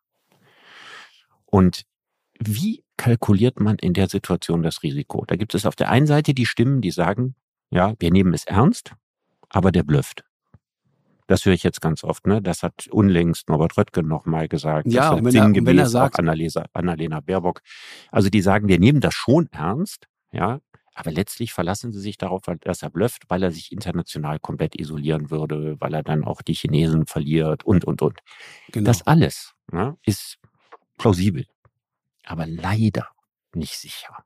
Und 1.46 1.84
wie 2.38 2.84
kalkuliert 2.96 3.60
man 3.60 3.76
in 3.76 3.92
der 3.92 4.08
Situation 4.08 4.62
das 4.62 4.82
Risiko? 4.82 5.24
Da 5.26 5.36
gibt 5.36 5.54
es 5.54 5.66
auf 5.66 5.76
der 5.76 5.90
einen 5.90 6.06
Seite 6.06 6.34
die 6.34 6.46
Stimmen, 6.46 6.80
die 6.80 6.90
sagen, 6.90 7.34
ja, 7.70 7.94
wir 7.98 8.10
nehmen 8.10 8.34
es 8.34 8.44
ernst, 8.44 8.92
aber 9.48 9.72
der 9.72 9.82
blüfft. 9.82 10.24
Das 11.26 11.44
höre 11.44 11.54
ich 11.54 11.64
jetzt 11.64 11.80
ganz 11.80 12.04
oft, 12.04 12.26
ne? 12.26 12.40
Das 12.40 12.62
hat 12.62 12.86
unlängst 12.88 13.48
Norbert 13.48 13.76
Röttgen 13.76 14.06
nochmal 14.06 14.46
gesagt. 14.46 14.86
Ja, 14.86 15.10
das 15.10 15.18
und 15.18 15.24
wenn, 15.24 15.34
er, 15.34 15.66
wenn 15.66 15.78
er 15.78 15.88
sagt, 15.88 16.20
Annalena, 16.20 16.66
Annalena 16.72 17.20
Baerbock. 17.20 17.62
Also 18.12 18.30
die 18.30 18.40
sagen, 18.42 18.68
wir 18.68 18.78
nehmen 18.78 19.00
das 19.00 19.14
schon 19.14 19.48
ernst, 19.50 20.06
ja, 20.30 20.60
aber 20.94 21.10
letztlich 21.10 21.52
verlassen 21.52 21.92
sie 21.92 22.00
sich 22.00 22.16
darauf, 22.16 22.42
dass 22.60 22.82
er 22.82 22.90
blufft, 22.90 23.24
weil 23.28 23.42
er 23.42 23.50
sich 23.50 23.72
international 23.72 24.38
komplett 24.38 24.80
isolieren 24.80 25.30
würde, 25.30 25.76
weil 25.80 25.94
er 25.94 26.04
dann 26.04 26.24
auch 26.24 26.42
die 26.42 26.54
Chinesen 26.54 27.06
verliert 27.06 27.64
und, 27.64 27.84
und, 27.84 28.00
und. 28.02 28.20
Genau. 28.70 28.86
Das 28.86 29.06
alles 29.06 29.52
ne, 29.70 29.98
ist 30.04 30.38
plausibel 30.96 31.44
aber 32.26 32.46
leider 32.46 33.08
nicht 33.54 33.78
sicher. 33.78 34.24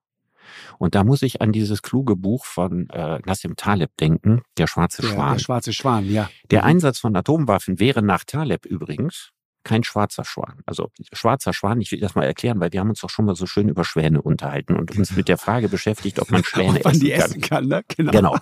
Und 0.78 0.94
da 0.94 1.04
muss 1.04 1.22
ich 1.22 1.40
an 1.40 1.52
dieses 1.52 1.82
kluge 1.82 2.16
Buch 2.16 2.44
von 2.44 2.88
äh, 2.90 3.20
Nassim 3.24 3.56
Taleb 3.56 3.96
denken, 3.98 4.42
Der 4.58 4.66
schwarze 4.66 5.02
der, 5.02 5.08
Schwan. 5.08 5.32
Der 5.34 5.38
schwarze 5.38 5.72
Schwan, 5.72 6.10
ja. 6.10 6.28
Der 6.50 6.62
mhm. 6.62 6.68
Einsatz 6.68 6.98
von 6.98 7.14
Atomwaffen 7.14 7.78
wäre 7.78 8.02
nach 8.02 8.24
Taleb 8.24 8.66
übrigens 8.66 9.30
kein 9.64 9.84
schwarzer 9.84 10.24
Schwan. 10.24 10.60
Also 10.66 10.90
schwarzer 11.12 11.52
Schwan, 11.52 11.80
ich 11.80 11.92
will 11.92 12.00
das 12.00 12.14
mal 12.14 12.24
erklären, 12.24 12.60
weil 12.60 12.72
wir 12.72 12.80
haben 12.80 12.90
uns 12.90 13.00
doch 13.00 13.10
schon 13.10 13.26
mal 13.26 13.34
so 13.34 13.46
schön 13.46 13.68
über 13.68 13.84
Schwäne 13.84 14.22
unterhalten 14.22 14.76
und 14.76 14.96
uns 14.96 15.14
mit 15.16 15.28
der 15.28 15.38
Frage 15.38 15.68
beschäftigt, 15.68 16.18
ob 16.20 16.30
man 16.30 16.44
Schwäne 16.44 16.78
ob 16.78 16.84
man 16.84 16.94
essen, 16.94 17.00
die 17.00 17.10
kann. 17.10 17.20
essen 17.20 17.40
kann. 17.40 17.66
Ne? 17.66 17.82
Genau. 17.96 18.12
genau. 18.12 18.36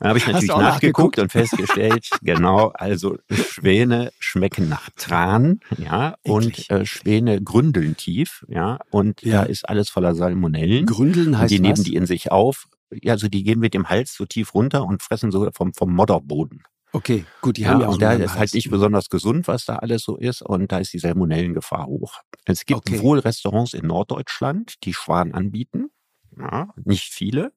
Dann 0.00 0.08
habe 0.08 0.18
ich 0.18 0.26
natürlich 0.26 0.48
nachgeguckt, 0.48 1.18
und 1.18 1.30
festgestellt, 1.30 2.08
genau, 2.22 2.68
also 2.74 3.16
Schwäne 3.30 4.12
schmecken 4.18 4.68
nach 4.68 4.90
Tran, 4.96 5.60
ja, 5.78 6.16
und 6.22 6.68
äh, 6.70 6.84
Schwäne 6.84 7.42
gründeln 7.42 7.96
tief, 7.96 8.44
ja, 8.48 8.80
und 8.90 9.22
ja. 9.22 9.42
da 9.42 9.42
ist 9.44 9.68
alles 9.68 9.90
voller 9.90 10.14
Salmonellen. 10.14 10.86
Gründeln 10.86 11.38
heißt 11.38 11.50
Die 11.50 11.60
nehmen 11.60 11.78
was? 11.78 11.84
die 11.84 11.94
in 11.94 12.06
sich 12.06 12.32
auf. 12.32 12.66
Ja, 12.90 13.12
also 13.12 13.28
die 13.28 13.44
gehen 13.44 13.60
mit 13.60 13.74
dem 13.74 13.88
Hals 13.88 14.14
so 14.14 14.24
tief 14.26 14.54
runter 14.54 14.84
und 14.84 15.02
fressen 15.02 15.30
so 15.30 15.48
vom, 15.54 15.74
vom 15.74 15.92
Modderboden. 15.92 16.62
Okay, 16.94 17.26
gut, 17.40 17.56
die 17.56 17.62
ja, 17.62 17.70
haben 17.70 17.80
ja 17.80 17.88
auch. 17.88 17.94
Und 17.94 18.02
da 18.02 18.12
ist 18.12 18.38
halt 18.38 18.54
nicht 18.54 18.70
besonders 18.70 19.08
gesund, 19.10 19.48
was 19.48 19.64
da 19.64 19.76
alles 19.76 20.04
so 20.04 20.16
ist. 20.16 20.42
Und 20.42 20.70
da 20.70 20.78
ist 20.78 20.92
die 20.92 21.00
Salmonellengefahr 21.00 21.86
hoch. 21.86 22.20
Es 22.44 22.66
gibt 22.66 22.88
okay. 22.88 23.02
wohl 23.02 23.18
Restaurants 23.18 23.74
in 23.74 23.88
Norddeutschland, 23.88 24.76
die 24.84 24.94
Schwan 24.94 25.32
anbieten. 25.32 25.90
Ja, 26.38 26.68
nicht 26.84 27.12
viele. 27.12 27.52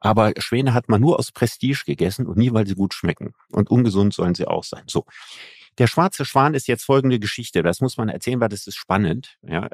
Aber 0.00 0.32
Schwäne 0.38 0.74
hat 0.74 0.88
man 0.88 1.00
nur 1.00 1.20
aus 1.20 1.30
Prestige 1.30 1.84
gegessen 1.86 2.26
und 2.26 2.36
nie, 2.36 2.52
weil 2.52 2.66
sie 2.66 2.74
gut 2.74 2.94
schmecken. 2.94 3.32
Und 3.52 3.70
ungesund 3.70 4.12
sollen 4.12 4.34
sie 4.34 4.48
auch 4.48 4.64
sein. 4.64 4.82
So. 4.88 5.04
Der 5.78 5.86
schwarze 5.86 6.24
Schwan 6.24 6.54
ist 6.54 6.66
jetzt 6.66 6.84
folgende 6.84 7.20
Geschichte. 7.20 7.62
Das 7.62 7.80
muss 7.80 7.96
man 7.96 8.08
erzählen, 8.08 8.40
weil 8.40 8.48
das 8.48 8.66
ist 8.66 8.76
spannend. 8.76 9.38
Ja. 9.42 9.68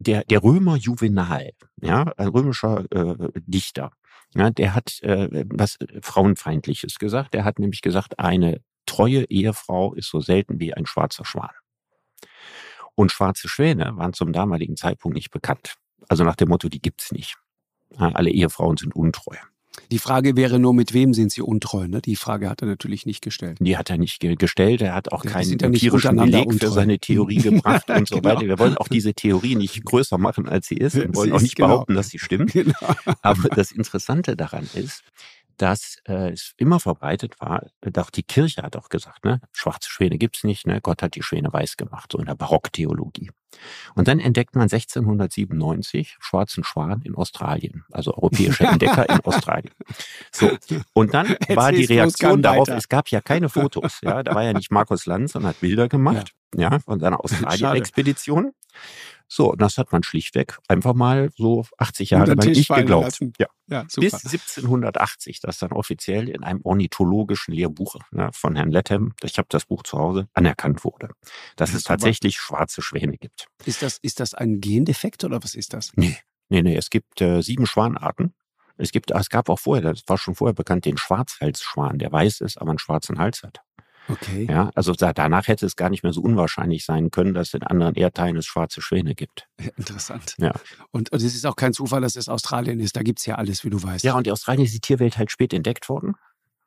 Der, 0.00 0.24
der 0.24 0.42
Römer 0.42 0.76
Juvenal, 0.76 1.50
ja, 1.80 2.12
ein 2.16 2.28
römischer 2.28 2.84
äh, 2.90 3.30
Dichter, 3.46 3.92
ja, 4.34 4.50
der 4.50 4.74
hat 4.74 5.02
äh, 5.02 5.44
was 5.48 5.78
Frauenfeindliches 6.02 6.98
gesagt. 6.98 7.34
Der 7.34 7.44
hat 7.44 7.58
nämlich 7.58 7.82
gesagt, 7.82 8.18
eine 8.18 8.60
treue 8.86 9.24
Ehefrau 9.24 9.94
ist 9.94 10.10
so 10.10 10.20
selten 10.20 10.60
wie 10.60 10.74
ein 10.74 10.86
schwarzer 10.86 11.24
Schwan. 11.24 11.50
Und 12.94 13.12
schwarze 13.12 13.48
Schwäne 13.48 13.96
waren 13.96 14.12
zum 14.12 14.32
damaligen 14.32 14.76
Zeitpunkt 14.76 15.14
nicht 15.14 15.30
bekannt. 15.30 15.76
Also 16.08 16.24
nach 16.24 16.36
dem 16.36 16.48
Motto, 16.48 16.68
die 16.68 16.82
gibt's 16.82 17.12
nicht. 17.12 17.36
Alle 17.96 18.30
Ehefrauen 18.30 18.76
sind 18.76 18.94
untreu. 18.94 19.36
Die 19.90 19.98
Frage 19.98 20.36
wäre 20.36 20.58
nur, 20.58 20.74
mit 20.74 20.92
wem 20.92 21.14
sind 21.14 21.32
sie 21.32 21.42
untreu? 21.42 21.88
Ne? 21.88 22.00
Die 22.00 22.16
Frage 22.16 22.48
hat 22.48 22.62
er 22.62 22.68
natürlich 22.68 23.06
nicht 23.06 23.22
gestellt. 23.22 23.58
Die 23.60 23.76
hat 23.76 23.90
er 23.90 23.98
nicht 23.98 24.20
ge 24.20 24.34
gestellt. 24.36 24.82
Er 24.82 24.94
hat 24.94 25.12
auch 25.12 25.24
ja, 25.24 25.30
keinen 25.30 25.58
empirischen 25.58 26.16
Beleg 26.16 26.46
untreu. 26.46 26.66
für 26.66 26.72
seine 26.72 26.98
Theorie 26.98 27.36
gebracht 27.42 27.88
und 27.90 28.08
so 28.08 28.16
genau. 28.16 28.30
weiter. 28.30 28.46
Wir 28.46 28.58
wollen 28.58 28.76
auch 28.76 28.88
diese 28.88 29.14
Theorie 29.14 29.56
nicht 29.56 29.84
größer 29.84 30.18
machen, 30.18 30.48
als 30.48 30.68
sie 30.68 30.76
ist 30.76 30.96
und 30.96 31.14
wollen 31.14 31.32
auch 31.32 31.40
nicht 31.40 31.56
genau. 31.56 31.68
behaupten, 31.68 31.94
dass 31.94 32.08
sie 32.08 32.18
stimmt. 32.18 32.52
Genau. 32.52 32.74
Aber 33.22 33.48
das 33.50 33.72
Interessante 33.72 34.36
daran 34.36 34.68
ist, 34.74 35.02
dass 35.58 35.98
äh, 36.06 36.30
es 36.30 36.54
immer 36.56 36.80
verbreitet 36.80 37.34
war, 37.40 37.66
auch 37.96 38.10
die 38.10 38.22
Kirche 38.22 38.62
hat 38.62 38.76
auch 38.76 38.88
gesagt, 38.88 39.24
ne, 39.24 39.40
schwarze 39.52 39.90
Schwäne 39.90 40.18
gibt's 40.18 40.44
nicht, 40.44 40.66
ne, 40.66 40.80
Gott 40.80 41.02
hat 41.02 41.14
die 41.14 41.22
Schwäne 41.22 41.52
weiß 41.52 41.76
gemacht, 41.76 42.12
so 42.12 42.18
in 42.18 42.26
der 42.26 42.36
Barocktheologie. 42.36 43.30
Und 43.94 44.08
dann 44.08 44.20
entdeckt 44.20 44.54
man 44.54 44.64
1697 44.64 46.16
schwarzen 46.20 46.64
Schwan 46.64 47.02
in 47.02 47.14
Australien, 47.14 47.84
also 47.90 48.14
europäische 48.14 48.64
Entdecker 48.64 49.08
in 49.08 49.20
Australien. 49.20 49.72
So, 50.32 50.50
und 50.92 51.14
dann 51.14 51.36
war 51.48 51.72
die 51.72 51.84
Reaktion 51.84 52.42
darauf, 52.42 52.68
es 52.68 52.88
gab 52.88 53.08
ja 53.08 53.20
keine 53.20 53.48
Fotos, 53.48 54.00
ja, 54.02 54.22
da 54.22 54.34
war 54.34 54.44
ja 54.44 54.52
nicht 54.52 54.70
Markus 54.70 55.06
Lanz 55.06 55.34
und 55.34 55.44
hat 55.46 55.60
Bilder 55.60 55.88
gemacht. 55.88 56.32
ja, 56.54 56.78
von 56.78 57.00
seiner 57.00 57.20
Australien-Expedition. 57.24 58.52
So, 59.30 59.52
und 59.52 59.60
das 59.60 59.76
hat 59.76 59.92
man 59.92 60.02
schlichtweg 60.02 60.58
einfach 60.68 60.94
mal 60.94 61.30
so 61.36 61.66
80 61.76 62.10
Jahre 62.10 62.34
lang 62.34 62.46
nicht 62.46 62.68
geglaubt. 62.68 63.20
Ja. 63.38 63.46
ja 63.66 63.82
Bis 63.82 64.14
1780, 64.14 65.40
das 65.40 65.58
dann 65.58 65.72
offiziell 65.72 66.30
in 66.30 66.42
einem 66.42 66.60
ornithologischen 66.62 67.52
Lehrbuch 67.52 67.96
ne, 68.10 68.30
von 68.32 68.56
Herrn 68.56 68.70
Lethem, 68.70 69.12
ich 69.22 69.36
habe 69.36 69.48
das 69.50 69.66
Buch 69.66 69.82
zu 69.82 69.98
Hause, 69.98 70.28
anerkannt 70.32 70.82
wurde, 70.82 71.10
dass 71.56 71.74
es 71.74 71.84
tatsächlich 71.84 72.38
schwarze 72.38 72.80
Schwäne 72.80 73.18
gibt. 73.18 73.46
Ist 73.66 73.82
das, 73.82 73.98
ist 73.98 74.18
das 74.18 74.32
ein 74.32 74.60
Gendefekt 74.60 75.24
oder 75.24 75.42
was 75.42 75.54
ist 75.54 75.74
das? 75.74 75.92
Nee, 75.94 76.16
nee, 76.48 76.62
nee. 76.62 76.76
Es 76.76 76.88
gibt 76.88 77.20
äh, 77.20 77.42
sieben 77.42 77.66
Schwanarten. 77.66 78.34
Es 78.78 78.92
gibt, 78.92 79.10
es 79.10 79.28
gab 79.28 79.50
auch 79.50 79.58
vorher, 79.58 79.92
das 79.92 80.04
war 80.06 80.16
schon 80.16 80.36
vorher 80.36 80.54
bekannt, 80.54 80.84
den 80.84 80.96
Schwarzhalsschwan, 80.96 81.98
der 81.98 82.12
weiß 82.12 82.40
ist, 82.40 82.58
aber 82.58 82.70
einen 82.70 82.78
schwarzen 82.78 83.18
Hals 83.18 83.42
hat. 83.42 83.60
Okay. 84.08 84.46
Ja, 84.48 84.70
also 84.74 84.92
danach 84.94 85.48
hätte 85.48 85.66
es 85.66 85.76
gar 85.76 85.90
nicht 85.90 86.02
mehr 86.02 86.12
so 86.12 86.20
unwahrscheinlich 86.20 86.84
sein 86.84 87.10
können, 87.10 87.34
dass 87.34 87.48
es 87.48 87.54
in 87.54 87.62
anderen 87.62 87.94
Erdteilen 87.94 88.36
es 88.36 88.46
schwarze 88.46 88.80
Schwäne 88.80 89.14
gibt. 89.14 89.48
Ja, 89.60 89.70
interessant. 89.76 90.34
Ja. 90.38 90.52
Und, 90.90 91.12
und 91.12 91.22
es 91.22 91.34
ist 91.34 91.46
auch 91.46 91.56
kein 91.56 91.72
Zufall, 91.72 92.00
dass 92.00 92.16
es 92.16 92.28
Australien 92.28 92.80
ist. 92.80 92.96
Da 92.96 93.02
gibt 93.02 93.18
es 93.18 93.26
ja 93.26 93.34
alles, 93.34 93.64
wie 93.64 93.70
du 93.70 93.82
weißt. 93.82 94.04
Ja, 94.04 94.14
und 94.14 94.26
die 94.26 94.32
Australien 94.32 94.64
ist 94.64 94.74
die 94.74 94.80
Tierwelt 94.80 95.18
halt 95.18 95.30
spät 95.30 95.52
entdeckt 95.52 95.88
worden. 95.88 96.14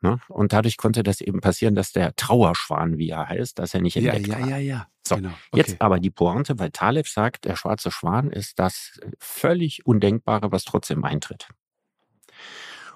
Ne? 0.02 0.20
Und 0.30 0.54
dadurch 0.54 0.78
konnte 0.78 1.04
das 1.04 1.22
eben 1.22 1.42
passieren, 1.42 1.76
dass 1.76 1.92
der 1.92 2.16
Trauerschwan, 2.16 2.98
wie 2.98 3.10
er 3.10 3.30
heißt, 3.30 3.60
dass 3.60 3.74
er 3.74 3.82
nicht 3.82 3.98
entdeckt 3.98 4.28
ja, 4.28 4.34
ja, 4.34 4.42
war. 4.42 4.50
Ja, 4.50 4.58
ja, 4.58 4.78
ja. 4.78 4.88
So, 5.08 5.16
genau. 5.16 5.30
okay. 5.30 5.58
jetzt 5.58 5.82
aber 5.82 6.00
die 6.00 6.10
Pointe, 6.10 6.58
weil 6.60 6.72
Taleb 6.72 7.08
sagt, 7.08 7.46
der 7.46 7.56
schwarze 7.56 7.92
Schwan 7.92 8.32
ist 8.32 8.60
das 8.60 9.00
völlig 9.20 9.86
Undenkbare, 9.86 10.52
was 10.52 10.64
trotzdem 10.64 11.04
eintritt. 11.04 11.50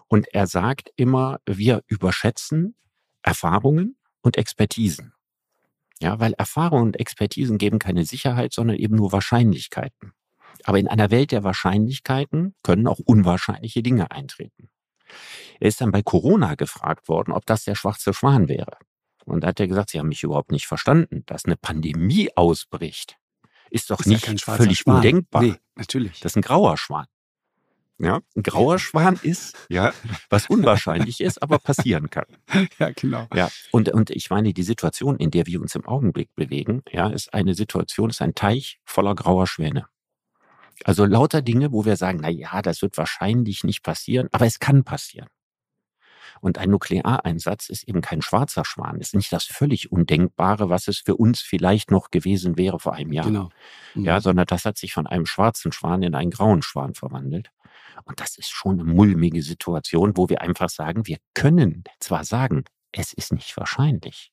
Und 0.07 0.33
er 0.33 0.47
sagt 0.47 0.91
immer, 0.95 1.39
wir 1.45 1.83
überschätzen 1.87 2.75
Erfahrungen 3.21 3.97
und 4.25 4.37
Expertisen. 4.37 5.13
Ja, 5.99 6.19
weil 6.19 6.33
Erfahrungen 6.33 6.87
und 6.87 6.99
Expertisen 6.99 7.57
geben 7.57 7.79
keine 7.79 8.05
Sicherheit, 8.05 8.53
sondern 8.53 8.77
eben 8.77 8.95
nur 8.95 9.11
Wahrscheinlichkeiten. 9.11 10.13
Aber 10.63 10.79
in 10.79 10.87
einer 10.87 11.11
Welt 11.11 11.31
der 11.31 11.43
Wahrscheinlichkeiten 11.43 12.55
können 12.63 12.87
auch 12.87 12.99
unwahrscheinliche 12.99 13.81
Dinge 13.81 14.11
eintreten. 14.11 14.69
Er 15.59 15.67
ist 15.67 15.79
dann 15.81 15.91
bei 15.91 16.01
Corona 16.01 16.55
gefragt 16.55 17.07
worden, 17.07 17.31
ob 17.31 17.45
das 17.45 17.63
der 17.63 17.75
schwarze 17.75 18.13
Schwan 18.13 18.49
wäre. 18.49 18.77
Und 19.25 19.41
da 19.41 19.47
hat 19.47 19.59
er 19.59 19.67
gesagt, 19.67 19.91
Sie 19.91 19.99
haben 19.99 20.09
mich 20.09 20.23
überhaupt 20.23 20.51
nicht 20.51 20.67
verstanden, 20.67 21.23
dass 21.25 21.45
eine 21.45 21.57
Pandemie 21.57 22.29
ausbricht. 22.35 23.17
Ist 23.69 23.89
doch 23.89 23.99
ist 24.01 24.07
nicht 24.07 24.27
ja 24.27 24.35
völlig 24.37 24.79
Schwan. 24.79 24.97
undenkbar. 24.97 25.41
Nee, 25.41 25.55
natürlich. 25.75 26.19
Das 26.19 26.33
ist 26.33 26.37
ein 26.37 26.41
grauer 26.41 26.77
Schwan. 26.77 27.07
Ja, 27.97 28.19
ein 28.35 28.43
grauer 28.43 28.77
Schwan 28.77 29.17
ist, 29.21 29.55
ja, 29.69 29.93
was 30.29 30.49
unwahrscheinlich 30.49 31.21
ist, 31.21 31.41
aber 31.41 31.59
passieren 31.59 32.09
kann. 32.09 32.25
Ja, 32.79 32.91
genau. 32.91 33.27
Ja, 33.33 33.49
und, 33.71 33.89
und 33.89 34.09
ich 34.09 34.29
meine, 34.29 34.53
die 34.53 34.63
Situation, 34.63 35.17
in 35.17 35.31
der 35.31 35.45
wir 35.45 35.61
uns 35.61 35.75
im 35.75 35.85
Augenblick 35.85 36.29
bewegen, 36.35 36.83
ja, 36.91 37.07
ist 37.07 37.33
eine 37.33 37.53
Situation, 37.53 38.09
ist 38.09 38.21
ein 38.21 38.35
Teich 38.35 38.79
voller 38.83 39.15
grauer 39.15 39.47
Schwäne. 39.47 39.87
Also 40.83 41.05
lauter 41.05 41.41
Dinge, 41.41 41.71
wo 41.71 41.85
wir 41.85 41.95
sagen, 41.95 42.19
na 42.21 42.29
ja, 42.29 42.61
das 42.61 42.81
wird 42.81 42.97
wahrscheinlich 42.97 43.63
nicht 43.63 43.81
passieren, 43.81 44.27
aber 44.31 44.45
es 44.45 44.59
kann 44.59 44.83
passieren. 44.83 45.29
Und 46.41 46.57
ein 46.57 46.69
Nukleareinsatz 46.69 47.69
ist 47.69 47.87
eben 47.87 48.01
kein 48.01 48.21
schwarzer 48.21 48.65
Schwan, 48.65 48.99
ist 48.99 49.15
nicht 49.15 49.31
das 49.31 49.45
völlig 49.45 49.91
Undenkbare, 49.91 50.69
was 50.69 50.87
es 50.87 50.99
für 50.99 51.15
uns 51.15 51.41
vielleicht 51.41 51.91
noch 51.91 52.11
gewesen 52.11 52.57
wäre 52.57 52.79
vor 52.79 52.93
einem 52.93 53.13
Jahr. 53.13 53.25
Genau. 53.25 53.49
Mhm. 53.93 54.05
Ja, 54.05 54.21
sondern 54.21 54.45
das 54.45 54.65
hat 54.65 54.77
sich 54.77 54.93
von 54.93 55.07
einem 55.07 55.25
schwarzen 55.25 55.71
Schwan 55.71 56.03
in 56.03 56.15
einen 56.15 56.31
grauen 56.31 56.61
Schwan 56.61 56.93
verwandelt. 56.93 57.51
Und 58.03 58.19
das 58.19 58.37
ist 58.37 58.49
schon 58.49 58.79
eine 58.79 58.83
mulmige 58.83 59.41
Situation, 59.41 60.15
wo 60.15 60.29
wir 60.29 60.41
einfach 60.41 60.69
sagen, 60.69 61.07
wir 61.07 61.17
können 61.33 61.83
zwar 61.99 62.23
sagen, 62.23 62.65
es 62.91 63.13
ist 63.13 63.33
nicht 63.33 63.55
wahrscheinlich. 63.57 64.31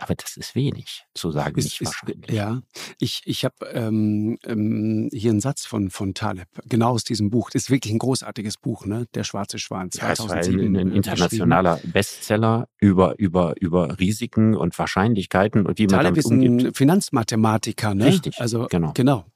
Aber 0.00 0.14
das 0.14 0.38
ist 0.38 0.54
wenig 0.54 1.04
zu 1.14 1.30
sagen, 1.30 1.58
ist, 1.58 1.64
nicht 1.64 1.84
wahrscheinlich. 1.84 2.30
Ist, 2.30 2.34
ja, 2.34 2.62
ich, 2.98 3.20
ich 3.26 3.44
habe 3.44 3.66
ähm, 3.72 4.38
ähm, 4.44 5.10
hier 5.12 5.30
einen 5.30 5.40
Satz 5.40 5.66
von, 5.66 5.90
von 5.90 6.14
Taleb, 6.14 6.48
genau 6.64 6.92
aus 6.92 7.04
diesem 7.04 7.28
Buch. 7.28 7.50
Das 7.50 7.64
ist 7.64 7.70
wirklich 7.70 7.92
ein 7.92 7.98
großartiges 7.98 8.56
Buch, 8.56 8.86
ne? 8.86 9.06
Der 9.14 9.24
Schwarze 9.24 9.58
Schwan, 9.58 9.90
2007. 9.90 10.58
Ja, 10.58 10.66
ein, 10.66 10.88
ein 10.88 10.92
internationaler 10.96 11.80
Bestseller 11.84 12.68
über, 12.78 13.18
über, 13.18 13.54
über 13.60 13.98
Risiken 13.98 14.56
und 14.56 14.78
Wahrscheinlichkeiten 14.78 15.66
und 15.66 15.78
wie 15.78 15.82
man 15.82 15.90
Taleb 15.90 16.14
damit 16.14 16.24
ist 16.24 16.30
ein 16.30 16.74
Finanzmathematiker, 16.74 17.94
ne? 17.94 18.06
Richtig, 18.06 18.40
also, 18.40 18.66
genau. 18.70 18.92
genau. 18.94 19.26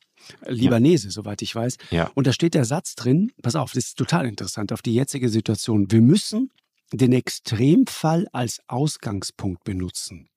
Libanese, 0.47 1.09
ja. 1.09 1.11
soweit 1.11 1.43
ich 1.43 1.55
weiß. 1.55 1.77
Ja. 1.91 2.11
Und 2.15 2.27
da 2.27 2.33
steht 2.33 2.55
der 2.55 2.65
Satz 2.65 2.95
drin, 2.95 3.33
pass 3.43 3.55
auf, 3.55 3.73
das 3.73 3.85
ist 3.85 3.99
total 3.99 4.25
interessant, 4.25 4.73
auf 4.73 4.81
die 4.81 4.95
jetzige 4.95 5.29
Situation. 5.29 5.91
Wir 5.91 6.01
müssen 6.01 6.51
den 6.93 7.13
Extremfall 7.13 8.27
als 8.33 8.61
Ausgangspunkt 8.69 9.65
benutzen. 9.65 10.29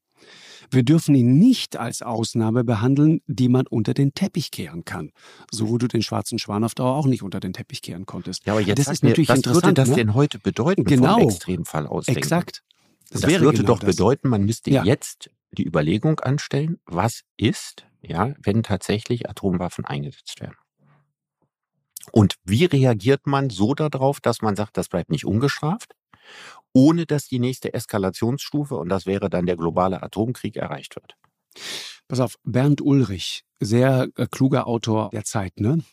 Wir 0.70 0.84
dürfen 0.84 1.16
ihn 1.16 1.38
nicht 1.38 1.78
als 1.78 2.02
Ausnahme 2.02 2.64
behandeln, 2.64 3.22
die 3.28 3.50
man 3.50 3.68
unter 3.68 3.94
den 3.94 4.14
Teppich 4.14 4.52
kehren 4.52 4.86
kann. 4.86 5.12
So 5.52 5.70
wo 5.70 5.78
du 5.78 5.88
den 5.88 6.02
schwarzen 6.02 6.40
Schwan 6.40 6.64
auf 6.64 6.76
Dauer 6.76 6.96
auch 6.96 7.06
nicht 7.06 7.24
unter 7.24 7.40
den 7.40 7.54
Teppich 7.54 7.82
kehren 7.82 8.06
konntest. 8.06 8.46
Ja, 8.46 8.54
aber 8.54 8.62
jetzt 8.62 8.80
das 8.80 8.88
ist 8.88 9.04
mir, 9.04 9.10
natürlich 9.10 9.30
was 9.30 9.38
interessant. 9.38 9.64
würde 9.64 9.74
das 9.74 9.90
ne? 9.90 9.96
denn 9.96 10.14
heute 10.14 10.40
bedeuten 10.40 10.84
genau. 10.84 11.20
vom 11.20 11.30
Extremfall 11.30 11.88
ausdenken? 11.88 12.20
Exakt. 12.20 12.64
Das, 13.10 13.22
das 13.22 13.32
würde 13.32 13.58
genau 13.58 13.68
doch 13.68 13.80
das. 13.80 13.96
bedeuten, 13.96 14.28
man 14.30 14.44
müsste 14.44 14.70
ja. 14.72 14.84
jetzt 14.84 15.30
die 15.52 15.66
Überlegung 15.66 16.20
anstellen, 16.20 16.80
was 16.86 17.22
ist, 17.38 17.86
ja, 18.02 18.34
wenn 18.42 18.64
tatsächlich 18.64 19.30
Atomwaffen 19.30 19.86
eingesetzt 19.86 20.42
werden. 20.42 20.58
Und 22.12 22.36
wie 22.44 22.66
reagiert 22.66 23.28
man 23.28 23.50
so 23.50 23.74
darauf, 23.74 24.20
dass 24.22 24.42
man 24.42 24.56
sagt, 24.56 24.78
das 24.78 24.88
bleibt 24.88 25.10
nicht 25.10 25.26
ungestraft, 25.26 25.94
ohne 26.74 27.06
dass 27.06 27.28
die 27.28 27.40
nächste 27.40 27.74
Eskalationsstufe, 27.74 28.76
und 28.76 28.90
das 28.90 29.06
wäre 29.06 29.30
dann 29.30 29.46
der 29.46 29.58
globale 29.58 30.02
Atomkrieg, 30.02 30.58
erreicht 30.58 30.96
wird? 30.96 31.16
Pass 32.08 32.20
auf, 32.20 32.36
Bernd 32.44 32.82
Ulrich, 32.82 33.44
sehr 33.60 34.08
äh, 34.16 34.28
kluger 34.30 34.68
Autor 34.68 35.10
der 35.12 35.24
Zeit, 35.24 35.60
ne? 35.60 35.84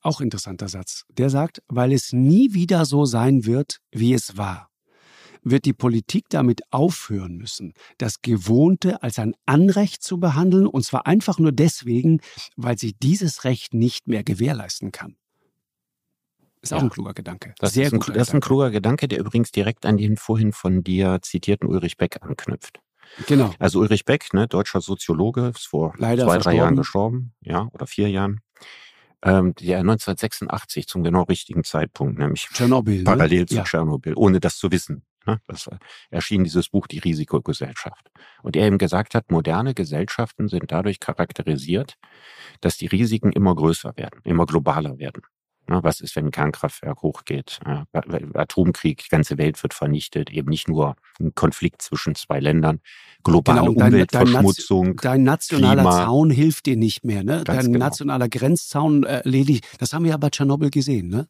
Auch 0.00 0.20
interessanter 0.20 0.68
Satz. 0.68 1.04
Der 1.10 1.30
sagt, 1.30 1.62
weil 1.68 1.92
es 1.92 2.12
nie 2.12 2.54
wieder 2.54 2.84
so 2.84 3.04
sein 3.04 3.44
wird, 3.44 3.78
wie 3.92 4.14
es 4.14 4.36
war 4.36 4.68
wird 5.48 5.64
die 5.64 5.72
Politik 5.72 6.26
damit 6.28 6.62
aufhören 6.72 7.36
müssen, 7.36 7.72
das 7.98 8.20
Gewohnte 8.20 9.02
als 9.02 9.18
ein 9.18 9.34
Anrecht 9.46 10.02
zu 10.02 10.18
behandeln, 10.18 10.66
und 10.66 10.84
zwar 10.84 11.06
einfach 11.06 11.38
nur 11.38 11.52
deswegen, 11.52 12.20
weil 12.56 12.76
sie 12.76 12.94
dieses 12.94 13.44
Recht 13.44 13.72
nicht 13.72 14.08
mehr 14.08 14.24
gewährleisten 14.24 14.90
kann. 14.90 15.16
Ist 16.66 16.70
ja. 16.72 16.78
auch 16.78 16.82
ein 16.82 16.90
kluger 16.90 17.14
Gedanke. 17.14 17.54
Das, 17.58 17.74
Sehr 17.74 17.86
ist 17.86 17.92
ein, 17.92 18.00
das 18.00 18.28
ist 18.28 18.34
ein 18.34 18.40
kluger 18.40 18.70
Gedanke, 18.70 19.08
der 19.08 19.20
übrigens 19.20 19.52
direkt 19.52 19.86
an 19.86 19.96
den 19.96 20.16
vorhin 20.16 20.52
von 20.52 20.82
dir 20.82 21.18
zitierten 21.22 21.68
Ulrich 21.68 21.96
Beck 21.96 22.18
anknüpft. 22.20 22.80
Genau. 23.28 23.54
Also 23.58 23.80
Ulrich 23.80 24.04
Beck, 24.04 24.34
ne, 24.34 24.48
deutscher 24.48 24.80
Soziologe, 24.80 25.52
ist 25.54 25.68
vor 25.68 25.94
Leider 25.96 26.24
zwei, 26.24 26.38
drei 26.38 26.54
Jahren 26.56 26.76
gestorben, 26.76 27.34
ja, 27.40 27.68
oder 27.72 27.86
vier 27.86 28.10
Jahren. 28.10 28.40
Ähm, 29.22 29.54
der 29.54 29.78
1986 29.78 30.88
zum 30.88 31.02
genau 31.02 31.22
richtigen 31.22 31.64
Zeitpunkt, 31.64 32.18
nämlich 32.18 32.48
Tschernobyl, 32.52 33.04
parallel 33.04 33.40
ne? 33.40 33.46
zu 33.46 33.54
ja. 33.54 33.62
Tschernobyl, 33.64 34.14
ohne 34.16 34.40
das 34.40 34.58
zu 34.58 34.70
wissen. 34.70 35.04
Ne? 35.26 35.40
Das 35.46 35.68
erschien 36.10 36.44
dieses 36.44 36.68
Buch 36.68 36.86
Die 36.86 36.98
Risikogesellschaft. 36.98 38.10
Und 38.42 38.56
er 38.56 38.66
eben 38.66 38.78
gesagt 38.78 39.14
hat, 39.14 39.30
moderne 39.30 39.74
Gesellschaften 39.74 40.48
sind 40.48 40.70
dadurch 40.70 41.00
charakterisiert, 41.00 41.94
dass 42.60 42.76
die 42.76 42.86
Risiken 42.86 43.32
immer 43.32 43.54
größer 43.54 43.96
werden, 43.96 44.20
immer 44.24 44.46
globaler 44.46 44.98
werden. 44.98 45.22
Ne? 45.68 45.80
Was 45.82 46.00
ist, 46.00 46.16
wenn 46.16 46.26
ein 46.26 46.30
Kernkraftwerk 46.30 47.02
hochgeht? 47.02 47.60
Atomkrieg, 48.34 49.02
die 49.04 49.08
ganze 49.08 49.38
Welt 49.38 49.62
wird 49.62 49.74
vernichtet, 49.74 50.30
eben 50.30 50.48
nicht 50.48 50.68
nur 50.68 50.96
ein 51.20 51.34
Konflikt 51.34 51.82
zwischen 51.82 52.14
zwei 52.14 52.40
Ländern, 52.40 52.80
globale 53.24 53.60
genau, 53.60 53.72
dein, 53.74 53.92
Umweltverschmutzung. 53.92 54.96
Dein, 54.96 55.24
nationaler 55.24 55.82
Klima. 55.82 56.04
Zaun 56.04 56.30
hilft 56.30 56.66
dir 56.66 56.76
nicht 56.76 57.04
mehr, 57.04 57.24
ne? 57.24 57.42
Ganz 57.44 57.64
Dein 57.64 57.72
genau. 57.72 57.84
nationaler 57.84 58.28
Grenzzaun 58.28 59.04
äh, 59.04 59.22
ledig. 59.24 59.62
Das 59.78 59.92
haben 59.92 60.04
wir 60.04 60.12
ja 60.12 60.16
bei 60.16 60.30
Tschernobyl 60.30 60.70
gesehen, 60.70 61.08
ne? 61.08 61.28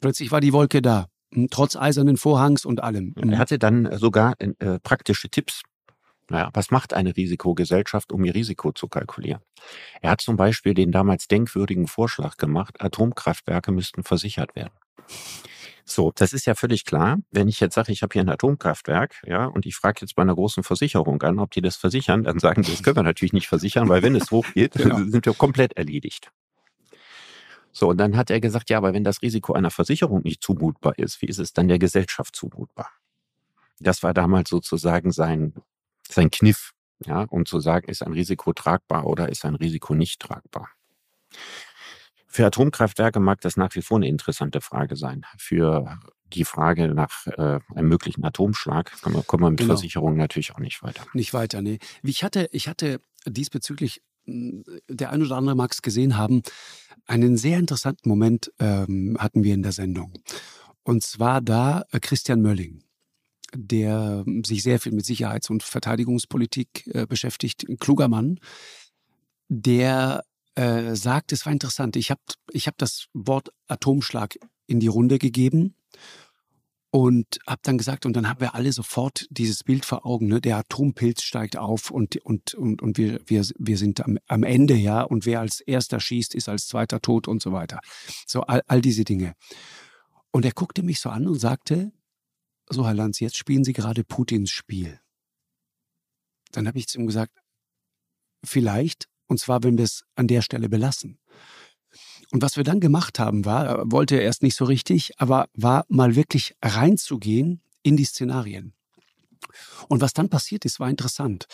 Plötzlich 0.00 0.30
war 0.32 0.40
die 0.40 0.52
Wolke 0.52 0.82
da. 0.82 1.06
Hm, 1.32 1.48
trotz 1.50 1.76
eisernen 1.76 2.16
Vorhangs 2.16 2.64
und 2.64 2.82
allem. 2.82 3.14
Er 3.16 3.38
hatte 3.38 3.58
dann 3.58 3.88
sogar 3.98 4.34
äh, 4.38 4.78
praktische 4.80 5.28
Tipps. 5.28 5.62
Naja, 6.30 6.50
was 6.54 6.70
macht 6.70 6.94
eine 6.94 7.16
Risikogesellschaft, 7.16 8.12
um 8.12 8.24
ihr 8.24 8.34
Risiko 8.34 8.72
zu 8.72 8.88
kalkulieren? 8.88 9.42
Er 10.00 10.10
hat 10.10 10.20
zum 10.20 10.36
Beispiel 10.36 10.74
den 10.74 10.92
damals 10.92 11.28
denkwürdigen 11.28 11.86
Vorschlag 11.86 12.36
gemacht, 12.36 12.80
Atomkraftwerke 12.80 13.72
müssten 13.72 14.02
versichert 14.04 14.56
werden. 14.56 14.72
So, 15.86 16.12
das 16.14 16.32
ist 16.32 16.46
ja 16.46 16.54
völlig 16.54 16.86
klar. 16.86 17.18
Wenn 17.30 17.46
ich 17.46 17.60
jetzt 17.60 17.74
sage, 17.74 17.92
ich 17.92 18.02
habe 18.02 18.12
hier 18.14 18.22
ein 18.22 18.30
Atomkraftwerk, 18.30 19.22
ja, 19.26 19.44
und 19.44 19.66
ich 19.66 19.76
frage 19.76 20.00
jetzt 20.00 20.14
bei 20.14 20.22
einer 20.22 20.34
großen 20.34 20.62
Versicherung 20.62 21.20
an, 21.22 21.38
ob 21.38 21.50
die 21.50 21.60
das 21.60 21.76
versichern, 21.76 22.24
dann 22.24 22.38
sagen 22.38 22.62
die, 22.62 22.70
das 22.70 22.82
können 22.82 22.96
wir 22.96 23.02
natürlich 23.02 23.34
nicht 23.34 23.48
versichern, 23.48 23.88
weil 23.90 24.02
wenn 24.02 24.16
es 24.16 24.30
hochgeht, 24.30 24.72
genau. 24.76 24.96
sind 25.04 25.26
wir 25.26 25.34
komplett 25.34 25.74
erledigt. 25.74 26.32
So, 27.70 27.90
und 27.90 27.98
dann 27.98 28.16
hat 28.16 28.30
er 28.30 28.40
gesagt, 28.40 28.70
ja, 28.70 28.78
aber 28.78 28.94
wenn 28.94 29.04
das 29.04 29.20
Risiko 29.20 29.52
einer 29.52 29.70
Versicherung 29.70 30.22
nicht 30.22 30.42
zumutbar 30.42 30.98
ist, 30.98 31.20
wie 31.20 31.26
ist 31.26 31.38
es 31.38 31.52
dann 31.52 31.68
der 31.68 31.78
Gesellschaft 31.78 32.34
zumutbar? 32.34 32.88
Das 33.80 34.02
war 34.02 34.14
damals 34.14 34.48
sozusagen 34.48 35.10
sein, 35.10 35.54
sein 36.08 36.30
Kniff, 36.30 36.72
ja, 37.04 37.22
um 37.22 37.46
zu 37.46 37.60
sagen, 37.60 37.88
ist 37.88 38.02
ein 38.02 38.12
Risiko 38.12 38.52
tragbar 38.52 39.06
oder 39.06 39.28
ist 39.28 39.44
ein 39.44 39.54
Risiko 39.54 39.94
nicht 39.94 40.20
tragbar. 40.20 40.68
Für 42.26 42.46
Atomkraftwerke 42.46 43.20
mag 43.20 43.40
das 43.42 43.56
nach 43.56 43.74
wie 43.74 43.82
vor 43.82 43.98
eine 43.98 44.08
interessante 44.08 44.60
Frage 44.60 44.96
sein. 44.96 45.24
Für 45.38 45.98
die 46.32 46.44
Frage 46.44 46.92
nach 46.92 47.26
äh, 47.26 47.60
einem 47.74 47.88
möglichen 47.88 48.24
Atomschlag 48.24 48.90
kommen 49.02 49.16
wir, 49.16 49.22
kommen 49.22 49.44
wir 49.44 49.50
mit 49.50 49.60
genau. 49.60 49.74
Versicherungen 49.74 50.18
natürlich 50.18 50.52
auch 50.52 50.58
nicht 50.58 50.82
weiter. 50.82 51.04
Nicht 51.12 51.32
weiter, 51.32 51.62
nee. 51.62 51.78
Ich 52.02 52.24
hatte, 52.24 52.48
ich 52.50 52.68
hatte 52.68 53.00
diesbezüglich, 53.26 54.02
hm, 54.24 54.64
der 54.88 55.10
ein 55.10 55.22
oder 55.22 55.36
andere 55.36 55.54
mag 55.54 55.72
es 55.72 55.82
gesehen 55.82 56.16
haben, 56.16 56.42
einen 57.06 57.36
sehr 57.36 57.58
interessanten 57.58 58.08
Moment 58.08 58.52
ähm, 58.58 59.16
hatten 59.20 59.44
wir 59.44 59.54
in 59.54 59.62
der 59.62 59.72
Sendung. 59.72 60.12
Und 60.82 61.02
zwar 61.02 61.40
da 61.40 61.84
äh, 61.92 62.00
Christian 62.00 62.42
Mölling, 62.42 62.82
der 63.56 64.24
sich 64.44 64.62
sehr 64.62 64.80
viel 64.80 64.92
mit 64.92 65.06
Sicherheits- 65.06 65.50
und 65.50 65.62
Verteidigungspolitik 65.62 66.86
äh, 66.94 67.06
beschäftigt, 67.06 67.68
ein 67.68 67.78
kluger 67.78 68.08
Mann, 68.08 68.38
der 69.48 70.24
äh, 70.54 70.94
sagt, 70.94 71.32
es 71.32 71.46
war 71.46 71.52
interessant, 71.52 71.96
ich 71.96 72.10
habe 72.10 72.20
ich 72.50 72.66
hab 72.66 72.78
das 72.78 73.06
Wort 73.12 73.48
Atomschlag 73.68 74.36
in 74.66 74.80
die 74.80 74.86
Runde 74.86 75.18
gegeben 75.18 75.74
und 76.94 77.40
habe 77.44 77.60
dann 77.64 77.76
gesagt, 77.76 78.06
und 78.06 78.14
dann 78.14 78.28
haben 78.28 78.40
wir 78.40 78.54
alle 78.54 78.72
sofort 78.72 79.26
dieses 79.28 79.64
Bild 79.64 79.84
vor 79.84 80.06
Augen, 80.06 80.28
ne? 80.28 80.40
der 80.40 80.58
Atompilz 80.58 81.22
steigt 81.22 81.56
auf 81.56 81.90
und, 81.90 82.16
und, 82.18 82.54
und, 82.54 82.82
und 82.82 82.98
wir, 82.98 83.20
wir, 83.26 83.44
wir 83.58 83.78
sind 83.78 84.04
am, 84.04 84.16
am 84.28 84.44
Ende, 84.44 84.76
ja, 84.76 85.02
und 85.02 85.26
wer 85.26 85.40
als 85.40 85.60
erster 85.60 85.98
schießt, 85.98 86.36
ist 86.36 86.48
als 86.48 86.68
zweiter 86.68 87.00
tot 87.00 87.26
und 87.26 87.42
so 87.42 87.50
weiter. 87.50 87.80
So 88.28 88.42
all, 88.42 88.62
all 88.68 88.80
diese 88.80 89.02
Dinge. 89.02 89.34
Und 90.30 90.44
er 90.44 90.52
guckte 90.52 90.84
mich 90.84 91.00
so 91.00 91.10
an 91.10 91.26
und 91.26 91.40
sagte, 91.40 91.90
so 92.68 92.86
Herr 92.86 92.94
Lanz, 92.94 93.20
jetzt 93.20 93.36
spielen 93.36 93.64
Sie 93.64 93.72
gerade 93.72 94.04
Putins 94.04 94.50
Spiel. 94.50 95.00
Dann 96.52 96.66
habe 96.66 96.78
ich 96.78 96.88
zu 96.88 96.98
ihm 96.98 97.06
gesagt, 97.06 97.40
vielleicht, 98.44 99.08
und 99.26 99.40
zwar, 99.40 99.62
wenn 99.62 99.76
wir 99.76 99.84
es 99.84 100.04
an 100.14 100.28
der 100.28 100.42
Stelle 100.42 100.68
belassen. 100.68 101.18
Und 102.30 102.42
was 102.42 102.56
wir 102.56 102.64
dann 102.64 102.80
gemacht 102.80 103.18
haben, 103.18 103.44
war, 103.44 103.90
wollte 103.90 104.16
er 104.16 104.22
erst 104.22 104.42
nicht 104.42 104.56
so 104.56 104.64
richtig, 104.64 105.12
aber 105.20 105.48
war 105.54 105.84
mal 105.88 106.16
wirklich 106.16 106.56
reinzugehen 106.62 107.60
in 107.82 107.96
die 107.96 108.04
Szenarien. 108.04 108.72
Und 109.88 110.00
was 110.00 110.12
dann 110.12 110.28
passiert 110.28 110.64
ist, 110.64 110.80
war 110.80 110.88
interessant. 110.88 111.46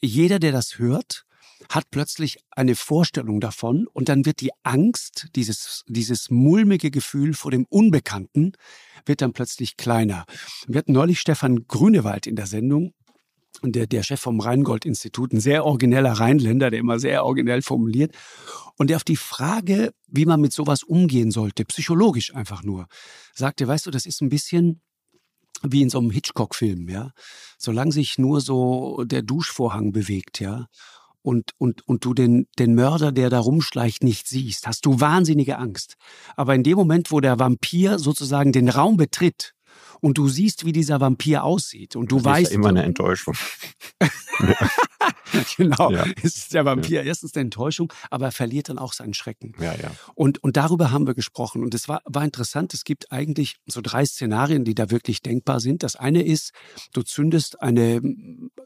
Jeder, 0.00 0.38
der 0.38 0.52
das 0.52 0.78
hört, 0.78 1.26
hat 1.68 1.90
plötzlich 1.90 2.38
eine 2.50 2.74
Vorstellung 2.74 3.40
davon 3.40 3.86
und 3.92 4.08
dann 4.08 4.24
wird 4.24 4.40
die 4.40 4.50
Angst, 4.62 5.28
dieses, 5.34 5.84
dieses 5.88 6.30
mulmige 6.30 6.90
Gefühl 6.90 7.34
vor 7.34 7.50
dem 7.50 7.66
Unbekannten, 7.68 8.52
wird 9.06 9.22
dann 9.22 9.32
plötzlich 9.32 9.76
kleiner. 9.76 10.24
Wir 10.66 10.78
hatten 10.78 10.92
neulich 10.92 11.20
Stefan 11.20 11.66
Grünewald 11.66 12.26
in 12.26 12.36
der 12.36 12.46
Sendung 12.46 12.94
der, 13.62 13.86
der 13.86 14.02
Chef 14.02 14.20
vom 14.20 14.40
Rheingold-Institut, 14.40 15.32
ein 15.32 15.40
sehr 15.40 15.64
origineller 15.64 16.12
Rheinländer, 16.12 16.70
der 16.70 16.80
immer 16.80 16.98
sehr 16.98 17.24
originell 17.24 17.62
formuliert. 17.62 18.14
Und 18.76 18.88
der 18.90 18.96
auf 18.96 19.04
die 19.04 19.16
Frage, 19.16 19.92
wie 20.08 20.26
man 20.26 20.40
mit 20.40 20.52
sowas 20.52 20.82
umgehen 20.82 21.30
sollte, 21.30 21.64
psychologisch 21.64 22.34
einfach 22.34 22.62
nur, 22.62 22.86
sagte, 23.34 23.68
weißt 23.68 23.86
du, 23.86 23.90
das 23.90 24.06
ist 24.06 24.22
ein 24.22 24.30
bisschen 24.30 24.80
wie 25.62 25.82
in 25.82 25.90
so 25.90 25.98
einem 25.98 26.10
Hitchcock-Film, 26.10 26.88
ja. 26.88 27.12
Solange 27.58 27.92
sich 27.92 28.18
nur 28.18 28.40
so 28.40 29.04
der 29.04 29.22
Duschvorhang 29.22 29.92
bewegt, 29.92 30.40
ja, 30.40 30.66
und, 31.22 31.52
und, 31.58 31.86
und 31.88 32.04
du 32.04 32.14
den, 32.14 32.48
den 32.58 32.74
Mörder, 32.74 33.12
der 33.12 33.30
da 33.30 33.38
rumschleicht, 33.38 34.02
nicht 34.02 34.28
siehst, 34.28 34.66
hast 34.66 34.84
du 34.86 35.00
wahnsinnige 35.00 35.58
Angst. 35.58 35.96
Aber 36.36 36.54
in 36.54 36.62
dem 36.62 36.76
Moment, 36.76 37.10
wo 37.10 37.20
der 37.20 37.38
Vampir 37.38 37.98
sozusagen 37.98 38.52
den 38.52 38.68
Raum 38.68 38.96
betritt, 38.96 39.54
und 40.02 40.18
du 40.18 40.28
siehst, 40.28 40.66
wie 40.66 40.72
dieser 40.72 41.00
Vampir 41.00 41.44
aussieht 41.44 41.94
und 41.94 42.10
du 42.10 42.16
das 42.16 42.24
weißt. 42.24 42.42
Ist 42.42 42.50
ja 42.50 42.54
immer 42.56 42.68
eine 42.70 42.82
Enttäuschung. 42.82 43.34
genau. 45.56 45.92
Ja. 45.92 46.04
Es 46.22 46.36
ist 46.36 46.54
der 46.54 46.64
Vampir 46.64 47.02
ja. 47.02 47.06
erstens 47.06 47.34
eine 47.34 47.42
Enttäuschung, 47.42 47.92
aber 48.10 48.26
er 48.26 48.32
verliert 48.32 48.68
dann 48.68 48.78
auch 48.78 48.94
seinen 48.94 49.14
Schrecken. 49.14 49.54
Ja, 49.60 49.74
ja. 49.74 49.92
Und, 50.14 50.42
und 50.42 50.56
darüber 50.56 50.90
haben 50.90 51.06
wir 51.06 51.14
gesprochen. 51.14 51.62
Und 51.62 51.72
es 51.72 51.88
war, 51.88 52.02
war 52.04 52.24
interessant. 52.24 52.74
Es 52.74 52.82
gibt 52.82 53.12
eigentlich 53.12 53.56
so 53.66 53.80
drei 53.80 54.04
Szenarien, 54.04 54.64
die 54.64 54.74
da 54.74 54.90
wirklich 54.90 55.22
denkbar 55.22 55.60
sind. 55.60 55.84
Das 55.84 55.94
eine 55.94 56.22
ist, 56.22 56.52
du 56.92 57.02
zündest 57.02 57.62
eine 57.62 58.00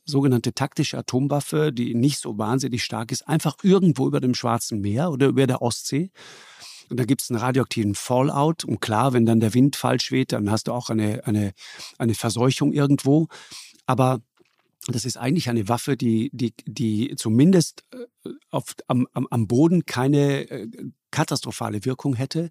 sogenannte 0.07 0.55
taktische 0.55 0.97
Atomwaffe, 0.97 1.70
die 1.70 1.95
nicht 1.95 2.18
so 2.18 2.39
wahnsinnig 2.39 2.82
stark 2.82 3.12
ist, 3.12 3.28
einfach 3.28 3.57
irgendwo 3.62 4.07
über 4.07 4.20
dem 4.20 4.34
Schwarzen 4.34 4.80
Meer 4.80 5.11
oder 5.11 5.26
über 5.26 5.47
der 5.47 5.61
Ostsee. 5.61 6.11
Und 6.89 6.99
da 6.99 7.05
gibt 7.05 7.22
es 7.22 7.30
einen 7.30 7.41
radioaktiven 7.41 7.95
Fallout. 7.95 8.64
Und 8.64 8.80
klar, 8.80 9.12
wenn 9.12 9.26
dann 9.26 9.41
der 9.41 9.55
Wind 9.55 9.76
falsch 9.76 10.12
weht, 10.12 10.32
dann 10.32 10.51
hast 10.51 10.68
du 10.68 10.72
auch 10.72 10.91
eine, 10.91 11.26
eine, 11.26 11.53
eine 11.99 12.14
Verseuchung 12.14 12.72
irgendwo. 12.72 13.28
Aber 13.87 14.20
das 14.89 15.05
ist 15.05 15.16
eigentlich 15.16 15.49
eine 15.49 15.68
Waffe, 15.68 15.97
die, 15.97 16.30
die, 16.32 16.55
die 16.64 17.14
zumindest 17.16 17.84
äh, 17.93 18.30
auf, 18.51 18.74
am, 18.87 19.07
am 19.12 19.47
Boden 19.47 19.84
keine 19.84 20.49
äh, 20.49 20.68
katastrophale 21.11 21.84
Wirkung 21.84 22.14
hätte, 22.14 22.51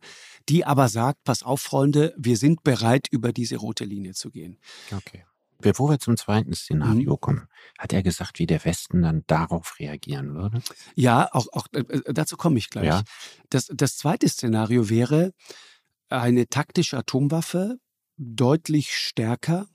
die 0.49 0.65
aber 0.65 0.89
sagt, 0.89 1.23
pass 1.23 1.43
auf, 1.43 1.61
Freunde, 1.61 2.13
wir 2.17 2.37
sind 2.37 2.63
bereit, 2.63 3.07
über 3.11 3.31
diese 3.31 3.57
rote 3.57 3.85
Linie 3.85 4.13
zu 4.13 4.31
gehen. 4.31 4.57
Okay. 4.91 5.23
Bevor 5.59 5.89
wir 5.89 5.99
zum 5.99 6.17
zweiten 6.17 6.53
Szenario 6.53 7.13
mhm. 7.13 7.19
kommen, 7.19 7.47
hat 7.77 7.93
er 7.93 8.03
gesagt, 8.03 8.39
wie 8.39 8.45
der 8.45 8.63
Westen 8.65 9.01
dann 9.01 9.23
darauf 9.27 9.79
reagieren 9.79 10.35
würde? 10.35 10.61
Ja, 10.95 11.29
auch, 11.31 11.47
auch 11.53 11.67
äh, 11.73 11.79
äh, 11.79 12.13
dazu 12.13 12.35
komme 12.37 12.57
ich 12.57 12.69
gleich. 12.69 12.85
Ja. 12.85 13.03
Das, 13.49 13.71
das 13.73 13.97
zweite 13.97 14.27
Szenario 14.27 14.89
wäre 14.89 15.33
eine 16.09 16.47
taktische 16.47 16.97
Atomwaffe, 16.97 17.79
deutlich 18.17 18.95
stärker, 18.95 19.67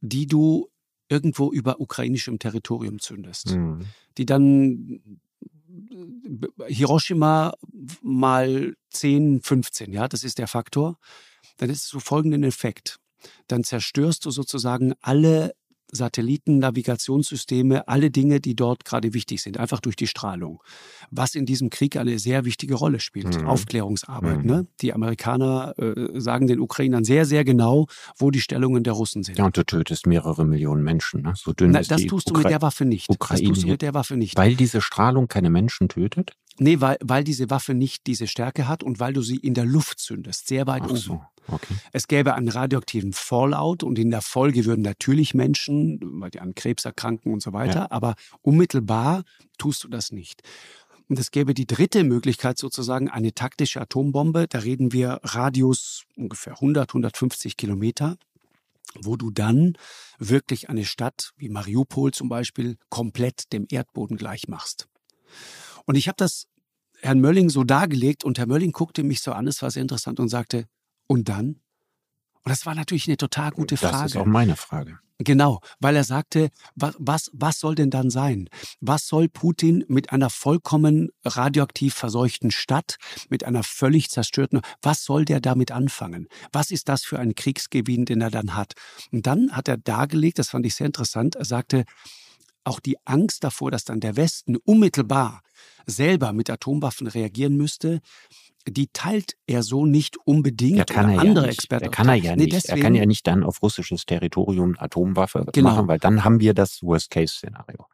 die 0.00 0.26
du 0.26 0.68
irgendwo 1.08 1.52
über 1.52 1.80
ukrainischem 1.80 2.38
Territorium 2.38 2.98
zündest. 2.98 3.54
Mhm. 3.54 3.86
Die 4.18 4.26
dann 4.26 5.20
äh, 5.90 6.72
Hiroshima 6.72 7.54
mal 8.02 8.74
10, 8.90 9.42
15, 9.42 9.92
ja, 9.92 10.08
das 10.08 10.24
ist 10.24 10.38
der 10.38 10.48
Faktor. 10.48 10.98
Dann 11.58 11.70
ist 11.70 11.84
es 11.84 11.88
so 11.88 12.00
folgenden 12.00 12.44
Effekt 12.44 12.98
dann 13.48 13.64
zerstörst 13.64 14.24
du 14.24 14.30
sozusagen 14.30 14.94
alle 15.00 15.52
Satellitennavigationssysteme, 15.92 17.86
alle 17.86 18.10
Dinge, 18.10 18.40
die 18.40 18.56
dort 18.56 18.84
gerade 18.84 19.12
wichtig 19.14 19.42
sind, 19.42 19.58
einfach 19.58 19.80
durch 19.80 19.94
die 19.94 20.06
Strahlung. 20.06 20.62
Was 21.10 21.34
in 21.34 21.46
diesem 21.46 21.70
Krieg 21.70 21.96
eine 21.96 22.18
sehr 22.18 22.44
wichtige 22.44 22.74
Rolle 22.74 22.98
spielt. 22.98 23.38
Mhm. 23.38 23.46
Aufklärungsarbeit. 23.46 24.38
Mhm. 24.38 24.46
Ne? 24.46 24.66
Die 24.80 24.94
Amerikaner 24.94 25.74
äh, 25.78 26.18
sagen 26.18 26.46
den 26.46 26.60
Ukrainern 26.60 27.04
sehr, 27.04 27.26
sehr 27.26 27.44
genau, 27.44 27.86
wo 28.16 28.30
die 28.30 28.40
Stellungen 28.40 28.82
der 28.82 28.94
Russen 28.94 29.22
sind. 29.22 29.38
Ja, 29.38 29.44
und 29.44 29.56
du 29.56 29.64
tötest 29.64 30.06
mehrere 30.06 30.46
Millionen 30.46 30.82
Menschen. 30.82 31.22
Ne? 31.22 31.34
So 31.36 31.52
dünn 31.52 31.72
Na, 31.72 31.80
ist 31.80 31.90
das 31.90 32.00
die 32.00 32.06
tust 32.06 32.30
du 32.30 32.34
mit 32.34 32.48
der 32.48 32.62
Waffe 32.62 32.86
nicht. 32.86 33.10
Ukraine. 33.10 33.42
Das 33.42 33.48
tust 33.48 33.64
du 33.64 33.68
mit 33.68 33.82
der 33.82 33.94
Waffe 33.94 34.16
nicht. 34.16 34.36
Weil 34.36 34.56
diese 34.56 34.80
Strahlung 34.80 35.28
keine 35.28 35.50
Menschen 35.50 35.88
tötet? 35.90 36.32
Nee, 36.58 36.80
weil, 36.80 36.98
weil 37.02 37.24
diese 37.24 37.50
Waffe 37.50 37.74
nicht 37.74 38.06
diese 38.06 38.26
Stärke 38.26 38.68
hat 38.68 38.82
und 38.82 39.00
weil 39.00 39.12
du 39.12 39.22
sie 39.22 39.36
in 39.36 39.54
der 39.54 39.64
Luft 39.64 39.98
zündest, 39.98 40.48
sehr 40.48 40.66
weit 40.66 40.82
Ach 40.84 40.90
oben. 40.90 40.98
So. 40.98 41.22
Okay. 41.48 41.74
Es 41.92 42.06
gäbe 42.08 42.34
einen 42.34 42.48
radioaktiven 42.48 43.12
Fallout 43.12 43.82
und 43.82 43.98
in 43.98 44.10
der 44.10 44.22
Folge 44.22 44.64
würden 44.64 44.82
natürlich 44.82 45.34
Menschen, 45.34 45.98
weil 46.20 46.30
die 46.30 46.40
an 46.40 46.54
Krebs 46.54 46.84
erkranken 46.84 47.32
und 47.32 47.42
so 47.42 47.52
weiter, 47.52 47.80
ja. 47.80 47.90
aber 47.90 48.14
unmittelbar 48.42 49.24
tust 49.58 49.82
du 49.84 49.88
das 49.88 50.12
nicht. 50.12 50.42
Und 51.08 51.18
es 51.18 51.30
gäbe 51.30 51.52
die 51.52 51.66
dritte 51.66 52.04
Möglichkeit 52.04 52.58
sozusagen, 52.58 53.10
eine 53.10 53.34
taktische 53.34 53.80
Atombombe. 53.80 54.46
Da 54.48 54.60
reden 54.60 54.92
wir 54.92 55.20
Radius 55.22 56.04
ungefähr 56.16 56.54
100, 56.54 56.88
150 56.90 57.56
Kilometer, 57.56 58.16
wo 59.00 59.16
du 59.16 59.30
dann 59.30 59.74
wirklich 60.18 60.70
eine 60.70 60.84
Stadt 60.84 61.32
wie 61.36 61.48
Mariupol 61.48 62.12
zum 62.12 62.28
Beispiel 62.28 62.76
komplett 62.88 63.52
dem 63.52 63.66
Erdboden 63.70 64.16
gleich 64.16 64.48
machst. 64.48 64.88
Und 65.84 65.96
ich 65.96 66.08
habe 66.08 66.16
das 66.16 66.46
Herrn 67.00 67.20
Mölling 67.20 67.50
so 67.50 67.64
dargelegt 67.64 68.24
und 68.24 68.38
Herr 68.38 68.46
Mölling 68.46 68.72
guckte 68.72 69.02
mich 69.02 69.20
so 69.20 69.32
an, 69.32 69.46
es 69.46 69.62
war 69.62 69.70
sehr 69.70 69.82
interessant 69.82 70.20
und 70.20 70.28
sagte, 70.28 70.66
und 71.06 71.28
dann? 71.28 71.60
Und 72.44 72.50
das 72.50 72.66
war 72.66 72.74
natürlich 72.74 73.06
eine 73.08 73.16
total 73.16 73.50
gute 73.50 73.76
Frage. 73.76 73.92
Das 73.92 74.12
ist 74.12 74.16
auch 74.16 74.26
meine 74.26 74.56
Frage. 74.56 74.98
Genau, 75.24 75.60
weil 75.78 75.94
er 75.94 76.04
sagte, 76.04 76.50
was, 76.74 76.96
was, 76.98 77.30
was 77.32 77.60
soll 77.60 77.76
denn 77.76 77.90
dann 77.90 78.10
sein? 78.10 78.48
Was 78.80 79.06
soll 79.06 79.28
Putin 79.28 79.84
mit 79.86 80.10
einer 80.12 80.30
vollkommen 80.30 81.10
radioaktiv 81.24 81.94
verseuchten 81.94 82.50
Stadt, 82.50 82.96
mit 83.28 83.44
einer 83.44 83.62
völlig 83.62 84.10
zerstörten, 84.10 84.62
was 84.80 85.04
soll 85.04 85.24
der 85.24 85.40
damit 85.40 85.70
anfangen? 85.70 86.28
Was 86.50 86.72
ist 86.72 86.88
das 86.88 87.04
für 87.04 87.20
ein 87.20 87.36
Kriegsgewinn, 87.36 88.04
den 88.04 88.20
er 88.20 88.30
dann 88.30 88.56
hat? 88.56 88.72
Und 89.12 89.26
dann 89.26 89.52
hat 89.52 89.68
er 89.68 89.76
dargelegt, 89.76 90.40
das 90.40 90.50
fand 90.50 90.66
ich 90.66 90.74
sehr 90.74 90.86
interessant, 90.86 91.36
er 91.36 91.44
sagte, 91.44 91.84
auch 92.64 92.80
die 92.80 92.96
Angst 93.04 93.44
davor, 93.44 93.70
dass 93.70 93.84
dann 93.84 94.00
der 94.00 94.16
Westen 94.16 94.56
unmittelbar 94.56 95.42
selber 95.86 96.32
mit 96.32 96.50
Atomwaffen 96.50 97.06
reagieren 97.06 97.56
müsste, 97.56 98.00
die 98.68 98.88
teilt 98.92 99.36
er 99.46 99.62
so 99.62 99.86
nicht 99.86 100.16
unbedingt. 100.24 100.78
Er 100.78 100.84
kann 100.84 101.10
er 101.10 101.20
andere 101.20 101.44
ja 101.44 101.50
nicht. 101.50 101.58
Experten. 101.58 101.84
Er 101.84 101.90
kann 101.90 102.08
er 102.08 102.14
ja 102.14 102.36
nee, 102.36 102.44
nicht. 102.44 102.52
Deswegen, 102.54 102.78
er 102.78 102.82
kann 102.82 102.94
ja 102.94 103.06
nicht 103.06 103.26
dann 103.26 103.42
auf 103.42 103.62
russisches 103.62 104.06
Territorium 104.06 104.76
Atomwaffe 104.78 105.44
genau. 105.52 105.70
machen, 105.70 105.88
weil 105.88 105.98
dann 105.98 106.24
haben 106.24 106.40
wir 106.40 106.54
das 106.54 106.82
Worst-Case-Szenario. 106.82 107.86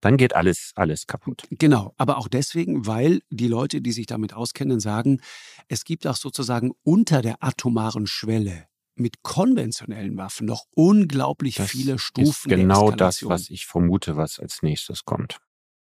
Dann 0.00 0.16
geht 0.16 0.34
alles, 0.34 0.72
alles 0.74 1.06
kaputt. 1.06 1.44
Genau, 1.50 1.94
aber 1.96 2.18
auch 2.18 2.28
deswegen, 2.28 2.86
weil 2.86 3.22
die 3.30 3.48
Leute, 3.48 3.80
die 3.80 3.92
sich 3.92 4.06
damit 4.06 4.34
auskennen, 4.34 4.80
sagen, 4.80 5.20
es 5.68 5.84
gibt 5.84 6.06
auch 6.06 6.16
sozusagen 6.16 6.72
unter 6.82 7.22
der 7.22 7.42
atomaren 7.42 8.06
Schwelle 8.06 8.66
mit 8.96 9.22
konventionellen 9.22 10.16
Waffen 10.16 10.46
noch 10.46 10.66
unglaublich 10.74 11.56
das 11.56 11.70
viele 11.70 11.98
Stufen. 11.98 12.28
Ist 12.28 12.44
genau 12.44 12.90
das, 12.90 13.24
was 13.26 13.50
ich 13.50 13.66
vermute, 13.66 14.16
was 14.16 14.38
als 14.38 14.62
nächstes 14.62 15.04
kommt. 15.04 15.38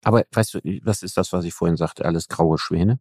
Aber 0.03 0.25
weißt 0.31 0.55
du, 0.55 0.59
was 0.83 1.03
ist 1.03 1.17
das, 1.17 1.33
was 1.33 1.45
ich 1.45 1.53
vorhin 1.53 1.77
sagte? 1.77 2.05
Alles 2.05 2.27
graue 2.27 2.57
Schwäne? 2.57 2.99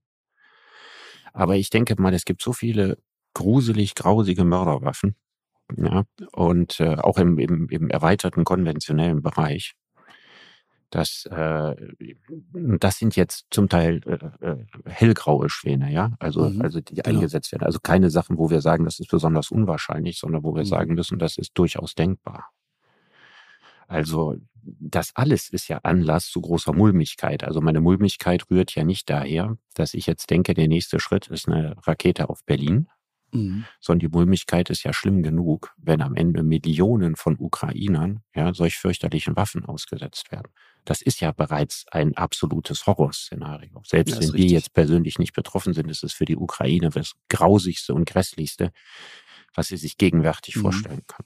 Aber 1.32 1.57
ich 1.57 1.70
denke 1.70 2.00
mal, 2.00 2.14
es 2.14 2.24
gibt 2.24 2.42
so 2.42 2.53
viele 2.53 2.98
gruselig 3.34 3.94
grausige 3.94 4.44
Mörderwaffen. 4.44 5.16
Ja, 5.76 6.05
und 6.32 6.80
äh, 6.80 6.96
auch 6.96 7.18
im, 7.18 7.38
im, 7.38 7.68
im 7.70 7.88
erweiterten 7.88 8.44
konventionellen 8.44 9.22
Bereich. 9.22 9.74
Das, 10.93 11.24
äh, 11.30 11.74
das 12.78 12.99
sind 12.99 13.16
jetzt 13.16 13.47
zum 13.51 13.70
Teil 13.70 14.03
äh, 14.07 14.47
äh, 14.47 14.66
hellgraue 14.84 15.49
Schwäne, 15.49 15.90
ja, 15.90 16.12
also, 16.18 16.51
mhm, 16.51 16.61
also 16.61 16.82
die 16.82 16.97
genau. 16.97 17.09
eingesetzt 17.09 17.51
werden. 17.51 17.64
Also 17.64 17.78
keine 17.82 18.11
Sachen, 18.11 18.36
wo 18.36 18.51
wir 18.51 18.61
sagen, 18.61 18.84
das 18.84 19.01
ist 19.01 19.11
besonders 19.11 19.51
unwahrscheinlich, 19.51 20.18
sondern 20.18 20.45
wo 20.45 20.55
wir 20.55 20.64
mhm. 20.64 20.68
sagen 20.68 20.95
müssen, 20.95 21.18
das 21.18 21.38
ist 21.38 21.53
durchaus 21.55 21.95
denkbar. 21.95 22.51
Also 23.88 24.36
das 24.62 25.12
alles 25.14 25.49
ist 25.49 25.68
ja 25.68 25.78
Anlass 25.82 26.28
zu 26.28 26.43
großer 26.43 26.74
Mulmigkeit. 26.74 27.43
Also 27.43 27.62
meine 27.62 27.80
Mulmigkeit 27.80 28.51
rührt 28.51 28.74
ja 28.74 28.84
nicht 28.84 29.09
daher, 29.09 29.57
dass 29.74 29.95
ich 29.95 30.07
jetzt 30.07 30.28
denke, 30.28 30.53
der 30.53 30.68
nächste 30.68 31.01
Schritt 31.01 31.28
ist 31.28 31.49
eine 31.49 31.74
Rakete 31.86 32.28
auf 32.28 32.45
Berlin, 32.45 32.88
Mhm. 33.32 33.64
Sondern 33.80 34.10
die 34.10 34.16
Mulmigkeit 34.16 34.70
ist 34.70 34.84
ja 34.84 34.92
schlimm 34.92 35.22
genug, 35.22 35.74
wenn 35.76 36.02
am 36.02 36.14
Ende 36.14 36.42
Millionen 36.42 37.16
von 37.16 37.36
Ukrainern 37.38 38.22
ja, 38.34 38.52
solch 38.54 38.76
fürchterlichen 38.76 39.36
Waffen 39.36 39.64
ausgesetzt 39.64 40.30
werden. 40.30 40.52
Das 40.84 41.00
ist 41.00 41.20
ja 41.20 41.32
bereits 41.32 41.84
ein 41.90 42.16
absolutes 42.16 42.86
Horrorszenario. 42.86 43.82
Selbst 43.84 44.20
wenn 44.20 44.32
wir 44.34 44.46
jetzt 44.46 44.74
persönlich 44.74 45.18
nicht 45.18 45.32
betroffen 45.32 45.72
sind, 45.74 45.90
ist 45.90 46.02
es 46.04 46.12
für 46.12 46.24
die 46.24 46.36
Ukraine 46.36 46.90
das 46.90 47.12
Grausigste 47.28 47.94
und 47.94 48.04
Grässlichste, 48.04 48.72
was 49.54 49.68
sie 49.68 49.76
sich 49.76 49.96
gegenwärtig 49.96 50.56
mhm. 50.56 50.62
vorstellen 50.62 51.02
kann. 51.06 51.24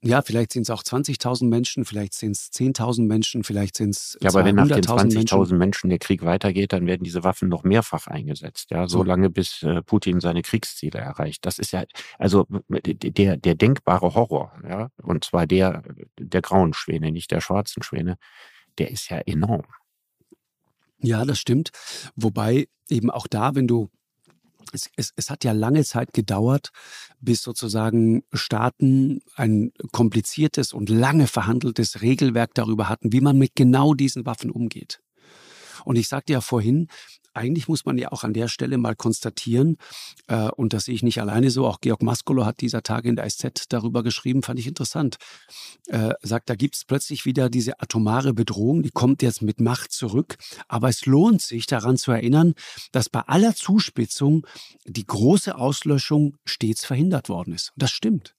Ja, 0.00 0.22
vielleicht 0.22 0.52
sind 0.52 0.62
es 0.62 0.70
auch 0.70 0.84
20.000 0.84 1.48
Menschen, 1.48 1.84
vielleicht 1.84 2.14
sind 2.14 2.32
es 2.32 2.52
10.000 2.52 3.02
Menschen, 3.02 3.42
vielleicht 3.42 3.76
sind 3.76 3.90
es 3.90 4.16
Ja, 4.20 4.30
aber 4.30 4.44
wenn 4.44 4.54
nach 4.54 4.68
den 4.68 4.84
20.000 4.84 5.14
Menschen. 5.14 5.58
Menschen 5.58 5.90
der 5.90 5.98
Krieg 5.98 6.22
weitergeht, 6.24 6.72
dann 6.72 6.86
werden 6.86 7.02
diese 7.02 7.24
Waffen 7.24 7.48
noch 7.48 7.64
mehrfach 7.64 8.06
eingesetzt. 8.06 8.70
Ja, 8.70 8.86
so 8.86 9.02
lange 9.02 9.28
bis 9.28 9.64
äh, 9.64 9.82
Putin 9.82 10.20
seine 10.20 10.42
Kriegsziele 10.42 11.00
erreicht. 11.00 11.44
Das 11.44 11.58
ist 11.58 11.72
ja 11.72 11.84
also 12.16 12.46
der 12.68 13.36
der 13.36 13.54
denkbare 13.56 14.14
Horror, 14.14 14.52
ja, 14.68 14.90
und 15.02 15.24
zwar 15.24 15.48
der 15.48 15.82
der 16.18 16.42
grauen 16.42 16.72
Schwäne, 16.72 17.10
nicht 17.10 17.32
der 17.32 17.40
schwarzen 17.40 17.82
Schwäne. 17.82 18.18
Der 18.78 18.90
ist 18.92 19.10
ja 19.10 19.18
enorm. 19.18 19.64
Ja, 20.98 21.24
das 21.24 21.40
stimmt. 21.40 21.70
Wobei 22.14 22.68
eben 22.88 23.10
auch 23.10 23.26
da, 23.26 23.56
wenn 23.56 23.66
du 23.66 23.90
es, 24.72 24.90
es, 24.96 25.12
es 25.16 25.30
hat 25.30 25.44
ja 25.44 25.52
lange 25.52 25.84
Zeit 25.84 26.12
gedauert, 26.12 26.70
bis 27.20 27.42
sozusagen 27.42 28.24
Staaten 28.32 29.20
ein 29.34 29.72
kompliziertes 29.92 30.72
und 30.72 30.88
lange 30.88 31.26
verhandeltes 31.26 32.02
Regelwerk 32.02 32.54
darüber 32.54 32.88
hatten, 32.88 33.12
wie 33.12 33.20
man 33.20 33.38
mit 33.38 33.54
genau 33.54 33.94
diesen 33.94 34.26
Waffen 34.26 34.50
umgeht. 34.50 35.00
Und 35.84 35.96
ich 35.96 36.08
sagte 36.08 36.32
ja 36.32 36.40
vorhin, 36.40 36.88
eigentlich 37.36 37.68
muss 37.68 37.84
man 37.84 37.98
ja 37.98 38.12
auch 38.12 38.24
an 38.24 38.32
der 38.32 38.48
Stelle 38.48 38.78
mal 38.78 38.96
konstatieren, 38.96 39.76
äh, 40.28 40.48
und 40.50 40.72
das 40.72 40.86
sehe 40.86 40.94
ich 40.94 41.02
nicht 41.02 41.20
alleine 41.20 41.50
so, 41.50 41.66
auch 41.66 41.80
Georg 41.80 42.02
Maskolo 42.02 42.44
hat 42.44 42.60
dieser 42.60 42.82
Tage 42.82 43.08
in 43.08 43.16
der 43.16 43.28
SZ 43.28 43.66
darüber 43.68 44.02
geschrieben, 44.02 44.42
fand 44.42 44.58
ich 44.58 44.66
interessant. 44.66 45.16
Äh, 45.86 46.14
sagt, 46.22 46.50
da 46.50 46.54
gibt 46.54 46.76
es 46.76 46.84
plötzlich 46.84 47.24
wieder 47.24 47.50
diese 47.50 47.80
atomare 47.80 48.32
Bedrohung, 48.32 48.82
die 48.82 48.90
kommt 48.90 49.22
jetzt 49.22 49.42
mit 49.42 49.60
Macht 49.60 49.92
zurück. 49.92 50.36
Aber 50.68 50.88
es 50.88 51.06
lohnt 51.06 51.42
sich 51.42 51.66
daran 51.66 51.96
zu 51.96 52.12
erinnern, 52.12 52.54
dass 52.92 53.08
bei 53.08 53.20
aller 53.20 53.54
Zuspitzung 53.54 54.46
die 54.84 55.06
große 55.06 55.56
Auslöschung 55.56 56.36
stets 56.44 56.84
verhindert 56.84 57.28
worden 57.28 57.54
ist. 57.54 57.70
Und 57.74 57.82
das 57.82 57.90
stimmt. 57.90 58.34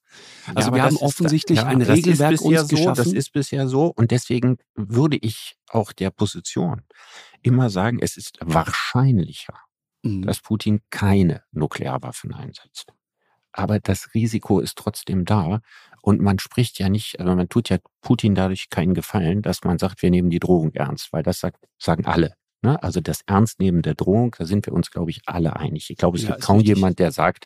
Also 0.56 0.70
ja, 0.70 0.76
wir 0.76 0.84
haben 0.84 0.98
offensichtlich 0.98 1.60
ja, 1.60 1.66
ein 1.66 1.82
Regelwerk 1.82 2.42
uns 2.42 2.68
geschaffen. 2.68 2.96
So, 2.96 3.04
das 3.04 3.14
ist 3.14 3.34
bisher 3.34 3.68
so 3.68 3.88
und 3.88 4.12
deswegen 4.12 4.58
würde 4.76 5.18
ich 5.18 5.56
auch 5.68 5.92
der 5.92 6.12
Position 6.12 6.82
immer 7.48 7.70
sagen, 7.70 8.00
es 8.02 8.18
ist 8.18 8.38
wahrscheinlicher, 8.42 9.56
mhm. 10.04 10.24
dass 10.24 10.42
Putin 10.42 10.82
keine 10.90 11.44
Nuklearwaffen 11.52 12.34
einsetzt. 12.34 12.94
Aber 13.52 13.80
das 13.80 14.14
Risiko 14.14 14.60
ist 14.60 14.78
trotzdem 14.78 15.26
da. 15.26 15.62
Und 16.02 16.22
man 16.22 16.38
spricht 16.40 16.78
ja 16.80 16.90
nicht, 16.90 17.20
also 17.20 17.36
man 17.36 17.50
tut 17.50 17.70
ja 17.70 17.78
Putin 18.02 18.36
dadurch 18.36 18.70
keinen 18.70 18.94
Gefallen, 18.94 19.42
dass 19.42 19.64
man 19.64 19.80
sagt, 19.80 20.02
wir 20.02 20.12
nehmen 20.12 20.30
die 20.30 20.40
Drohung 20.40 20.72
ernst, 20.74 21.12
weil 21.12 21.24
das 21.24 21.40
sagt, 21.40 21.66
sagen 21.80 22.06
alle. 22.06 22.36
Ne? 22.62 22.82
Also 22.82 23.02
das 23.02 23.22
Ernstnehmen 23.26 23.82
der 23.82 23.94
Drohung, 23.94 24.36
da 24.38 24.46
sind 24.46 24.66
wir 24.66 24.74
uns, 24.74 24.90
glaube 24.90 25.12
ich, 25.12 25.22
alle 25.26 25.56
einig. 25.56 25.90
Ich 25.90 25.98
glaube, 25.98 26.18
es 26.18 26.24
ja, 26.24 26.32
gibt 26.32 26.42
kaum 26.42 26.58
richtig. 26.58 26.76
jemand, 26.76 27.00
der 27.00 27.12
sagt, 27.12 27.46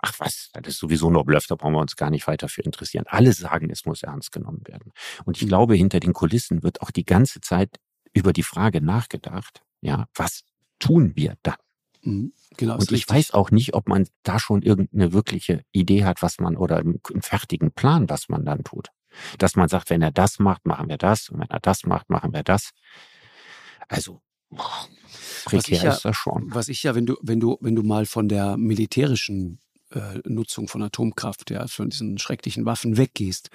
ach 0.00 0.14
was, 0.18 0.50
das 0.52 0.74
ist 0.74 0.78
sowieso 0.78 1.10
nur 1.10 1.24
Bluff, 1.24 1.46
da 1.46 1.54
brauchen 1.54 1.74
wir 1.74 1.80
uns 1.80 1.96
gar 1.96 2.10
nicht 2.10 2.26
weiter 2.26 2.48
für 2.48 2.62
interessieren. 2.62 3.04
Alle 3.08 3.32
sagen, 3.32 3.70
es 3.70 3.86
muss 3.86 4.02
ernst 4.02 4.32
genommen 4.32 4.62
werden. 4.66 4.92
Und 5.24 5.36
ich 5.36 5.44
mhm. 5.44 5.48
glaube, 5.48 5.74
hinter 5.74 6.00
den 6.00 6.12
Kulissen 6.12 6.62
wird 6.62 6.82
auch 6.82 6.90
die 6.90 7.04
ganze 7.04 7.40
Zeit 7.40 7.76
über 8.12 8.32
die 8.32 8.42
Frage 8.42 8.80
nachgedacht, 8.80 9.62
ja, 9.80 10.06
was 10.14 10.44
tun 10.78 11.12
wir 11.14 11.36
dann? 11.42 11.56
Mhm, 12.02 12.32
genau, 12.56 12.74
und 12.74 12.84
ich 12.84 12.90
richtig. 12.90 13.14
weiß 13.14 13.30
auch 13.32 13.50
nicht, 13.50 13.74
ob 13.74 13.88
man 13.88 14.06
da 14.22 14.38
schon 14.38 14.62
irgendeine 14.62 15.12
wirkliche 15.12 15.64
Idee 15.72 16.04
hat, 16.04 16.22
was 16.22 16.38
man 16.38 16.56
oder 16.56 16.78
einen, 16.78 17.00
fertigen 17.20 17.72
Plan, 17.72 18.08
was 18.08 18.28
man 18.28 18.44
dann 18.44 18.64
tut. 18.64 18.88
Dass 19.38 19.56
man 19.56 19.68
sagt, 19.68 19.90
wenn 19.90 20.02
er 20.02 20.12
das 20.12 20.38
macht, 20.38 20.66
machen 20.66 20.88
wir 20.88 20.96
das, 20.96 21.28
und 21.28 21.40
wenn 21.40 21.50
er 21.50 21.60
das 21.60 21.84
macht, 21.84 22.08
machen 22.08 22.32
wir 22.32 22.42
das. 22.42 22.70
Also 23.88 24.22
prekär 25.44 25.82
ja, 25.82 25.92
ist 25.92 26.04
das 26.04 26.16
schon. 26.16 26.54
Was 26.54 26.68
ich 26.68 26.82
ja, 26.82 26.94
wenn 26.94 27.06
du, 27.06 27.16
wenn 27.22 27.40
du, 27.40 27.58
wenn 27.60 27.74
du 27.74 27.82
mal 27.82 28.06
von 28.06 28.28
der 28.28 28.56
militärischen 28.56 29.60
äh, 29.90 30.20
Nutzung 30.24 30.68
von 30.68 30.82
Atomkraft, 30.82 31.50
ja, 31.50 31.66
von 31.66 31.90
diesen 31.90 32.18
schrecklichen 32.18 32.64
Waffen 32.64 32.96
weggehst, 32.96 33.50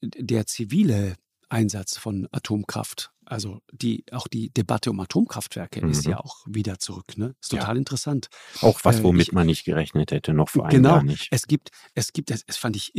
der 0.00 0.46
zivile 0.46 1.16
Einsatz 1.48 1.96
von 1.96 2.28
Atomkraft. 2.32 3.10
Also 3.30 3.60
die, 3.72 4.04
auch 4.10 4.26
die 4.26 4.48
Debatte 4.48 4.90
um 4.90 5.00
Atomkraftwerke 5.00 5.84
mhm. 5.84 5.90
ist 5.90 6.06
ja 6.06 6.18
auch 6.18 6.38
wieder 6.46 6.78
zurück. 6.78 7.18
Ne? 7.18 7.34
Ist 7.42 7.50
total 7.50 7.74
ja. 7.74 7.78
interessant. 7.78 8.28
Auch 8.62 8.80
was, 8.84 9.00
äh, 9.00 9.02
womit 9.02 9.20
äh, 9.20 9.22
ich, 9.24 9.32
man 9.32 9.46
nicht 9.46 9.64
gerechnet 9.64 10.12
hätte, 10.12 10.32
noch 10.32 10.48
vor 10.48 10.64
einem 10.64 10.82
genau, 10.82 10.94
Jahr 10.94 11.02
nicht. 11.02 11.28
Es 11.30 11.46
gibt, 11.46 11.70
es 11.94 12.14
gibt, 12.14 12.30
es 12.30 12.56
fand 12.56 12.74
ich, 12.76 12.92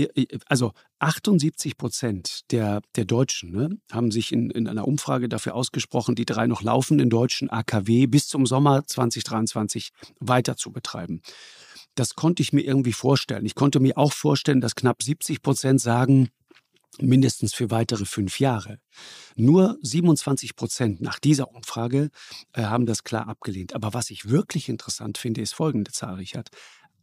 also 0.46 0.74
78 1.00 1.78
Prozent 1.78 2.52
der, 2.52 2.82
der 2.96 3.06
Deutschen 3.06 3.52
ne, 3.52 3.70
haben 3.92 4.12
sich 4.12 4.32
in, 4.32 4.52
in 4.52 4.68
einer 4.68 4.88
Umfrage 4.88 5.30
dafür 5.30 5.56
ausgesprochen, 5.56 6.14
die 6.14 6.26
drei 6.26 6.46
noch 6.46 6.62
laufenden 6.62 7.10
deutschen 7.10 7.50
AKW 7.50 8.06
bis 8.06 8.28
zum 8.28 8.46
Sommer 8.46 8.86
2023 8.86 9.90
weiter 10.20 10.56
zu 10.56 10.72
betreiben. 10.72 11.22
Das 11.96 12.14
konnte 12.14 12.44
ich 12.44 12.54
mir 12.54 12.62
irgendwie 12.62 12.94
vorstellen. 12.94 13.48
Ich 13.48 13.56
konnte 13.56 13.80
mir 13.80 13.98
auch 13.98 14.14
vorstellen, 14.14 14.62
dass 14.62 14.76
knapp 14.76 15.02
70 15.02 15.42
Prozent 15.42 15.82
sagen, 15.82 16.30
mindestens 17.02 17.54
für 17.54 17.72
weitere 17.72 18.06
fünf 18.06 18.40
Jahre. 18.40 18.80
Nur 19.36 19.78
27 19.82 20.56
Prozent 20.56 21.02
nach 21.02 21.20
dieser 21.20 21.52
Umfrage 21.54 22.10
äh, 22.54 22.64
haben 22.64 22.86
das 22.86 23.04
klar 23.04 23.28
abgelehnt. 23.28 23.74
Aber 23.74 23.94
was 23.94 24.10
ich 24.10 24.30
wirklich 24.30 24.70
interessant 24.70 25.18
finde, 25.18 25.42
ist 25.42 25.54
folgende 25.54 25.92
Zahl, 25.92 26.16
Richard. 26.16 26.50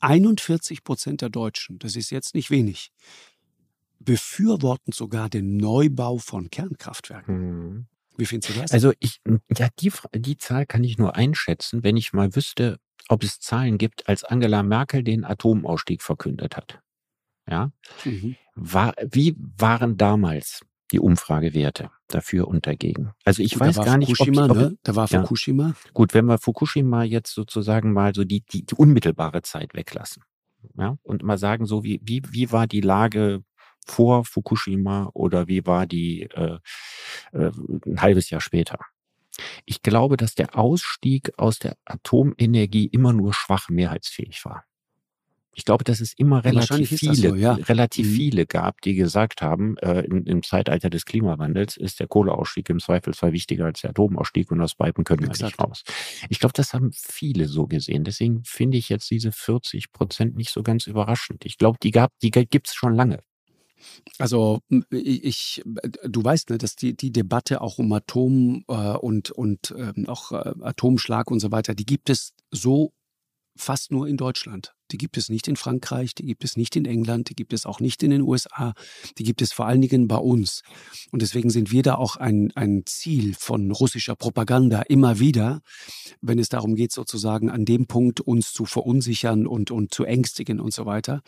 41 0.00 0.84
Prozent 0.84 1.22
der 1.22 1.30
Deutschen, 1.30 1.78
das 1.78 1.96
ist 1.96 2.10
jetzt 2.10 2.34
nicht 2.34 2.50
wenig, 2.50 2.90
befürworten 3.98 4.92
sogar 4.92 5.28
den 5.28 5.56
Neubau 5.56 6.18
von 6.18 6.50
Kernkraftwerken. 6.50 7.38
Mhm. 7.38 7.86
Wie 8.16 8.26
findest 8.26 8.54
du 8.54 8.60
das? 8.60 8.72
Also 8.72 8.92
ich, 8.98 9.20
ja, 9.56 9.68
die, 9.78 9.92
die 10.14 10.36
Zahl 10.36 10.66
kann 10.66 10.84
ich 10.84 10.98
nur 10.98 11.16
einschätzen, 11.16 11.82
wenn 11.82 11.96
ich 11.96 12.12
mal 12.12 12.34
wüsste, 12.34 12.78
ob 13.08 13.22
es 13.22 13.40
Zahlen 13.40 13.78
gibt, 13.78 14.08
als 14.08 14.24
Angela 14.24 14.62
Merkel 14.62 15.02
den 15.02 15.24
Atomausstieg 15.24 16.02
verkündet 16.02 16.56
hat. 16.56 16.80
Ja. 17.48 17.72
Mhm. 18.04 18.36
War, 18.54 18.94
wie 19.10 19.36
waren 19.58 19.96
damals 19.96 20.64
die 20.92 21.00
Umfragewerte 21.00 21.90
dafür 22.08 22.48
und 22.48 22.66
dagegen? 22.66 23.12
Also 23.24 23.42
ich 23.42 23.54
gut, 23.54 23.60
weiß 23.60 23.76
gar 23.76 23.98
nicht, 23.98 24.20
ob, 24.20 24.28
ob 24.28 24.56
ne? 24.56 24.78
Da 24.82 24.96
war 24.96 25.08
Fukushima. 25.08 25.68
Ja. 25.68 25.90
Gut, 25.92 26.14
wenn 26.14 26.26
wir 26.26 26.38
Fukushima 26.38 27.02
jetzt 27.04 27.32
sozusagen 27.34 27.92
mal 27.92 28.14
so 28.14 28.24
die, 28.24 28.44
die, 28.44 28.64
die 28.64 28.74
unmittelbare 28.74 29.42
Zeit 29.42 29.74
weglassen. 29.74 30.22
Ja, 30.76 30.98
und 31.02 31.22
mal 31.22 31.38
sagen, 31.38 31.66
so 31.66 31.84
wie, 31.84 32.00
wie, 32.02 32.22
wie 32.30 32.50
war 32.50 32.66
die 32.66 32.80
Lage 32.80 33.44
vor 33.86 34.24
Fukushima 34.24 35.10
oder 35.14 35.46
wie 35.46 35.64
war 35.64 35.86
die 35.86 36.22
äh, 36.22 36.58
äh, 37.32 37.50
ein 37.86 38.00
halbes 38.00 38.30
Jahr 38.30 38.40
später? 38.40 38.78
Ich 39.64 39.82
glaube, 39.82 40.16
dass 40.16 40.34
der 40.34 40.58
Ausstieg 40.58 41.32
aus 41.36 41.58
der 41.58 41.76
Atomenergie 41.84 42.86
immer 42.86 43.12
nur 43.12 43.32
schwach 43.34 43.68
mehrheitsfähig 43.68 44.44
war. 44.44 44.64
Ich 45.58 45.64
glaube, 45.64 45.84
dass 45.84 46.00
es 46.00 46.12
immer 46.12 46.44
relativ 46.44 46.90
viele, 46.90 47.30
so, 47.30 47.34
ja. 47.34 47.54
relativ 47.54 48.06
mhm. 48.06 48.14
viele 48.14 48.46
gab, 48.46 48.82
die 48.82 48.94
gesagt 48.94 49.40
haben, 49.40 49.78
äh, 49.78 50.02
im, 50.02 50.26
im, 50.26 50.42
Zeitalter 50.42 50.90
des 50.90 51.06
Klimawandels 51.06 51.78
ist 51.78 51.98
der 51.98 52.08
Kohleausstieg 52.08 52.68
im 52.68 52.78
Zweifelsfall 52.78 53.32
wichtiger 53.32 53.64
als 53.64 53.80
der 53.80 53.90
Atomausstieg 53.90 54.50
und 54.50 54.60
aus 54.60 54.74
Pipen 54.74 55.04
können 55.04 55.22
wir 55.22 55.28
nicht 55.28 55.58
raus. 55.58 55.82
Ich 56.28 56.40
glaube, 56.40 56.52
das 56.52 56.74
haben 56.74 56.90
viele 56.92 57.48
so 57.48 57.66
gesehen. 57.66 58.04
Deswegen 58.04 58.44
finde 58.44 58.76
ich 58.76 58.90
jetzt 58.90 59.10
diese 59.10 59.32
40 59.32 59.92
Prozent 59.92 60.36
nicht 60.36 60.50
so 60.50 60.62
ganz 60.62 60.86
überraschend. 60.86 61.46
Ich 61.46 61.56
glaube, 61.56 61.78
die 61.82 61.90
gab, 61.90 62.12
die 62.20 62.30
gibt's 62.30 62.74
schon 62.74 62.94
lange. 62.94 63.20
Also 64.18 64.60
ich, 64.90 65.62
du 66.04 66.22
weißt, 66.22 66.50
ne, 66.50 66.58
dass 66.58 66.76
die, 66.76 66.94
die 66.94 67.12
Debatte 67.12 67.62
auch 67.62 67.78
um 67.78 67.90
Atom 67.94 68.62
äh, 68.68 68.74
und, 68.74 69.30
und 69.30 69.74
ähm, 69.76 70.06
auch 70.06 70.32
äh, 70.32 70.52
Atomschlag 70.60 71.30
und 71.30 71.40
so 71.40 71.50
weiter, 71.50 71.74
die 71.74 71.86
gibt 71.86 72.10
es 72.10 72.34
so 72.50 72.92
fast 73.56 73.90
nur 73.90 74.06
in 74.06 74.18
Deutschland. 74.18 74.75
Die 74.90 74.98
gibt 74.98 75.16
es 75.16 75.28
nicht 75.28 75.48
in 75.48 75.56
Frankreich, 75.56 76.14
die 76.14 76.24
gibt 76.24 76.44
es 76.44 76.56
nicht 76.56 76.76
in 76.76 76.84
England, 76.84 77.30
die 77.30 77.34
gibt 77.34 77.52
es 77.52 77.66
auch 77.66 77.80
nicht 77.80 78.02
in 78.02 78.10
den 78.10 78.22
USA, 78.22 78.74
die 79.18 79.24
gibt 79.24 79.42
es 79.42 79.52
vor 79.52 79.66
allen 79.66 79.80
Dingen 79.80 80.08
bei 80.08 80.16
uns. 80.16 80.62
Und 81.10 81.22
deswegen 81.22 81.50
sind 81.50 81.70
wir 81.70 81.82
da 81.82 81.96
auch 81.96 82.16
ein, 82.16 82.52
ein 82.54 82.84
Ziel 82.86 83.34
von 83.34 83.70
russischer 83.70 84.16
Propaganda 84.16 84.82
immer 84.82 85.18
wieder, 85.18 85.62
wenn 86.20 86.38
es 86.38 86.48
darum 86.48 86.74
geht, 86.74 86.92
sozusagen 86.92 87.50
an 87.50 87.64
dem 87.64 87.86
Punkt 87.86 88.20
uns 88.20 88.52
zu 88.52 88.64
verunsichern 88.64 89.46
und, 89.46 89.70
und 89.70 89.92
zu 89.92 90.04
ängstigen 90.04 90.60
und 90.60 90.72
so 90.72 90.86
weiter. 90.86 91.22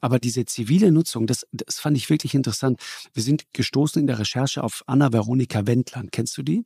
Aber 0.00 0.18
diese 0.18 0.44
zivile 0.44 0.92
Nutzung, 0.92 1.26
das, 1.26 1.46
das 1.52 1.78
fand 1.78 1.96
ich 1.96 2.10
wirklich 2.10 2.34
interessant. 2.34 2.80
Wir 3.14 3.22
sind 3.22 3.44
gestoßen 3.52 4.00
in 4.00 4.06
der 4.06 4.18
Recherche 4.18 4.62
auf 4.62 4.82
Anna 4.86 5.12
Veronika 5.12 5.66
Wendland. 5.66 6.12
Kennst 6.12 6.36
du 6.36 6.42
die? 6.42 6.64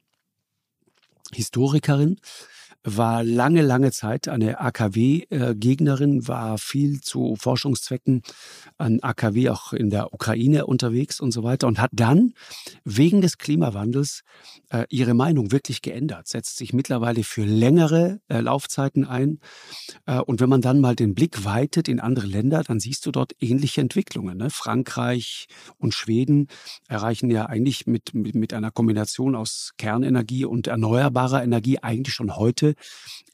Historikerin, 1.35 2.21
war 2.85 3.23
lange, 3.23 3.63
lange 3.63 3.93
Zeit 3.93 4.29
eine 4.29 4.61
AKW-Gegnerin, 4.61 6.27
war 6.27 6.59
viel 6.59 7.01
zu 7.01 7.37
Forschungszwecken 7.37 8.23
an 8.79 9.01
AKW 9.01 9.51
auch 9.51 9.73
in 9.73 9.91
der 9.91 10.13
Ukraine 10.13 10.67
unterwegs 10.67 11.21
und 11.21 11.33
so 11.33 11.43
weiter 11.43 11.67
und 11.69 11.81
hat 11.81 11.91
dann 11.93 12.35
wegen 12.85 13.21
des 13.21 13.39
Klimawandels 13.39 14.23
äh, 14.71 14.85
ihre 14.91 15.15
Meinung 15.15 15.53
wirklich 15.53 15.83
geändert, 15.83 16.27
setzt 16.27 16.57
sich 16.57 16.73
mittlerweile 16.73 17.23
für 17.23 17.45
längere 17.45 18.21
äh, 18.29 18.41
Laufzeiten 18.41 19.07
ein. 19.07 19.39
Äh, 20.07 20.19
und 20.19 20.41
wenn 20.41 20.49
man 20.49 20.61
dann 20.61 20.81
mal 20.81 20.97
den 20.97 21.15
Blick 21.15 21.45
weitet 21.45 21.89
in 21.89 22.01
andere 22.01 22.27
Länder, 22.27 22.63
dann 22.65 22.81
siehst 22.81 23.07
du 23.07 23.13
dort 23.13 23.33
ähnliche 23.41 23.81
Entwicklungen. 23.81 24.39
Ne? 24.39 24.51
Frankreich 24.51 25.47
und 25.79 25.95
Schweden 25.95 26.49
erreichen 26.89 27.31
ja 27.31 27.47
eigentlich 27.47 27.87
mit, 27.87 28.15
mit, 28.15 28.35
mit 28.35 28.53
einer 28.55 28.71
Kombination 28.71 29.37
aus 29.37 29.73
Kernenergie 29.79 30.45
und 30.45 30.67
erneuerbarer 30.67 31.43
Energie 31.43 31.79
eigentlich 31.79 32.15
schon 32.15 32.37
heute 32.37 32.72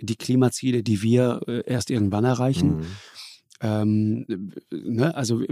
die 0.01 0.17
Klimaziele, 0.17 0.83
die 0.83 1.03
wir 1.03 1.41
äh, 1.47 1.63
erst 1.67 1.91
irgendwann 1.91 2.25
erreichen. 2.25 2.79
Mhm. 2.79 2.87
Ähm, 3.61 4.53
ne, 4.71 5.15
also 5.15 5.43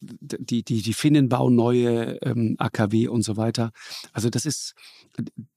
die, 0.00 0.62
die, 0.62 0.82
die 0.82 0.92
Finnen 0.92 1.28
bauen 1.28 1.56
neue 1.56 2.22
ähm, 2.22 2.54
AKW 2.58 3.08
und 3.08 3.22
so 3.22 3.36
weiter. 3.36 3.72
Also 4.12 4.30
das 4.30 4.46
ist, 4.46 4.74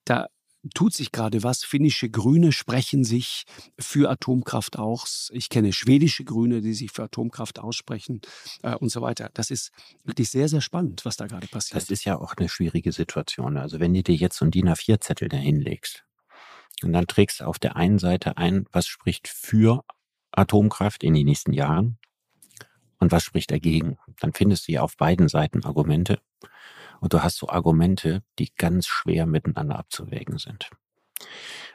da 0.05 0.27
tut 0.73 0.93
sich 0.93 1.11
gerade 1.11 1.43
was. 1.43 1.63
Finnische 1.63 2.09
Grüne 2.09 2.51
sprechen 2.51 3.03
sich 3.03 3.43
für 3.77 4.09
Atomkraft 4.09 4.79
aus. 4.79 5.29
Ich 5.33 5.49
kenne 5.49 5.73
schwedische 5.73 6.23
Grüne, 6.23 6.61
die 6.61 6.73
sich 6.73 6.91
für 6.91 7.03
Atomkraft 7.03 7.59
aussprechen 7.59 8.21
äh, 8.63 8.75
und 8.75 8.89
so 8.89 9.01
weiter. 9.01 9.29
Das 9.33 9.51
ist 9.51 9.71
wirklich 10.03 10.29
sehr, 10.29 10.47
sehr 10.47 10.61
spannend, 10.61 11.05
was 11.05 11.17
da 11.17 11.27
gerade 11.27 11.47
passiert. 11.47 11.81
Das 11.81 11.89
ist 11.89 12.05
ja 12.05 12.17
auch 12.17 12.33
eine 12.37 12.49
schwierige 12.49 12.91
Situation. 12.91 13.57
Also 13.57 13.79
wenn 13.79 13.93
du 13.93 14.03
dir 14.03 14.15
jetzt 14.15 14.37
so 14.37 14.45
einen 14.45 14.51
DIN 14.51 14.69
A4-Zettel 14.69 15.29
dahin 15.29 15.59
legst 15.59 16.05
und 16.83 16.93
dann 16.93 17.07
trägst 17.07 17.39
du 17.39 17.45
auf 17.45 17.59
der 17.59 17.75
einen 17.75 17.99
Seite 17.99 18.37
ein, 18.37 18.65
was 18.71 18.87
spricht 18.87 19.27
für 19.27 19.83
Atomkraft 20.31 21.03
in 21.03 21.13
den 21.13 21.25
nächsten 21.25 21.53
Jahren 21.53 21.97
und 22.99 23.11
was 23.11 23.23
spricht 23.23 23.51
dagegen. 23.51 23.97
Dann 24.19 24.33
findest 24.33 24.67
du 24.67 24.71
ja 24.73 24.81
auf 24.81 24.97
beiden 24.97 25.27
Seiten 25.27 25.63
Argumente. 25.63 26.19
Und 26.99 27.13
du 27.13 27.21
hast 27.21 27.37
so 27.37 27.49
Argumente, 27.49 28.23
die 28.39 28.53
ganz 28.55 28.87
schwer 28.87 29.25
miteinander 29.25 29.77
abzuwägen 29.77 30.37
sind. 30.37 30.69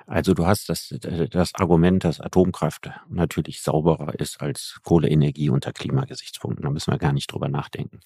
Also 0.07 0.33
du 0.33 0.47
hast 0.47 0.71
das, 0.71 0.95
das 1.31 1.55
Argument, 1.55 2.03
dass 2.03 2.21
Atomkraft 2.21 2.91
natürlich 3.09 3.61
sauberer 3.61 4.19
ist 4.19 4.41
als 4.41 4.81
Kohleenergie 4.83 5.51
unter 5.51 5.73
Klimagesichtspunkten. 5.73 6.65
Da 6.65 6.71
müssen 6.71 6.93
wir 6.93 6.99
gar 6.99 7.13
nicht 7.13 7.31
drüber 7.31 7.49
nachdenken. 7.49 8.01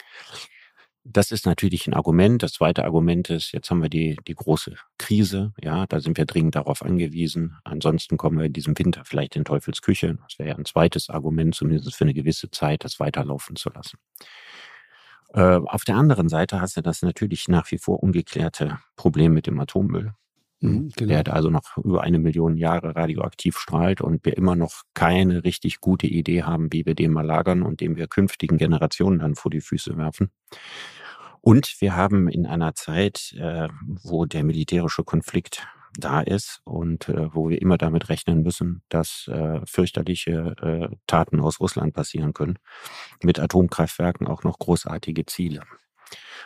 Das 1.04 1.32
ist 1.32 1.46
natürlich 1.46 1.88
ein 1.88 1.94
Argument. 1.94 2.42
Das 2.42 2.52
zweite 2.52 2.84
Argument 2.84 3.28
ist, 3.28 3.52
jetzt 3.52 3.70
haben 3.70 3.82
wir 3.82 3.88
die, 3.88 4.16
die 4.28 4.34
große 4.34 4.76
Krise. 4.98 5.52
Ja, 5.60 5.86
da 5.86 6.00
sind 6.00 6.16
wir 6.16 6.26
dringend 6.26 6.54
darauf 6.54 6.82
angewiesen. 6.82 7.56
Ansonsten 7.64 8.16
kommen 8.16 8.38
wir 8.38 8.44
in 8.46 8.52
diesem 8.52 8.78
Winter 8.78 9.04
vielleicht 9.04 9.34
in 9.34 9.44
Teufelsküche. 9.44 10.16
Das 10.22 10.38
wäre 10.38 10.50
ja 10.50 10.56
ein 10.56 10.64
zweites 10.64 11.10
Argument, 11.10 11.54
zumindest 11.56 11.96
für 11.96 12.04
eine 12.04 12.14
gewisse 12.14 12.50
Zeit, 12.50 12.84
das 12.84 13.00
weiterlaufen 13.00 13.56
zu 13.56 13.70
lassen. 13.70 13.98
Äh, 15.34 15.58
auf 15.64 15.84
der 15.84 15.96
anderen 15.96 16.28
Seite 16.28 16.60
hast 16.60 16.76
du 16.76 16.82
das 16.82 17.02
natürlich 17.02 17.48
nach 17.48 17.70
wie 17.72 17.78
vor 17.78 18.02
ungeklärte 18.02 18.78
Problem 18.94 19.32
mit 19.32 19.48
dem 19.48 19.58
Atommüll. 19.58 20.12
Mhm, 20.62 20.90
genau. 20.96 21.22
Der 21.22 21.34
also 21.34 21.50
noch 21.50 21.76
über 21.78 22.02
eine 22.02 22.18
Million 22.18 22.56
Jahre 22.56 22.94
radioaktiv 22.94 23.58
strahlt 23.58 24.00
und 24.00 24.24
wir 24.24 24.36
immer 24.36 24.56
noch 24.56 24.82
keine 24.94 25.44
richtig 25.44 25.80
gute 25.80 26.06
Idee 26.06 26.44
haben, 26.44 26.72
wie 26.72 26.86
wir 26.86 26.94
den 26.94 27.12
mal 27.12 27.26
lagern 27.26 27.62
und 27.62 27.80
den 27.80 27.96
wir 27.96 28.06
künftigen 28.06 28.58
Generationen 28.58 29.18
dann 29.18 29.34
vor 29.34 29.50
die 29.50 29.60
Füße 29.60 29.96
werfen. 29.96 30.30
Und 31.40 31.80
wir 31.80 31.96
haben 31.96 32.28
in 32.28 32.46
einer 32.46 32.74
Zeit, 32.74 33.34
äh, 33.36 33.68
wo 34.02 34.24
der 34.24 34.44
militärische 34.44 35.02
Konflikt 35.02 35.66
da 35.98 36.20
ist 36.20 36.60
und 36.64 37.08
äh, 37.08 37.34
wo 37.34 37.48
wir 37.48 37.60
immer 37.60 37.76
damit 37.76 38.08
rechnen 38.08 38.42
müssen, 38.42 38.82
dass 38.88 39.28
äh, 39.28 39.60
fürchterliche 39.66 40.54
äh, 40.62 40.96
Taten 41.08 41.40
aus 41.40 41.60
Russland 41.60 41.92
passieren 41.92 42.32
können, 42.32 42.58
mit 43.22 43.40
Atomkraftwerken 43.40 44.26
auch 44.28 44.44
noch 44.44 44.58
großartige 44.58 45.26
Ziele. 45.26 45.62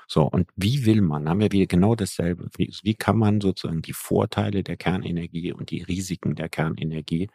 So, 0.07 0.23
und 0.23 0.49
wie 0.57 0.87
will 0.87 1.01
man, 1.01 1.29
haben 1.29 1.41
wir 1.41 1.53
wieder 1.53 1.67
genau 1.67 1.95
dasselbe, 1.95 2.49
wie, 2.57 2.73
wie 2.83 2.95
kann 2.95 3.19
man 3.19 3.41
sozusagen 3.41 3.83
die 3.83 3.93
Vorteile 3.93 4.63
der 4.63 4.77
Kernenergie 4.77 5.53
und 5.53 5.71
die 5.71 5.83
Risiken 5.83 6.35
der 6.35 6.49
Kernenergie 6.49 7.29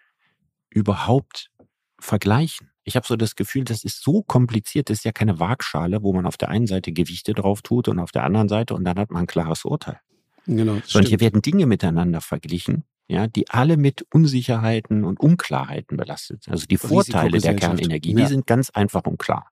überhaupt 0.69 1.51
vergleichen? 1.99 2.69
Ich 2.83 2.95
habe 2.95 3.05
so 3.05 3.15
das 3.15 3.35
Gefühl, 3.35 3.63
das 3.63 3.83
ist 3.83 4.01
so 4.01 4.23
kompliziert, 4.23 4.89
das 4.89 4.99
ist 4.99 5.05
ja 5.05 5.11
keine 5.11 5.39
Waagschale, 5.39 6.01
wo 6.01 6.13
man 6.13 6.25
auf 6.25 6.37
der 6.37 6.49
einen 6.49 6.67
Seite 6.67 6.91
Gewichte 6.91 7.33
drauf 7.33 7.61
tut 7.61 7.87
und 7.87 7.99
auf 7.99 8.11
der 8.11 8.23
anderen 8.23 8.49
Seite 8.49 8.73
und 8.73 8.83
dann 8.83 8.97
hat 8.97 9.11
man 9.11 9.23
ein 9.23 9.27
klares 9.27 9.65
Urteil. 9.65 9.99
Genau. 10.47 10.79
Sondern 10.85 11.09
hier 11.09 11.19
werden 11.19 11.41
Dinge 11.41 11.67
miteinander 11.67 12.21
verglichen, 12.21 12.85
ja, 13.11 13.27
die 13.27 13.49
alle 13.49 13.75
mit 13.75 14.05
Unsicherheiten 14.13 15.03
und 15.03 15.19
Unklarheiten 15.19 15.97
belastet 15.97 16.43
sind. 16.43 16.53
Also 16.53 16.65
die 16.65 16.77
Vorteile 16.77 17.39
der 17.39 17.57
Kernenergie, 17.57 18.15
die 18.15 18.25
sind 18.25 18.47
ganz 18.47 18.69
einfach 18.69 19.03
und 19.03 19.19
klar. 19.19 19.51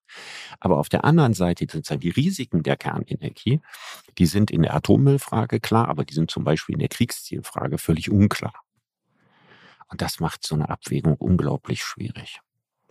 Aber 0.61 0.77
auf 0.77 0.87
der 0.87 1.03
anderen 1.03 1.33
Seite 1.33 1.67
sozusagen 1.69 1.99
die 1.99 2.09
Risiken 2.09 2.63
der 2.63 2.77
Kernenergie, 2.77 3.59
die 4.17 4.25
sind 4.27 4.49
in 4.49 4.61
der 4.61 4.75
Atommüllfrage 4.75 5.59
klar, 5.59 5.89
aber 5.89 6.05
die 6.05 6.13
sind 6.13 6.31
zum 6.31 6.45
Beispiel 6.45 6.73
in 6.73 6.79
der 6.79 6.87
Kriegszielfrage 6.87 7.77
völlig 7.77 8.09
unklar. 8.09 8.53
Und 9.89 10.01
das 10.01 10.21
macht 10.21 10.47
so 10.47 10.55
eine 10.55 10.69
Abwägung 10.69 11.15
unglaublich 11.15 11.83
schwierig. 11.83 12.39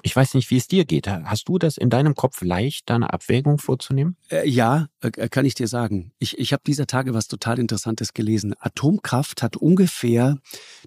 Ich 0.02 0.14
weiß 0.14 0.34
nicht, 0.34 0.50
wie 0.50 0.56
es 0.56 0.68
dir 0.68 0.84
geht. 0.84 1.08
Hast 1.08 1.48
du 1.48 1.58
das 1.58 1.76
in 1.76 1.90
deinem 1.90 2.14
Kopf 2.14 2.42
leicht, 2.42 2.88
da 2.88 2.94
eine 2.94 3.12
Abwägung 3.12 3.58
vorzunehmen? 3.58 4.16
Äh, 4.30 4.48
ja, 4.48 4.88
äh, 5.00 5.28
kann 5.28 5.44
ich 5.44 5.54
dir 5.54 5.66
sagen. 5.66 6.12
Ich, 6.18 6.38
ich 6.38 6.52
habe 6.52 6.62
dieser 6.66 6.86
Tage 6.86 7.14
was 7.14 7.26
total 7.26 7.58
Interessantes 7.58 8.14
gelesen. 8.14 8.54
Atomkraft 8.60 9.42
hat 9.42 9.56
ungefähr 9.56 10.38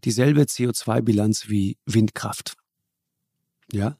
dieselbe 0.03 0.43
CO2-Bilanz 0.43 1.49
wie 1.49 1.77
Windkraft. 1.85 2.55
Ja? 3.71 3.97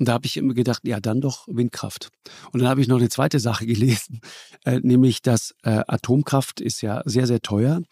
Und 0.00 0.08
da 0.08 0.14
habe 0.14 0.26
ich 0.26 0.38
immer 0.38 0.54
gedacht, 0.54 0.80
ja, 0.84 0.98
dann 0.98 1.20
doch 1.20 1.46
Windkraft. 1.46 2.10
Und 2.52 2.60
dann 2.60 2.68
habe 2.70 2.80
ich 2.80 2.88
noch 2.88 2.98
eine 2.98 3.10
zweite 3.10 3.38
Sache 3.38 3.66
gelesen, 3.66 4.20
äh, 4.64 4.80
nämlich, 4.80 5.22
dass 5.22 5.54
äh, 5.62 5.82
Atomkraft 5.86 6.60
ist 6.60 6.80
ja 6.80 7.02
sehr, 7.04 7.26
sehr 7.26 7.40
teuer. 7.40 7.82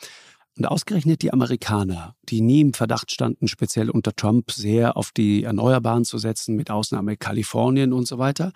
Und 0.59 0.67
ausgerechnet 0.67 1.23
die 1.23 1.33
Amerikaner, 1.33 2.17
die 2.29 2.41
nie 2.41 2.61
im 2.61 2.75
Verdacht 2.75 3.13
standen, 3.13 3.47
speziell 3.47 3.91
unter 3.91 4.13
Trump 4.13 4.51
sehr 4.51 4.97
auf 4.97 5.13
die 5.13 5.45
Erneuerbaren 5.45 6.05
zu 6.05 6.19
setzen, 6.19 6.57
mit 6.57 6.69
Ausnahme 6.69 7.17
Kalifornien 7.17 7.93
und 7.93 8.09
so 8.09 8.19
weiter. 8.19 8.53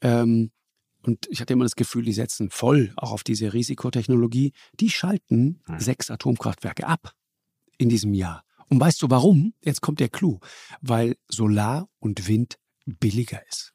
Ähm, 0.00 0.52
und 1.02 1.26
ich 1.28 1.40
hatte 1.40 1.54
immer 1.54 1.64
das 1.64 1.74
Gefühl, 1.74 2.04
die 2.04 2.12
setzen 2.12 2.50
voll 2.50 2.92
auch 2.94 3.10
auf 3.10 3.24
diese 3.24 3.52
Risikotechnologie. 3.52 4.52
Die 4.78 4.90
schalten 4.90 5.60
ja. 5.68 5.80
sechs 5.80 6.08
Atomkraftwerke 6.08 6.86
ab 6.86 7.12
in 7.78 7.88
diesem 7.88 8.14
Jahr. 8.14 8.44
Und 8.68 8.78
weißt 8.78 9.02
du 9.02 9.10
warum? 9.10 9.54
Jetzt 9.60 9.80
kommt 9.80 9.98
der 9.98 10.10
Clou. 10.10 10.38
Weil 10.82 11.16
Solar 11.26 11.88
und 11.98 12.28
Wind 12.28 12.58
billiger 12.86 13.44
ist. 13.48 13.74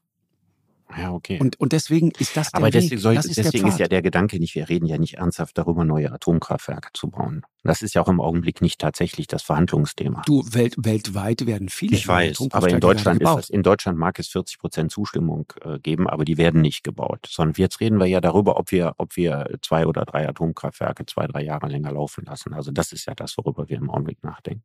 Ja, 0.97 1.11
okay. 1.11 1.39
Und, 1.39 1.59
und 1.59 1.73
deswegen 1.73 2.11
ist 2.11 2.35
das 2.37 2.51
der 2.51 2.57
Aber 2.57 2.71
deswegen, 2.71 3.01
soll, 3.01 3.15
ist 3.15 3.37
deswegen 3.37 3.67
ist 3.67 3.79
ja 3.79 3.87
der 3.87 4.01
Gedanke 4.01 4.39
nicht, 4.39 4.55
wir 4.55 4.69
reden 4.69 4.85
ja 4.85 4.97
nicht 4.97 5.15
ernsthaft 5.15 5.57
darüber, 5.57 5.85
neue 5.85 6.11
Atomkraftwerke 6.11 6.89
zu 6.93 7.09
bauen. 7.09 7.43
Das 7.63 7.81
ist 7.81 7.93
ja 7.93 8.01
auch 8.01 8.09
im 8.09 8.19
Augenblick 8.19 8.61
nicht 8.61 8.81
tatsächlich 8.81 9.27
das 9.27 9.41
Verhandlungsthema. 9.41 10.23
Du, 10.25 10.43
welt, 10.51 10.75
weltweit 10.77 11.45
werden 11.45 11.69
viele 11.69 11.95
Ich 11.95 12.07
weiß, 12.07 12.49
aber 12.51 12.69
in 12.69 12.79
Deutschland 12.79 13.21
ist 13.21 13.29
das, 13.29 13.49
in 13.49 13.63
Deutschland 13.63 13.97
mag 13.97 14.19
es 14.19 14.27
40 14.27 14.59
Prozent 14.59 14.91
Zustimmung 14.91 15.51
äh, 15.61 15.79
geben, 15.79 16.07
aber 16.07 16.25
die 16.25 16.37
werden 16.37 16.61
nicht 16.61 16.83
gebaut. 16.83 17.27
Sondern 17.29 17.55
jetzt 17.57 17.79
reden 17.79 17.99
wir 17.99 18.07
ja 18.07 18.19
darüber, 18.19 18.57
ob 18.57 18.71
wir, 18.71 18.95
ob 18.97 19.15
wir 19.15 19.57
zwei 19.61 19.87
oder 19.87 20.03
drei 20.05 20.27
Atomkraftwerke 20.27 21.05
zwei, 21.05 21.27
drei 21.27 21.43
Jahre 21.43 21.67
länger 21.67 21.93
laufen 21.93 22.25
lassen. 22.25 22.53
Also 22.53 22.71
das 22.71 22.91
ist 22.91 23.05
ja 23.05 23.15
das, 23.15 23.37
worüber 23.37 23.69
wir 23.69 23.77
im 23.77 23.89
Augenblick 23.89 24.23
nachdenken. 24.23 24.63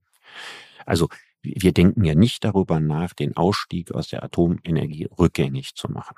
Also 0.85 1.09
wir 1.43 1.73
denken 1.73 2.05
ja 2.05 2.15
nicht 2.15 2.45
darüber 2.45 2.81
nach, 2.81 3.13
den 3.15 3.37
Ausstieg 3.37 3.93
aus 3.93 4.09
der 4.09 4.23
Atomenergie 4.23 5.09
rückgängig 5.19 5.75
zu 5.75 5.89
machen, 5.89 6.17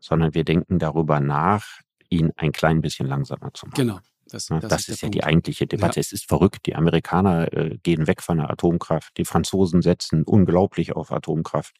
sondern 0.00 0.34
wir 0.34 0.44
denken 0.44 0.78
darüber 0.78 1.20
nach, 1.20 1.80
ihn 2.08 2.32
ein 2.36 2.52
klein 2.52 2.80
bisschen 2.80 3.06
langsamer 3.06 3.52
zu 3.52 3.66
machen. 3.66 3.76
Genau. 3.76 3.98
Das, 4.26 4.46
das, 4.46 4.62
das 4.62 4.80
ist, 4.82 4.88
ist 4.88 5.02
ja 5.02 5.06
Punkt. 5.06 5.14
die 5.14 5.24
eigentliche 5.24 5.66
Debatte. 5.66 5.96
Ja. 5.96 6.00
Es 6.00 6.12
ist 6.12 6.26
verrückt. 6.26 6.66
Die 6.66 6.74
Amerikaner 6.74 7.52
äh, 7.52 7.78
gehen 7.82 8.06
weg 8.06 8.22
von 8.22 8.38
der 8.38 8.50
Atomkraft. 8.50 9.16
Die 9.18 9.24
Franzosen 9.24 9.82
setzen 9.82 10.24
unglaublich 10.24 10.96
auf 10.96 11.12
Atomkraft. 11.12 11.76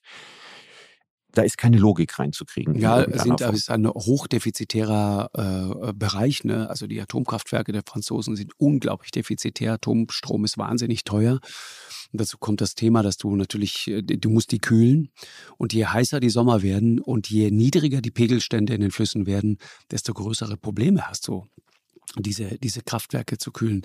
Da 1.34 1.42
ist 1.42 1.58
keine 1.58 1.78
Logik 1.78 2.18
reinzukriegen. 2.18 2.76
Ja, 2.76 3.04
sind, 3.18 3.40
das 3.40 3.54
ist 3.54 3.70
ein 3.70 3.86
hochdefizitärer 3.88 5.30
äh, 5.34 5.92
Bereich. 5.92 6.44
Ne? 6.44 6.68
Also 6.68 6.86
die 6.86 7.00
Atomkraftwerke 7.00 7.72
der 7.72 7.82
Franzosen 7.86 8.36
sind 8.36 8.52
unglaublich 8.58 9.10
defizitär. 9.10 9.74
Atomstrom 9.74 10.44
ist 10.44 10.58
wahnsinnig 10.58 11.04
teuer. 11.04 11.40
Und 12.12 12.20
dazu 12.20 12.38
kommt 12.38 12.60
das 12.60 12.74
Thema, 12.74 13.02
dass 13.02 13.16
du 13.16 13.34
natürlich, 13.34 13.88
äh, 13.88 14.02
du 14.02 14.30
musst 14.30 14.52
die 14.52 14.60
kühlen. 14.60 15.10
Und 15.58 15.72
je 15.72 15.86
heißer 15.86 16.20
die 16.20 16.30
Sommer 16.30 16.62
werden 16.62 17.00
und 17.00 17.28
je 17.28 17.50
niedriger 17.50 18.00
die 18.00 18.12
Pegelstände 18.12 18.74
in 18.74 18.80
den 18.80 18.90
Flüssen 18.90 19.26
werden, 19.26 19.58
desto 19.90 20.14
größere 20.14 20.56
Probleme 20.56 21.08
hast 21.08 21.28
du 21.28 21.46
diese, 22.18 22.58
diese 22.58 22.82
Kraftwerke 22.82 23.38
zu 23.38 23.52
kühlen. 23.52 23.82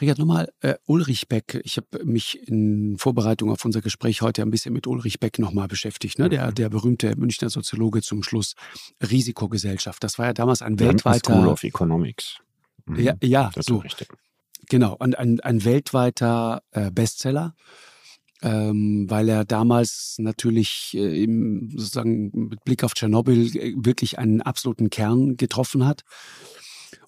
Richard, 0.00 0.18
nochmal, 0.18 0.52
äh, 0.60 0.74
Ulrich 0.86 1.28
Beck, 1.28 1.60
ich 1.64 1.76
habe 1.76 2.04
mich 2.04 2.46
in 2.48 2.96
Vorbereitung 2.98 3.50
auf 3.50 3.64
unser 3.64 3.80
Gespräch 3.80 4.22
heute 4.22 4.42
ein 4.42 4.50
bisschen 4.50 4.72
mit 4.72 4.86
Ulrich 4.86 5.20
Beck 5.20 5.38
nochmal 5.38 5.68
beschäftigt, 5.68 6.18
ne? 6.18 6.28
der, 6.28 6.48
mhm. 6.48 6.54
der 6.54 6.68
berühmte 6.68 7.16
Münchner 7.16 7.50
Soziologe 7.50 8.02
zum 8.02 8.22
Schluss, 8.22 8.54
Risikogesellschaft. 9.00 10.02
Das 10.04 10.18
war 10.18 10.26
ja 10.26 10.32
damals 10.32 10.62
ein 10.62 10.72
London 10.72 10.88
weltweiter... 10.88 11.34
School 11.34 11.48
of 11.48 11.64
Economics. 11.64 12.38
Mhm. 12.86 13.00
Ja, 13.00 13.14
ja 13.22 13.50
so. 13.58 13.78
Richtig. 13.78 14.08
Genau, 14.68 14.96
und 14.98 15.18
ein, 15.18 15.40
ein 15.40 15.64
weltweiter 15.64 16.62
äh, 16.70 16.90
Bestseller. 16.90 17.54
Ähm, 18.42 19.06
weil 19.08 19.30
er 19.30 19.46
damals 19.46 20.16
natürlich 20.18 20.90
äh, 20.92 21.22
im, 21.22 21.70
sozusagen 21.70 22.30
mit 22.48 22.62
Blick 22.64 22.84
auf 22.84 22.92
Tschernobyl 22.92 23.56
äh, 23.56 23.72
wirklich 23.76 24.18
einen 24.18 24.42
absoluten 24.42 24.90
Kern 24.90 25.38
getroffen 25.38 25.86
hat. 25.86 26.02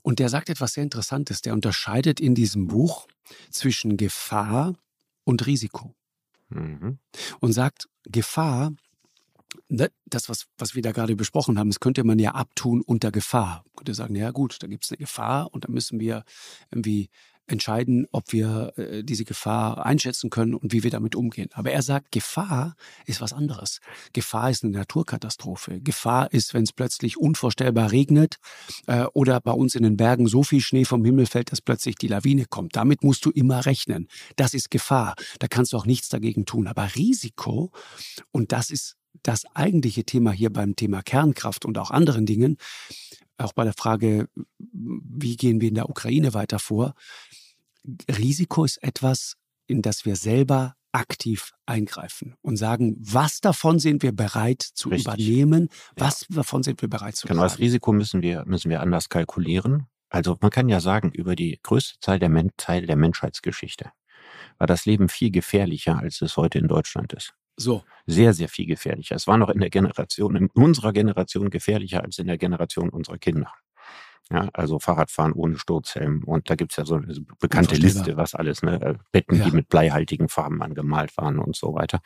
Und 0.07 0.20
der 0.20 0.28
sagt 0.28 0.50
etwas 0.50 0.74
sehr 0.74 0.84
Interessantes. 0.84 1.42
Der 1.42 1.52
unterscheidet 1.52 2.20
in 2.20 2.36
diesem 2.36 2.68
Buch 2.68 3.09
zwischen 3.50 3.96
Gefahr 3.96 4.76
und 5.24 5.44
Risiko. 5.46 5.96
Mhm. 6.48 7.00
Und 7.40 7.52
sagt, 7.52 7.88
Gefahr, 8.04 8.70
ne, 9.68 9.90
das, 10.04 10.28
was, 10.28 10.46
was 10.59 10.76
wir 10.76 10.82
da 10.82 10.92
gerade 10.92 11.16
besprochen 11.16 11.59
haben, 11.59 11.70
das 11.70 11.80
könnte 11.80 12.04
man 12.04 12.20
ja 12.20 12.36
abtun 12.36 12.82
unter 12.82 13.11
Gefahr. 13.11 13.64
Man 13.64 13.74
könnte 13.78 13.94
sagen, 13.94 14.14
ja 14.14 14.30
gut, 14.30 14.62
da 14.62 14.68
gibt 14.68 14.84
es 14.84 14.92
eine 14.92 14.98
Gefahr 14.98 15.52
und 15.52 15.64
da 15.64 15.68
müssen 15.72 15.98
wir 15.98 16.22
irgendwie 16.70 17.11
entscheiden, 17.47 18.07
ob 18.12 18.32
wir 18.32 18.72
äh, 18.76 19.03
diese 19.03 19.24
Gefahr 19.24 19.84
einschätzen 19.84 20.30
können 20.30 20.55
und 20.55 20.72
wie 20.72 20.82
wir 20.82 20.90
damit 20.90 21.14
umgehen. 21.14 21.49
Aber 21.53 21.70
er 21.70 21.82
sagt, 21.82 22.12
Gefahr 22.12 22.76
ist 23.07 23.20
was 23.20 23.32
anderes. 23.32 23.80
Gefahr 24.12 24.51
ist 24.51 24.64
eine 24.64 24.72
Naturkatastrophe. 24.72 25.80
Gefahr 25.80 26.32
ist, 26.32 26.55
wenn 26.55 26.64
es 26.64 26.72
plötzlich 26.72 27.16
unvorstellbar 27.16 27.92
regnet 27.92 28.36
äh, 28.86 29.05
oder 29.12 29.40
bei 29.40 29.53
uns 29.53 29.74
in 29.74 29.82
den 29.82 29.97
Bergen 29.97 30.26
so 30.26 30.42
viel 30.42 30.61
Schnee 30.61 30.84
vom 30.84 31.05
Himmel 31.05 31.26
fällt, 31.26 31.53
dass 31.53 31.61
plötzlich 31.61 31.97
die 31.97 32.09
Lawine 32.09 32.47
kommt. 32.47 32.76
Damit 32.76 33.03
musst 33.03 33.24
du 33.24 33.30
immer 33.30 33.66
rechnen. 33.66 34.09
Das 34.36 34.55
ist 34.55 34.70
Gefahr. 34.70 35.14
Da 35.38 35.49
kannst 35.49 35.72
du 35.72 35.76
auch 35.76 35.86
nichts 35.86 36.09
dagegen 36.09 36.47
tun. 36.47 36.66
Aber 36.66 36.94
Risiko, 36.94 37.72
und 38.32 38.53
das 38.53 38.70
ist 38.70 38.97
das 39.27 39.45
eigentliche 39.55 40.05
Thema 40.05 40.31
hier 40.31 40.53
beim 40.53 40.77
Thema 40.77 41.03
Kernkraft 41.03 41.64
und 41.64 41.79
auch 41.79 41.91
anderen 41.91 42.27
Dingen, 42.27 42.59
auch 43.39 43.53
bei 43.53 43.64
der 43.64 43.74
Frage, 43.74 44.29
wie 44.59 45.37
gehen 45.37 45.61
wir 45.61 45.68
in 45.68 45.74
der 45.74 45.91
Ukraine 45.91 46.33
weiter 46.33 46.59
vor, 46.59 46.95
Risiko 48.09 48.64
ist 48.64 48.83
etwas, 48.83 49.37
in 49.66 49.83
das 49.83 50.05
wir 50.05 50.16
selber 50.16 50.74
aktiv 50.93 51.53
eingreifen 51.66 52.37
und 52.41 52.57
sagen, 52.57 52.97
was 52.99 53.41
davon 53.41 53.79
sind 53.79 54.03
wir 54.03 54.12
bereit 54.12 54.62
zu 54.62 54.89
Richtig. 54.89 55.07
übernehmen, 55.07 55.68
was 55.97 56.22
ja. 56.22 56.37
davon 56.37 56.62
sind 56.62 56.81
wir 56.81 56.89
bereit 56.89 57.16
zu 57.16 57.29
genau, 57.29 57.43
Das 57.43 57.59
Risiko 57.59 57.93
müssen 57.93 58.22
wir, 58.22 58.45
müssen 58.47 58.70
wir 58.70 58.81
anders 58.81 59.09
kalkulieren. 59.09 59.87
Also 60.09 60.39
man 60.41 60.51
kann 60.51 60.68
ja 60.68 60.81
sagen, 60.81 61.11
über 61.11 61.37
die 61.37 61.59
größte 61.62 61.99
Zeit 62.01 62.22
der, 62.22 62.29
Men 62.29 62.51
Teil 62.57 62.87
der 62.87 62.97
Menschheitsgeschichte 62.97 63.91
war 64.59 64.66
das 64.66 64.87
Leben 64.87 65.09
viel 65.09 65.31
gefährlicher, 65.31 65.99
als 65.99 66.22
es 66.22 66.37
heute 66.37 66.59
in 66.59 66.68
Deutschland 66.68 67.12
ist. 67.12 67.35
So. 67.59 67.82
Sehr, 68.07 68.32
sehr 68.34 68.48
viel 68.48 68.66
gefährlicher. 68.66 69.16
Es 69.16 69.26
war 69.26 69.36
noch 69.38 69.48
in 69.50 69.61
der 69.61 69.70
Generation, 69.70 70.36
in 70.36 70.46
unserer 70.50 70.92
Generation 70.92 71.50
gefährlicher 71.50 72.04
als 72.04 72.18
in 72.18 72.26
der 72.28 72.38
Generation 72.38 72.88
unserer 72.90 73.18
Kinder. 73.18 73.52
Ja, 74.29 74.49
also 74.55 74.81
Fahrradfahren 74.81 75.33
ohne 75.33 75.57
Sturzhelm. 75.57 76.24
Und 76.24 76.51
da 76.51 76.57
gibt's 76.57 76.77
ja 76.77 76.85
so 76.85 76.97
eine 76.97 77.14
bekannte 77.39 77.77
Liste, 77.77 78.16
was 78.16 78.35
alles, 78.35 78.61
ne? 78.62 78.81
Äh, 78.81 78.95
Betten, 79.12 79.39
ja. 79.39 79.45
die 79.45 79.53
mit 79.53 79.68
bleihaltigen 79.68 80.29
Farben 80.29 80.62
angemalt 80.62 81.16
waren 81.16 81.39
und 81.39 81.55
so 81.55 81.74
weiter. 81.74 82.01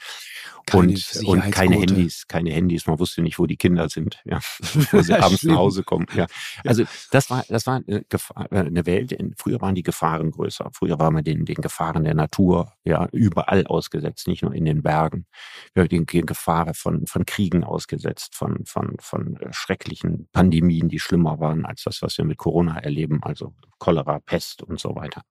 Keine 0.67 0.93
und, 0.93 1.23
und 1.25 1.51
keine 1.51 1.77
Handys, 1.77 2.27
keine 2.29 2.51
Handys. 2.51 2.87
Man 2.87 2.99
wusste 2.99 3.23
nicht, 3.23 3.39
wo 3.39 3.47
die 3.47 3.57
Kinder 3.57 3.89
sind, 3.89 4.21
ja, 4.27 4.39
bevor 4.75 5.03
sie 5.03 5.15
abends 5.15 5.45
nach 5.45 5.57
Hause 5.57 5.83
kommen. 5.83 6.07
Ja. 6.15 6.27
Also 6.67 6.85
das 7.11 7.31
war, 7.31 7.43
das 7.49 7.67
war 7.67 7.83
eine, 7.87 8.05
Gefahr, 8.11 8.53
äh, 8.53 8.59
eine 8.59 8.85
Welt. 8.85 9.17
Früher 9.39 9.63
waren 9.63 9.75
die 9.75 9.83
Gefahren 9.83 10.31
größer. 10.31 10.69
Früher 10.75 10.99
war 10.99 11.11
man 11.11 11.25
den, 11.25 11.47
den 11.47 11.57
Gefahren 11.57 12.05
der 12.05 12.15
Natur 12.15 12.75
ja 12.85 13.09
überall 13.13 13.67
ausgesetzt, 13.67 14.29
nicht 14.29 14.43
nur 14.43 14.55
in 14.55 14.67
den 14.67 14.83
Bergen. 14.83 15.25
Wir 15.73 15.85
haben 15.85 15.89
den 15.89 16.05
Gefahren 16.05 16.75
von, 16.75 17.07
von 17.07 17.25
Kriegen 17.25 17.65
ausgesetzt, 17.65 18.35
von, 18.35 18.67
von, 18.67 18.97
von 19.01 19.37
äh, 19.37 19.53
schrecklichen 19.53 20.29
Pandemien, 20.33 20.91
die 20.91 21.01
schlimmer 21.01 21.41
waren 21.41 21.65
als 21.65 21.85
das, 21.85 22.03
was 22.03 22.10
was 22.11 22.19
wir 22.19 22.25
mit 22.25 22.39
Corona 22.39 22.79
erleben, 22.79 23.23
also 23.23 23.55
Cholera, 23.79 24.19
Pest 24.19 24.63
und 24.65 24.81
so 24.81 24.97
weiter. 24.97 25.23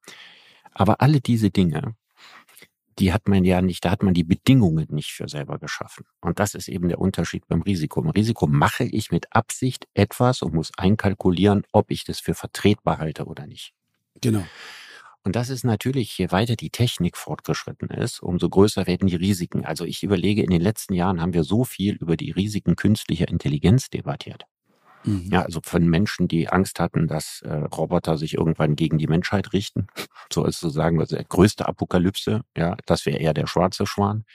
Aber 0.74 1.02
alle 1.02 1.20
diese 1.20 1.50
Dinge, 1.50 1.96
die 3.00 3.12
hat 3.12 3.28
man 3.28 3.44
ja 3.44 3.62
nicht, 3.62 3.84
da 3.84 3.92
hat 3.92 4.02
man 4.02 4.14
die 4.14 4.24
Bedingungen 4.24 4.88
nicht 4.90 5.12
für 5.12 5.28
selber 5.28 5.60
geschaffen. 5.60 6.06
Und 6.22 6.40
das 6.40 6.54
ist 6.54 6.70
eben 6.70 6.88
der 6.88 7.00
Unterschied 7.00 7.48
beim 7.48 7.62
Risiko. 7.62 8.02
Im 8.02 8.10
Risiko 8.10 8.48
mache 8.48 8.86
ich 8.86 9.12
mit 9.12 9.28
Absicht 9.36 9.88
etwas 9.94 10.42
und 10.42 10.54
muss 10.54 10.72
einkalkulieren, 10.78 11.64
ob 11.74 11.92
ich 11.92 12.06
das 12.06 12.22
für 12.22 12.34
vertretbar 12.34 12.98
halte 12.98 13.26
oder 13.26 13.46
nicht. 13.46 13.74
Genau. 14.22 14.46
Und 15.24 15.36
das 15.36 15.50
ist 15.50 15.66
natürlich, 15.66 16.18
je 16.18 16.32
weiter 16.32 16.56
die 16.56 16.70
Technik 16.70 17.18
fortgeschritten 17.18 17.90
ist, 17.90 18.22
umso 18.22 18.48
größer 18.48 18.88
werden 18.88 19.08
die 19.08 19.18
Risiken. 19.18 19.66
Also 19.66 19.84
ich 19.84 20.02
überlege, 20.02 20.44
in 20.44 20.50
den 20.50 20.62
letzten 20.62 20.94
Jahren 20.94 21.22
haben 21.22 21.34
wir 21.34 21.44
so 21.44 21.66
viel 21.66 21.96
über 21.96 22.16
die 22.16 22.32
Risiken 22.32 22.78
künstlicher 22.78 23.28
Intelligenz 23.28 23.90
debattiert. 23.90 24.46
Mhm. 25.04 25.30
Ja, 25.32 25.44
also 25.44 25.60
von 25.64 25.88
Menschen, 25.88 26.28
die 26.28 26.50
Angst 26.50 26.80
hatten, 26.80 27.08
dass 27.08 27.42
äh, 27.42 27.54
Roboter 27.54 28.18
sich 28.18 28.36
irgendwann 28.36 28.76
gegen 28.76 28.98
die 28.98 29.08
Menschheit 29.08 29.54
richten. 29.54 29.88
So 30.32 30.46
ist 30.46 30.60
sozusagen 30.60 31.00
also 31.00 31.16
der 31.16 31.26
größte 31.26 31.68
Apokalypse. 31.68 32.42
Ja, 32.56 32.78
das 32.86 33.08
wäre 33.08 33.18
eher 33.18 33.34
der 33.34 33.48
schwarze 33.48 33.88
Schwan. 33.88 34.26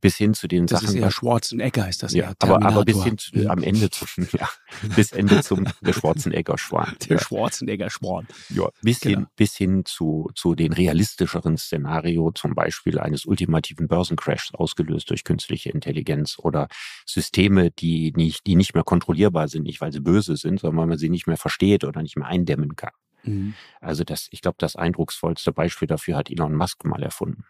Bis 0.00 0.16
hin 0.16 0.34
zu 0.34 0.48
den 0.48 0.66
das 0.66 0.80
Sachen. 0.80 0.86
Das 0.86 0.94
ist 0.96 1.00
eher 1.00 1.10
Schwarzenegger 1.12 1.88
ist 1.88 2.02
das 2.02 2.12
ja. 2.12 2.32
Aber, 2.40 2.60
aber 2.60 2.84
bis 2.84 3.04
hin 3.04 3.18
zu, 3.18 3.48
am 3.48 3.62
Ende 3.62 3.88
zum, 3.90 4.08
ja, 4.32 4.48
bis 4.96 5.12
Ende 5.12 5.42
zum 5.42 5.68
der 5.80 5.92
Schwarzenegger 5.92 6.58
Schwan. 6.58 6.96
Der 7.08 7.18
ja. 7.18 7.22
Schwarzenegger 7.22 7.88
Schwan. 7.88 8.26
Ja, 8.48 8.68
bis 8.82 8.98
genau. 8.98 9.18
hin, 9.18 9.26
bis 9.36 9.56
hin 9.56 9.84
zu, 9.84 10.28
zu 10.34 10.56
den 10.56 10.72
realistischeren 10.72 11.56
Szenario, 11.56 12.32
zum 12.32 12.56
Beispiel 12.56 12.98
eines 12.98 13.24
ultimativen 13.24 13.86
Börsencrashs 13.86 14.54
ausgelöst 14.54 15.10
durch 15.10 15.22
künstliche 15.22 15.70
Intelligenz 15.70 16.36
oder 16.38 16.66
Systeme, 17.06 17.70
die 17.70 18.12
nicht, 18.16 18.46
die 18.46 18.56
nicht 18.56 18.74
mehr 18.74 18.84
kontrollierbar 18.84 19.46
sind. 19.46 19.68
Ich 19.68 19.80
weil 19.82 19.92
sie 19.92 20.00
böse 20.00 20.36
sind, 20.36 20.60
sondern 20.60 20.78
weil 20.78 20.86
man 20.86 20.98
sie 20.98 21.10
nicht 21.10 21.26
mehr 21.26 21.36
versteht 21.36 21.84
oder 21.84 22.00
nicht 22.00 22.16
mehr 22.16 22.28
eindämmen 22.28 22.76
kann. 22.76 22.92
Mhm. 23.24 23.54
Also 23.80 24.04
das, 24.04 24.28
ich 24.30 24.40
glaube, 24.40 24.56
das 24.58 24.76
eindrucksvollste 24.76 25.52
Beispiel 25.52 25.88
dafür 25.88 26.16
hat 26.16 26.30
Elon 26.30 26.54
Musk 26.54 26.84
mal 26.84 27.02
erfunden. 27.02 27.44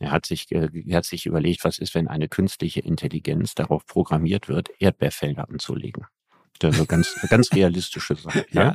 Er 0.00 0.10
hat 0.10 0.26
sich, 0.26 0.50
äh, 0.50 0.68
er 0.88 0.96
hat 0.96 1.04
sich 1.04 1.26
überlegt, 1.26 1.64
was 1.64 1.78
ist, 1.78 1.94
wenn 1.94 2.08
eine 2.08 2.28
künstliche 2.28 2.80
Intelligenz 2.80 3.54
darauf 3.54 3.86
programmiert 3.86 4.48
wird, 4.48 4.70
Erdbeerfelder 4.80 5.48
anzulegen. 5.48 6.06
Also 6.62 6.86
ganz, 6.86 7.14
ganz 7.28 7.52
realistische 7.52 8.14
Sache. 8.14 8.46
Ja? 8.50 8.62
ja? 8.62 8.74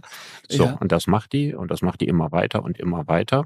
So, 0.49 0.65
ja. 0.65 0.77
und 0.79 0.91
das 0.91 1.07
macht 1.07 1.33
die 1.33 1.53
und 1.53 1.71
das 1.71 1.81
macht 1.81 2.01
die 2.01 2.07
immer 2.07 2.31
weiter 2.31 2.63
und 2.63 2.77
immer 2.79 3.07
weiter. 3.07 3.45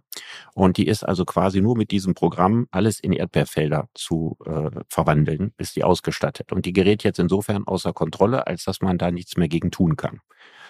Und 0.54 0.78
die 0.78 0.88
ist 0.88 1.04
also 1.04 1.26
quasi 1.26 1.62
nur 1.62 1.78
mit 1.78 1.92
diesem 1.92 2.14
Programm 2.14 2.68
alles 2.72 3.00
in 3.00 3.14
Erdbeerfelder 3.14 3.90
zu 3.94 4.38
äh, 4.46 4.72
verwandeln, 4.90 5.54
ist 5.58 5.76
die 5.76 5.84
ausgestattet. 5.84 6.52
Und 6.52 6.66
die 6.66 6.74
gerät 6.74 7.04
jetzt 7.04 7.20
insofern 7.20 7.68
außer 7.68 7.94
Kontrolle, 7.94 8.48
als 8.48 8.64
dass 8.64 8.82
man 8.82 8.98
da 8.98 9.12
nichts 9.12 9.38
mehr 9.38 9.48
gegen 9.48 9.72
tun 9.72 9.96
kann 9.96 10.22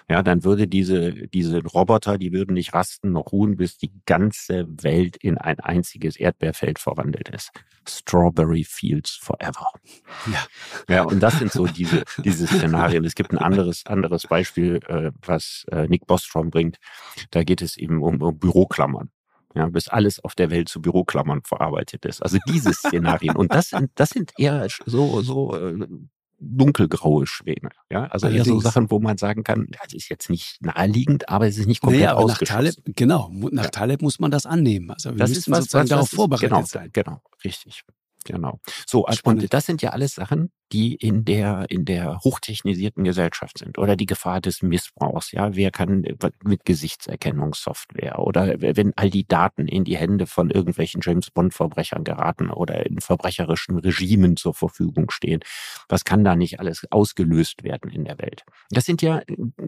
ja, 0.09 0.23
dann 0.23 0.43
würde 0.43 0.67
diese, 0.67 1.13
diese 1.27 1.63
Roboter, 1.63 2.17
die 2.17 2.31
würden 2.31 2.53
nicht 2.53 2.73
rasten 2.73 3.11
noch 3.11 3.31
ruhen, 3.31 3.57
bis 3.57 3.77
die 3.77 3.91
ganze 4.05 4.65
Welt 4.83 5.17
in 5.17 5.37
ein 5.37 5.59
einziges 5.59 6.17
Erdbeerfeld 6.17 6.79
verwandelt 6.79 7.29
ist. 7.29 7.51
Strawberry 7.87 8.63
Fields 8.63 9.19
Forever. 9.21 9.67
Ja. 10.31 10.45
Ja, 10.95 11.03
und 11.03 11.19
das 11.19 11.39
sind 11.39 11.51
so 11.51 11.65
diese, 11.67 12.03
diese 12.23 12.47
Szenarien. 12.47 13.05
Es 13.05 13.15
gibt 13.15 13.31
ein 13.31 13.37
anderes, 13.37 13.85
anderes 13.85 14.27
Beispiel, 14.27 14.79
äh, 14.87 15.11
was 15.25 15.65
äh, 15.71 15.87
Nick 15.87 16.07
Bostrom 16.07 16.49
bringt. 16.49 16.77
Da 17.31 17.43
geht 17.43 17.61
es 17.61 17.77
eben 17.77 18.01
um, 18.03 18.21
um 18.21 18.37
Büroklammern 18.37 19.11
ja, 19.55 19.67
bis 19.67 19.87
alles 19.87 20.23
auf 20.23 20.35
der 20.35 20.49
Welt 20.49 20.69
zu 20.69 20.81
Büroklammern 20.81 21.41
verarbeitet 21.43 22.05
ist. 22.05 22.21
Also 22.21 22.37
diese 22.47 22.73
Szenarien. 22.73 23.35
Und 23.35 23.53
das 23.53 23.69
sind, 23.69 23.91
das 23.95 24.09
sind 24.09 24.31
eher 24.37 24.67
so, 24.85 25.21
so 25.21 25.55
äh, 25.55 25.87
dunkelgraue 26.41 27.27
Schwäne. 27.27 27.69
Ja, 27.89 28.05
also 28.07 28.27
Allerdings. 28.27 28.47
eher 28.47 28.53
so 28.53 28.59
Sachen, 28.59 28.89
wo 28.89 28.99
man 28.99 29.17
sagen 29.17 29.43
kann, 29.43 29.67
das 29.81 29.93
ist 29.93 30.09
jetzt 30.09 30.29
nicht 30.29 30.57
naheliegend, 30.61 31.29
aber 31.29 31.47
es 31.47 31.57
ist 31.57 31.67
nicht 31.67 31.81
komplett 31.81 32.01
naja, 32.01 32.15
ausgeschlossen. 32.15 32.65
Nach 32.65 32.73
Taleb, 32.73 32.95
genau, 32.95 33.31
nach 33.51 33.65
ja. 33.65 33.69
Taleb 33.69 34.01
muss 34.01 34.19
man 34.19 34.31
das 34.31 34.45
annehmen. 34.45 34.91
Also 34.91 35.11
wir 35.11 35.17
das 35.17 35.31
ist 35.31 35.49
was, 35.49 35.59
sozusagen 35.59 35.83
was, 35.83 35.89
darauf 35.89 36.09
vorbereitet 36.09 36.49
genau, 36.49 36.65
sein. 36.65 36.89
Genau, 36.91 37.21
richtig. 37.43 37.83
Genau. 38.25 38.59
So, 38.87 39.05
also, 39.05 39.21
und 39.25 39.53
das 39.53 39.65
sind 39.65 39.81
ja 39.81 39.91
alles 39.91 40.15
Sachen, 40.15 40.51
die 40.71 40.95
in 40.95 41.25
der, 41.25 41.65
in 41.69 41.85
der 41.85 42.19
hochtechnisierten 42.19 43.03
Gesellschaft 43.03 43.57
sind 43.57 43.77
oder 43.77 43.95
die 43.95 44.05
Gefahr 44.05 44.41
des 44.41 44.61
Missbrauchs. 44.61 45.31
Ja, 45.31 45.55
wer 45.55 45.71
kann 45.71 46.03
mit 46.43 46.65
Gesichtserkennungssoftware 46.65 48.19
oder 48.19 48.61
wenn 48.61 48.93
all 48.95 49.09
die 49.09 49.27
Daten 49.27 49.67
in 49.67 49.83
die 49.83 49.97
Hände 49.97 50.27
von 50.27 50.49
irgendwelchen 50.49 51.01
James 51.03 51.31
Bond 51.31 51.53
Verbrechern 51.53 52.03
geraten 52.03 52.49
oder 52.49 52.85
in 52.85 52.99
verbrecherischen 52.99 53.77
Regimen 53.77 54.37
zur 54.37 54.53
Verfügung 54.53 55.11
stehen. 55.11 55.41
Was 55.89 56.03
kann 56.03 56.23
da 56.23 56.35
nicht 56.35 56.59
alles 56.59 56.85
ausgelöst 56.91 57.63
werden 57.63 57.91
in 57.91 58.05
der 58.05 58.17
Welt? 58.17 58.43
Das 58.69 58.85
sind 58.85 59.01
ja, 59.01 59.21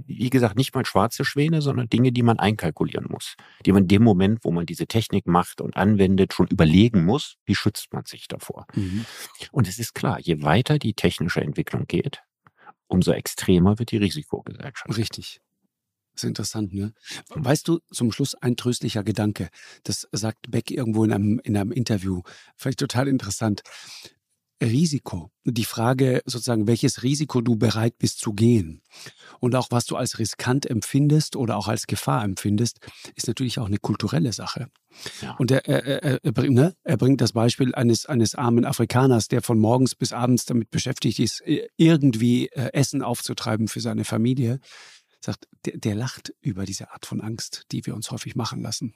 wie 0.06 0.30
gesagt, 0.30 0.58
nicht 0.58 0.74
mal 0.74 0.86
schwarze 0.86 1.26
Schwäne, 1.26 1.62
sondern 1.62 1.89
Dinge, 1.89 2.12
die 2.12 2.24
man 2.24 2.39
einkalkulieren 2.39 3.08
muss, 3.10 3.36
die 3.66 3.72
man 3.72 3.84
in 3.84 3.88
dem 3.88 4.04
Moment, 4.04 4.39
wo 4.43 4.51
man 4.51 4.66
diese 4.66 4.88
Technik 4.88 5.28
macht 5.28 5.62
und 5.62 5.76
anwendet, 5.76 6.34
schon 6.34 6.47
überlegen 6.47 7.06
muss, 7.06 7.36
wie 7.45 7.56
schützt 7.56 7.93
man 7.93 8.06
sich 8.06 8.28
davor. 8.28 8.66
Mhm. 8.76 9.06
Und 9.51 9.68
es 9.68 9.80
ist 9.80 9.93
klar, 9.93 10.20
je 10.20 10.41
weiter 10.43 10.80
die 10.80 10.93
technische 10.94 11.41
Entwicklung 11.41 11.86
geht, 11.88 12.22
umso 12.88 13.12
extremer 13.12 13.80
wird 13.80 13.91
die 13.91 13.98
Risikogesellschaft. 13.98 14.98
Richtig. 14.98 15.41
Das 16.14 16.24
ist 16.24 16.28
interessant, 16.28 16.74
ne? 16.74 16.94
Weißt 17.30 17.68
du, 17.68 17.80
zum 17.91 18.12
Schluss 18.12 18.36
ein 18.36 18.56
tröstlicher 18.56 19.04
Gedanke. 19.04 19.50
Das 19.84 20.08
sagt 20.12 20.52
Beck 20.52 20.70
irgendwo 20.70 21.04
in 21.04 21.12
einem, 21.12 21.39
in 21.44 21.58
einem 21.58 21.72
Interview. 21.72 22.22
Vielleicht 22.56 22.80
total 22.80 23.08
interessant. 23.08 23.64
Risiko. 24.66 25.32
Die 25.45 25.66
Frage 25.66 26.22
sozusagen, 26.26 26.68
welches 26.68 27.03
Risiko 27.03 27.41
du 27.41 27.55
bereit 27.55 27.97
bist 27.97 28.20
zu 28.20 28.34
gehen 28.34 28.82
und 29.39 29.55
auch 29.55 29.68
was 29.72 29.86
du 29.86 29.95
als 29.95 30.20
riskant 30.20 30.66
empfindest 30.66 31.36
oder 31.36 31.57
auch 31.57 31.68
als 31.68 31.88
Gefahr 31.88 32.24
empfindest, 32.24 32.80
ist 33.16 33.28
natürlich 33.28 33.59
auch 33.59 33.68
eine 33.68 33.78
kulturelle 33.78 34.34
Sache. 34.34 34.68
Ja. 35.22 35.36
Und 35.38 35.51
er, 35.51 35.68
er, 35.68 36.03
er, 36.03 36.20
er, 36.24 36.32
bringt, 36.32 36.55
ne? 36.55 36.76
er 36.84 36.97
bringt 36.97 37.20
das 37.20 37.34
Beispiel 37.34 37.74
eines, 37.76 38.05
eines 38.05 38.36
armen 38.36 38.66
Afrikaners, 38.66 39.28
der 39.28 39.41
von 39.41 39.59
morgens 39.59 39.95
bis 39.95 40.14
abends 40.14 40.45
damit 40.45 40.70
beschäftigt 40.72 41.20
ist, 41.20 41.43
irgendwie 41.78 42.47
äh, 42.47 42.72
Essen 42.74 43.01
aufzutreiben 43.01 43.68
für 43.68 43.82
seine 43.82 44.05
Familie. 44.05 44.59
Sagt, 45.20 45.47
der, 45.66 45.78
der 45.78 45.95
lacht 45.95 46.34
über 46.41 46.66
diese 46.66 46.91
Art 46.91 47.05
von 47.05 47.22
Angst, 47.22 47.64
die 47.72 47.86
wir 47.86 47.95
uns 47.95 48.11
häufig 48.11 48.36
machen 48.36 48.61
lassen. 48.61 48.93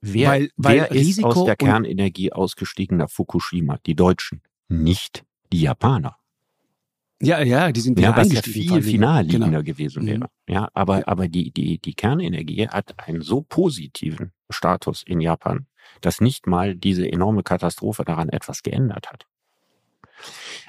Wer, 0.00 0.28
weil, 0.28 0.50
weil 0.56 0.76
wer 0.76 0.90
ist 0.92 1.24
aus 1.24 1.44
der 1.44 1.56
Kernenergie 1.56 2.32
ausgestiegen 2.32 2.98
nach 2.98 3.10
Fukushima? 3.10 3.78
Die 3.86 3.94
Deutschen 3.94 4.42
nicht 4.68 5.24
die 5.52 5.62
Japaner. 5.62 6.16
Ja, 7.20 7.40
ja, 7.40 7.72
die 7.72 7.80
sind 7.80 7.98
ja, 7.98 8.14
was 8.14 8.30
ja 8.30 8.42
viel 8.42 8.82
final 8.82 9.24
liegender 9.24 9.46
genau. 9.46 9.62
gewesen 9.62 10.02
mhm. 10.02 10.06
wäre. 10.06 10.18
Mhm. 10.18 10.54
Ja, 10.54 10.68
aber, 10.74 10.98
ja. 10.98 11.06
aber 11.06 11.28
die, 11.28 11.50
die, 11.50 11.78
die 11.78 11.94
Kernenergie 11.94 12.68
hat 12.68 12.94
einen 12.98 13.22
so 13.22 13.40
positiven 13.40 14.32
Status 14.50 15.02
in 15.02 15.20
Japan, 15.20 15.66
dass 16.02 16.20
nicht 16.20 16.46
mal 16.46 16.76
diese 16.76 17.10
enorme 17.10 17.42
Katastrophe 17.42 18.04
daran 18.04 18.28
etwas 18.28 18.62
geändert 18.62 19.10
hat. 19.10 19.26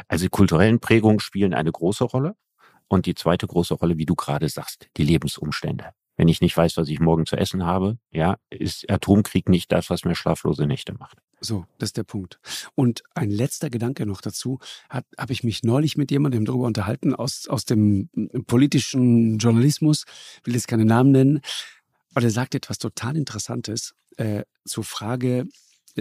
Also 0.08 0.28
kulturellen 0.30 0.80
Prägungen 0.80 1.20
spielen 1.20 1.54
eine 1.54 1.72
große 1.72 2.04
Rolle. 2.06 2.36
Und 2.89 3.06
die 3.06 3.16
zweite 3.16 3.48
große 3.48 3.74
Rolle, 3.74 3.98
wie 3.98 4.06
du 4.06 4.16
gerade 4.16 4.48
sagst, 4.48 4.88
die 4.95 5.04
Lebensumstände. 5.04 5.91
Wenn 6.16 6.30
ich 6.30 6.39
nicht 6.39 6.56
weiß, 6.56 6.78
was 6.78 6.88
ich 6.88 7.02
morgen 7.02 7.26
zu 7.26 7.36
essen 7.36 7.66
habe, 7.66 7.98
ja, 8.12 8.38
ist 8.50 8.89
Atomkrieg 8.89 9.50
nicht 9.50 9.72
das, 9.74 9.89
was 9.89 10.06
mir 10.06 10.16
schlaflose 10.16 10.66
Nächte 10.66 10.93
macht. 10.93 11.18
So, 11.39 11.65
das 11.77 11.89
ist 11.89 11.97
der 11.97 12.03
Punkt. 12.03 12.39
Und 12.75 13.03
ein 13.13 13.29
letzter 13.29 13.69
Gedanke 13.69 14.05
noch 14.05 14.21
dazu, 14.21 14.59
habe 14.89 15.33
ich 15.33 15.43
mich 15.43 15.63
neulich 15.63 15.97
mit 15.97 16.09
jemandem 16.11 16.45
darüber 16.45 16.65
unterhalten 16.65 17.13
aus, 17.13 17.47
aus 17.47 17.65
dem 17.65 18.09
politischen 18.47 19.38
Journalismus, 19.38 20.05
will 20.43 20.55
jetzt 20.55 20.67
keine 20.67 20.85
Namen 20.85 21.11
nennen, 21.11 21.41
aber 22.11 22.21
der 22.21 22.31
sagt 22.31 22.55
etwas 22.55 22.79
total 22.79 23.15
Interessantes 23.15 23.93
äh, 24.17 24.43
zur 24.65 24.83
Frage, 24.83 25.47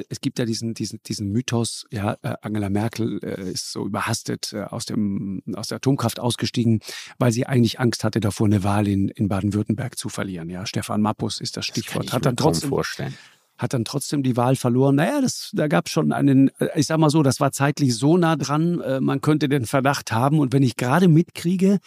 es 0.08 0.20
gibt 0.20 0.38
ja 0.38 0.44
diesen, 0.44 0.74
diesen, 0.74 1.00
diesen 1.06 1.30
Mythos, 1.32 1.86
ja, 1.90 2.16
äh, 2.22 2.34
Angela 2.42 2.68
Merkel 2.68 3.18
äh, 3.22 3.50
ist 3.50 3.72
so 3.72 3.86
überhastet 3.86 4.52
äh, 4.52 4.62
aus, 4.62 4.84
dem, 4.84 5.42
aus 5.54 5.68
der 5.68 5.76
Atomkraft 5.76 6.20
ausgestiegen, 6.20 6.80
weil 7.18 7.32
sie 7.32 7.46
eigentlich 7.46 7.80
Angst 7.80 8.04
hatte 8.04 8.20
davor, 8.20 8.46
eine 8.46 8.62
Wahl 8.62 8.88
in, 8.88 9.08
in 9.08 9.28
Baden-Württemberg 9.28 9.98
zu 9.98 10.08
verlieren. 10.08 10.50
Ja, 10.50 10.66
Stefan 10.66 11.00
Mappus 11.00 11.40
ist 11.40 11.56
das 11.56 11.66
Stichwort. 11.66 12.06
Das 12.06 12.12
hat 12.12 12.26
dann 12.26 12.36
trotzdem 12.36 12.70
vorstellen 12.70 13.14
hat 13.58 13.72
dann 13.72 13.84
trotzdem 13.84 14.22
die 14.22 14.36
Wahl 14.36 14.56
verloren. 14.56 14.96
Naja, 14.96 15.20
das, 15.20 15.50
da 15.52 15.68
gab 15.68 15.86
es 15.86 15.92
schon 15.92 16.12
einen, 16.12 16.48
äh, 16.58 16.68
ich 16.74 16.86
sag 16.86 16.98
mal 16.98 17.10
so, 17.10 17.22
das 17.22 17.40
war 17.40 17.52
zeitlich 17.52 17.94
so 17.96 18.16
nah 18.16 18.36
dran, 18.36 18.80
äh, 18.80 19.00
man 19.00 19.20
könnte 19.20 19.48
den 19.48 19.66
Verdacht 19.66 20.12
haben. 20.12 20.38
Und 20.38 20.52
wenn 20.52 20.62
ich 20.62 20.76
gerade 20.76 21.08
mitkriege, 21.08 21.78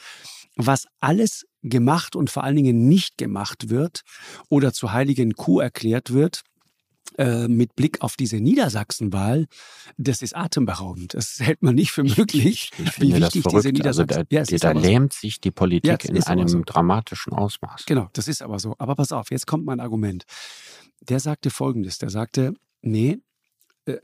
was 0.55 0.87
alles 0.99 1.45
gemacht 1.63 2.15
und 2.15 2.29
vor 2.29 2.43
allen 2.43 2.55
Dingen 2.55 2.87
nicht 2.87 3.17
gemacht 3.17 3.69
wird 3.69 4.01
oder 4.49 4.73
zur 4.73 4.93
heiligen 4.93 5.33
Kuh 5.33 5.59
erklärt 5.59 6.13
wird, 6.13 6.43
äh, 7.17 7.47
mit 7.47 7.75
Blick 7.75 8.01
auf 8.01 8.15
diese 8.15 8.37
Niedersachsenwahl, 8.37 9.47
das 9.97 10.21
ist 10.21 10.35
atemberaubend. 10.35 11.15
Das 11.15 11.39
hält 11.39 11.61
man 11.61 11.75
nicht 11.75 11.91
für 11.91 12.03
möglich, 12.03 12.71
ich, 12.77 12.85
ich 12.85 13.01
wie 13.01 13.13
wichtig 13.13 13.43
diese 13.43 13.69
Niedersachsen... 13.69 14.17
Also 14.17 14.23
da, 14.29 14.67
ja, 14.69 14.73
da 14.73 14.79
lähmt 14.79 15.13
so. 15.13 15.19
sich 15.21 15.41
die 15.41 15.51
Politik 15.51 16.05
ja, 16.05 16.15
in 16.15 16.23
einem 16.23 16.47
so. 16.47 16.61
dramatischen 16.65 17.33
Ausmaß. 17.33 17.85
Genau, 17.85 18.09
das 18.13 18.27
ist 18.27 18.41
aber 18.41 18.59
so. 18.59 18.75
Aber 18.77 18.95
pass 18.95 19.11
auf, 19.11 19.31
jetzt 19.31 19.47
kommt 19.47 19.65
mein 19.65 19.79
Argument 19.79 20.23
der 21.01 21.19
sagte 21.19 21.49
Folgendes. 21.49 21.97
Der 21.97 22.09
sagte, 22.09 22.53
nee, 22.81 23.19
äh, 23.85 23.97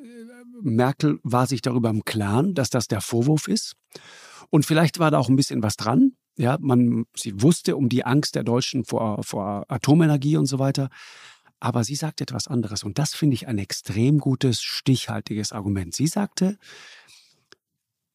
Merkel 0.61 1.19
war 1.23 1.47
sich 1.47 1.61
darüber 1.61 1.89
im 1.89 2.05
Klaren, 2.05 2.53
dass 2.53 2.69
das 2.69 2.87
der 2.87 3.01
Vorwurf 3.01 3.47
ist. 3.47 3.75
Und 4.49 4.65
vielleicht 4.65 4.99
war 4.99 5.11
da 5.11 5.17
auch 5.17 5.29
ein 5.29 5.35
bisschen 5.35 5.63
was 5.63 5.75
dran. 5.75 6.13
Ja, 6.37 6.57
man, 6.59 7.05
sie 7.15 7.41
wusste 7.41 7.75
um 7.77 7.89
die 7.89 8.05
Angst 8.05 8.35
der 8.35 8.43
Deutschen 8.43 8.83
vor, 8.83 9.23
vor 9.23 9.65
Atomenergie 9.69 10.37
und 10.37 10.47
so 10.47 10.59
weiter. 10.59 10.89
Aber 11.59 11.83
sie 11.83 11.95
sagte 11.95 12.23
etwas 12.23 12.47
anderes. 12.47 12.83
Und 12.83 12.99
das 12.99 13.13
finde 13.13 13.35
ich 13.35 13.47
ein 13.47 13.57
extrem 13.57 14.19
gutes, 14.19 14.61
stichhaltiges 14.61 15.51
Argument. 15.51 15.95
Sie 15.95 16.07
sagte, 16.07 16.57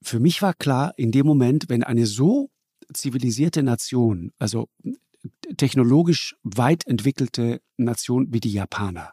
für 0.02 0.20
mich 0.20 0.42
war 0.42 0.54
klar, 0.54 0.92
in 0.96 1.12
dem 1.12 1.26
Moment, 1.26 1.68
wenn 1.68 1.82
eine 1.82 2.06
so 2.06 2.50
zivilisierte 2.92 3.62
Nation, 3.62 4.32
also 4.38 4.68
technologisch 5.56 6.36
weit 6.42 6.86
entwickelte 6.86 7.60
Nation 7.76 8.28
wie 8.30 8.40
die 8.40 8.52
Japaner, 8.52 9.12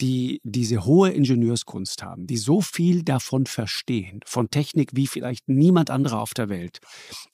die 0.00 0.40
diese 0.42 0.84
hohe 0.84 1.10
Ingenieurskunst 1.10 2.02
haben, 2.02 2.26
die 2.26 2.36
so 2.36 2.60
viel 2.60 3.02
davon 3.02 3.46
verstehen, 3.46 4.20
von 4.26 4.50
Technik 4.50 4.90
wie 4.94 5.06
vielleicht 5.06 5.48
niemand 5.48 5.90
anderer 5.90 6.20
auf 6.20 6.34
der 6.34 6.48
Welt, 6.48 6.80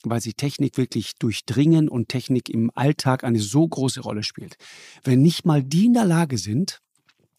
weil 0.03 0.21
sie 0.21 0.35
Technik 0.35 0.77
wirklich 0.77 1.15
durchdringen 1.19 1.89
und 1.89 2.09
Technik 2.09 2.49
im 2.49 2.71
Alltag 2.75 3.25
eine 3.25 3.41
so 3.41 3.67
große 3.67 4.01
Rolle 4.01 4.23
spielt. 4.23 4.57
Wenn 5.03 5.23
nicht 5.23 5.45
mal 5.45 5.63
die 5.63 5.87
in 5.87 5.95
der 5.95 6.05
Lage 6.05 6.39
sind, 6.39 6.81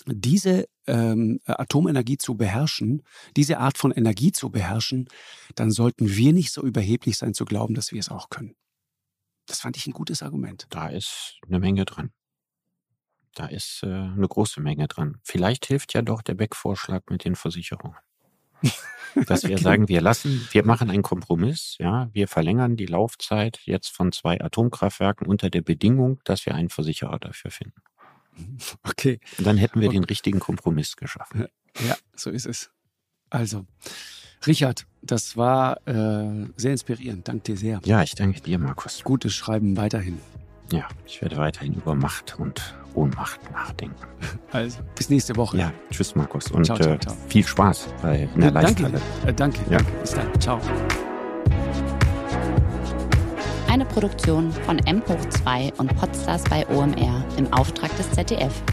diese 0.06 0.66
ähm, 0.88 1.40
Atomenergie 1.46 2.18
zu 2.18 2.36
beherrschen, 2.36 3.04
diese 3.38 3.60
Art 3.60 3.78
von 3.78 3.92
Energie 3.92 4.32
zu 4.32 4.50
beherrschen, 4.50 5.08
dann 5.56 5.72
sollten 5.72 6.10
wir 6.10 6.34
nicht 6.34 6.52
so 6.52 6.64
überheblich 6.64 7.18
sein 7.18 7.34
zu 7.34 7.46
glauben, 7.46 7.76
dass 7.76 7.92
wir 7.92 8.00
es 8.00 8.10
auch 8.10 8.30
können. 8.30 8.56
Das 9.50 9.62
fand 9.62 9.76
ich 9.78 9.88
ein 9.88 9.94
gutes 9.94 10.22
Argument. 10.22 10.68
Da 10.70 10.88
ist 10.88 11.40
eine 11.48 11.60
Menge 11.60 11.84
dran. 11.84 12.12
Da 13.34 13.48
ist 13.48 13.82
äh, 13.84 13.88
eine 13.88 14.28
große 14.28 14.62
Menge 14.62 14.88
dran. 14.88 15.18
Vielleicht 15.24 15.66
hilft 15.66 15.94
ja 15.94 16.04
doch 16.04 16.22
der 16.22 16.36
Beck-Vorschlag 16.36 17.02
mit 17.10 17.26
den 17.26 17.36
Versicherungen. 17.36 17.98
Dass 19.26 19.44
wir 19.44 19.58
sagen, 19.58 19.88
wir 19.88 20.02
lassen, 20.02 20.48
wir 20.52 20.64
machen 20.64 20.92
einen 20.92 21.02
Kompromiss, 21.02 21.78
ja, 21.80 22.10
wir 22.14 22.28
verlängern 22.28 22.76
die 22.76 22.86
Laufzeit 22.86 23.60
jetzt 23.64 23.90
von 23.90 24.12
zwei 24.12 24.40
Atomkraftwerken 24.40 25.26
unter 25.26 25.50
der 25.50 25.62
Bedingung, 25.62 26.20
dass 26.26 26.46
wir 26.46 26.54
einen 26.54 26.70
Versicherer 26.70 27.20
dafür 27.20 27.52
finden. 27.52 27.82
Okay. 28.84 29.20
Und 29.38 29.48
dann 29.48 29.58
hätten 29.58 29.82
wir 29.82 29.90
okay. 29.90 29.98
den 29.98 30.06
richtigen 30.06 30.40
Kompromiss 30.40 30.96
geschaffen. 30.96 31.48
Ja, 31.86 31.98
so 32.16 32.30
ist 32.30 32.46
es. 32.46 32.72
Also, 33.30 33.66
Richard, 34.48 34.86
das 35.02 35.38
war 35.38 35.78
äh, 35.88 36.48
sehr 36.58 36.72
inspirierend. 36.72 37.28
Danke 37.28 37.44
dir 37.44 37.58
sehr. 37.58 37.82
Ja, 37.86 38.04
ich 38.04 38.16
danke 38.16 38.42
dir, 38.42 38.58
Markus. 38.60 39.04
Gutes 39.04 39.34
Schreiben 39.34 39.78
weiterhin. 39.78 40.20
Ja, 40.72 40.88
ich 41.06 41.22
werde 41.22 41.38
weiterhin 41.38 41.74
über 41.74 41.96
Macht 41.96 42.38
und 42.40 42.76
Ohnmacht 42.94 43.40
nachdenken. 43.52 43.96
Also, 44.52 44.80
bis 44.96 45.10
nächste 45.10 45.36
Woche. 45.36 45.58
Ja, 45.58 45.72
tschüss, 45.92 46.16
Markus. 46.16 46.50
Und 46.50 46.66
ciao, 46.66 46.78
ciao, 46.78 46.98
ciao. 46.98 47.14
Äh, 47.14 47.30
viel 47.30 47.46
Spaß 47.46 47.88
bei 48.02 48.28
in 48.34 48.42
der 48.42 48.52
Danke, 48.52 48.86
äh, 49.28 49.34
danke, 49.34 49.60
ja. 49.70 49.78
danke. 49.78 49.92
Bis 50.02 50.12
dann. 50.12 50.42
Ciao. 50.42 50.60
Eine 53.68 53.86
Produktion 53.86 54.52
von 54.52 54.80
M 54.80 55.04
hoch 55.08 55.30
2 55.30 55.74
und 55.78 55.96
Podstars 55.96 56.44
bei 56.46 56.68
OMR 56.68 57.24
im 57.38 57.54
Auftrag 57.54 57.96
des 57.98 58.10
ZDF. 58.12 58.64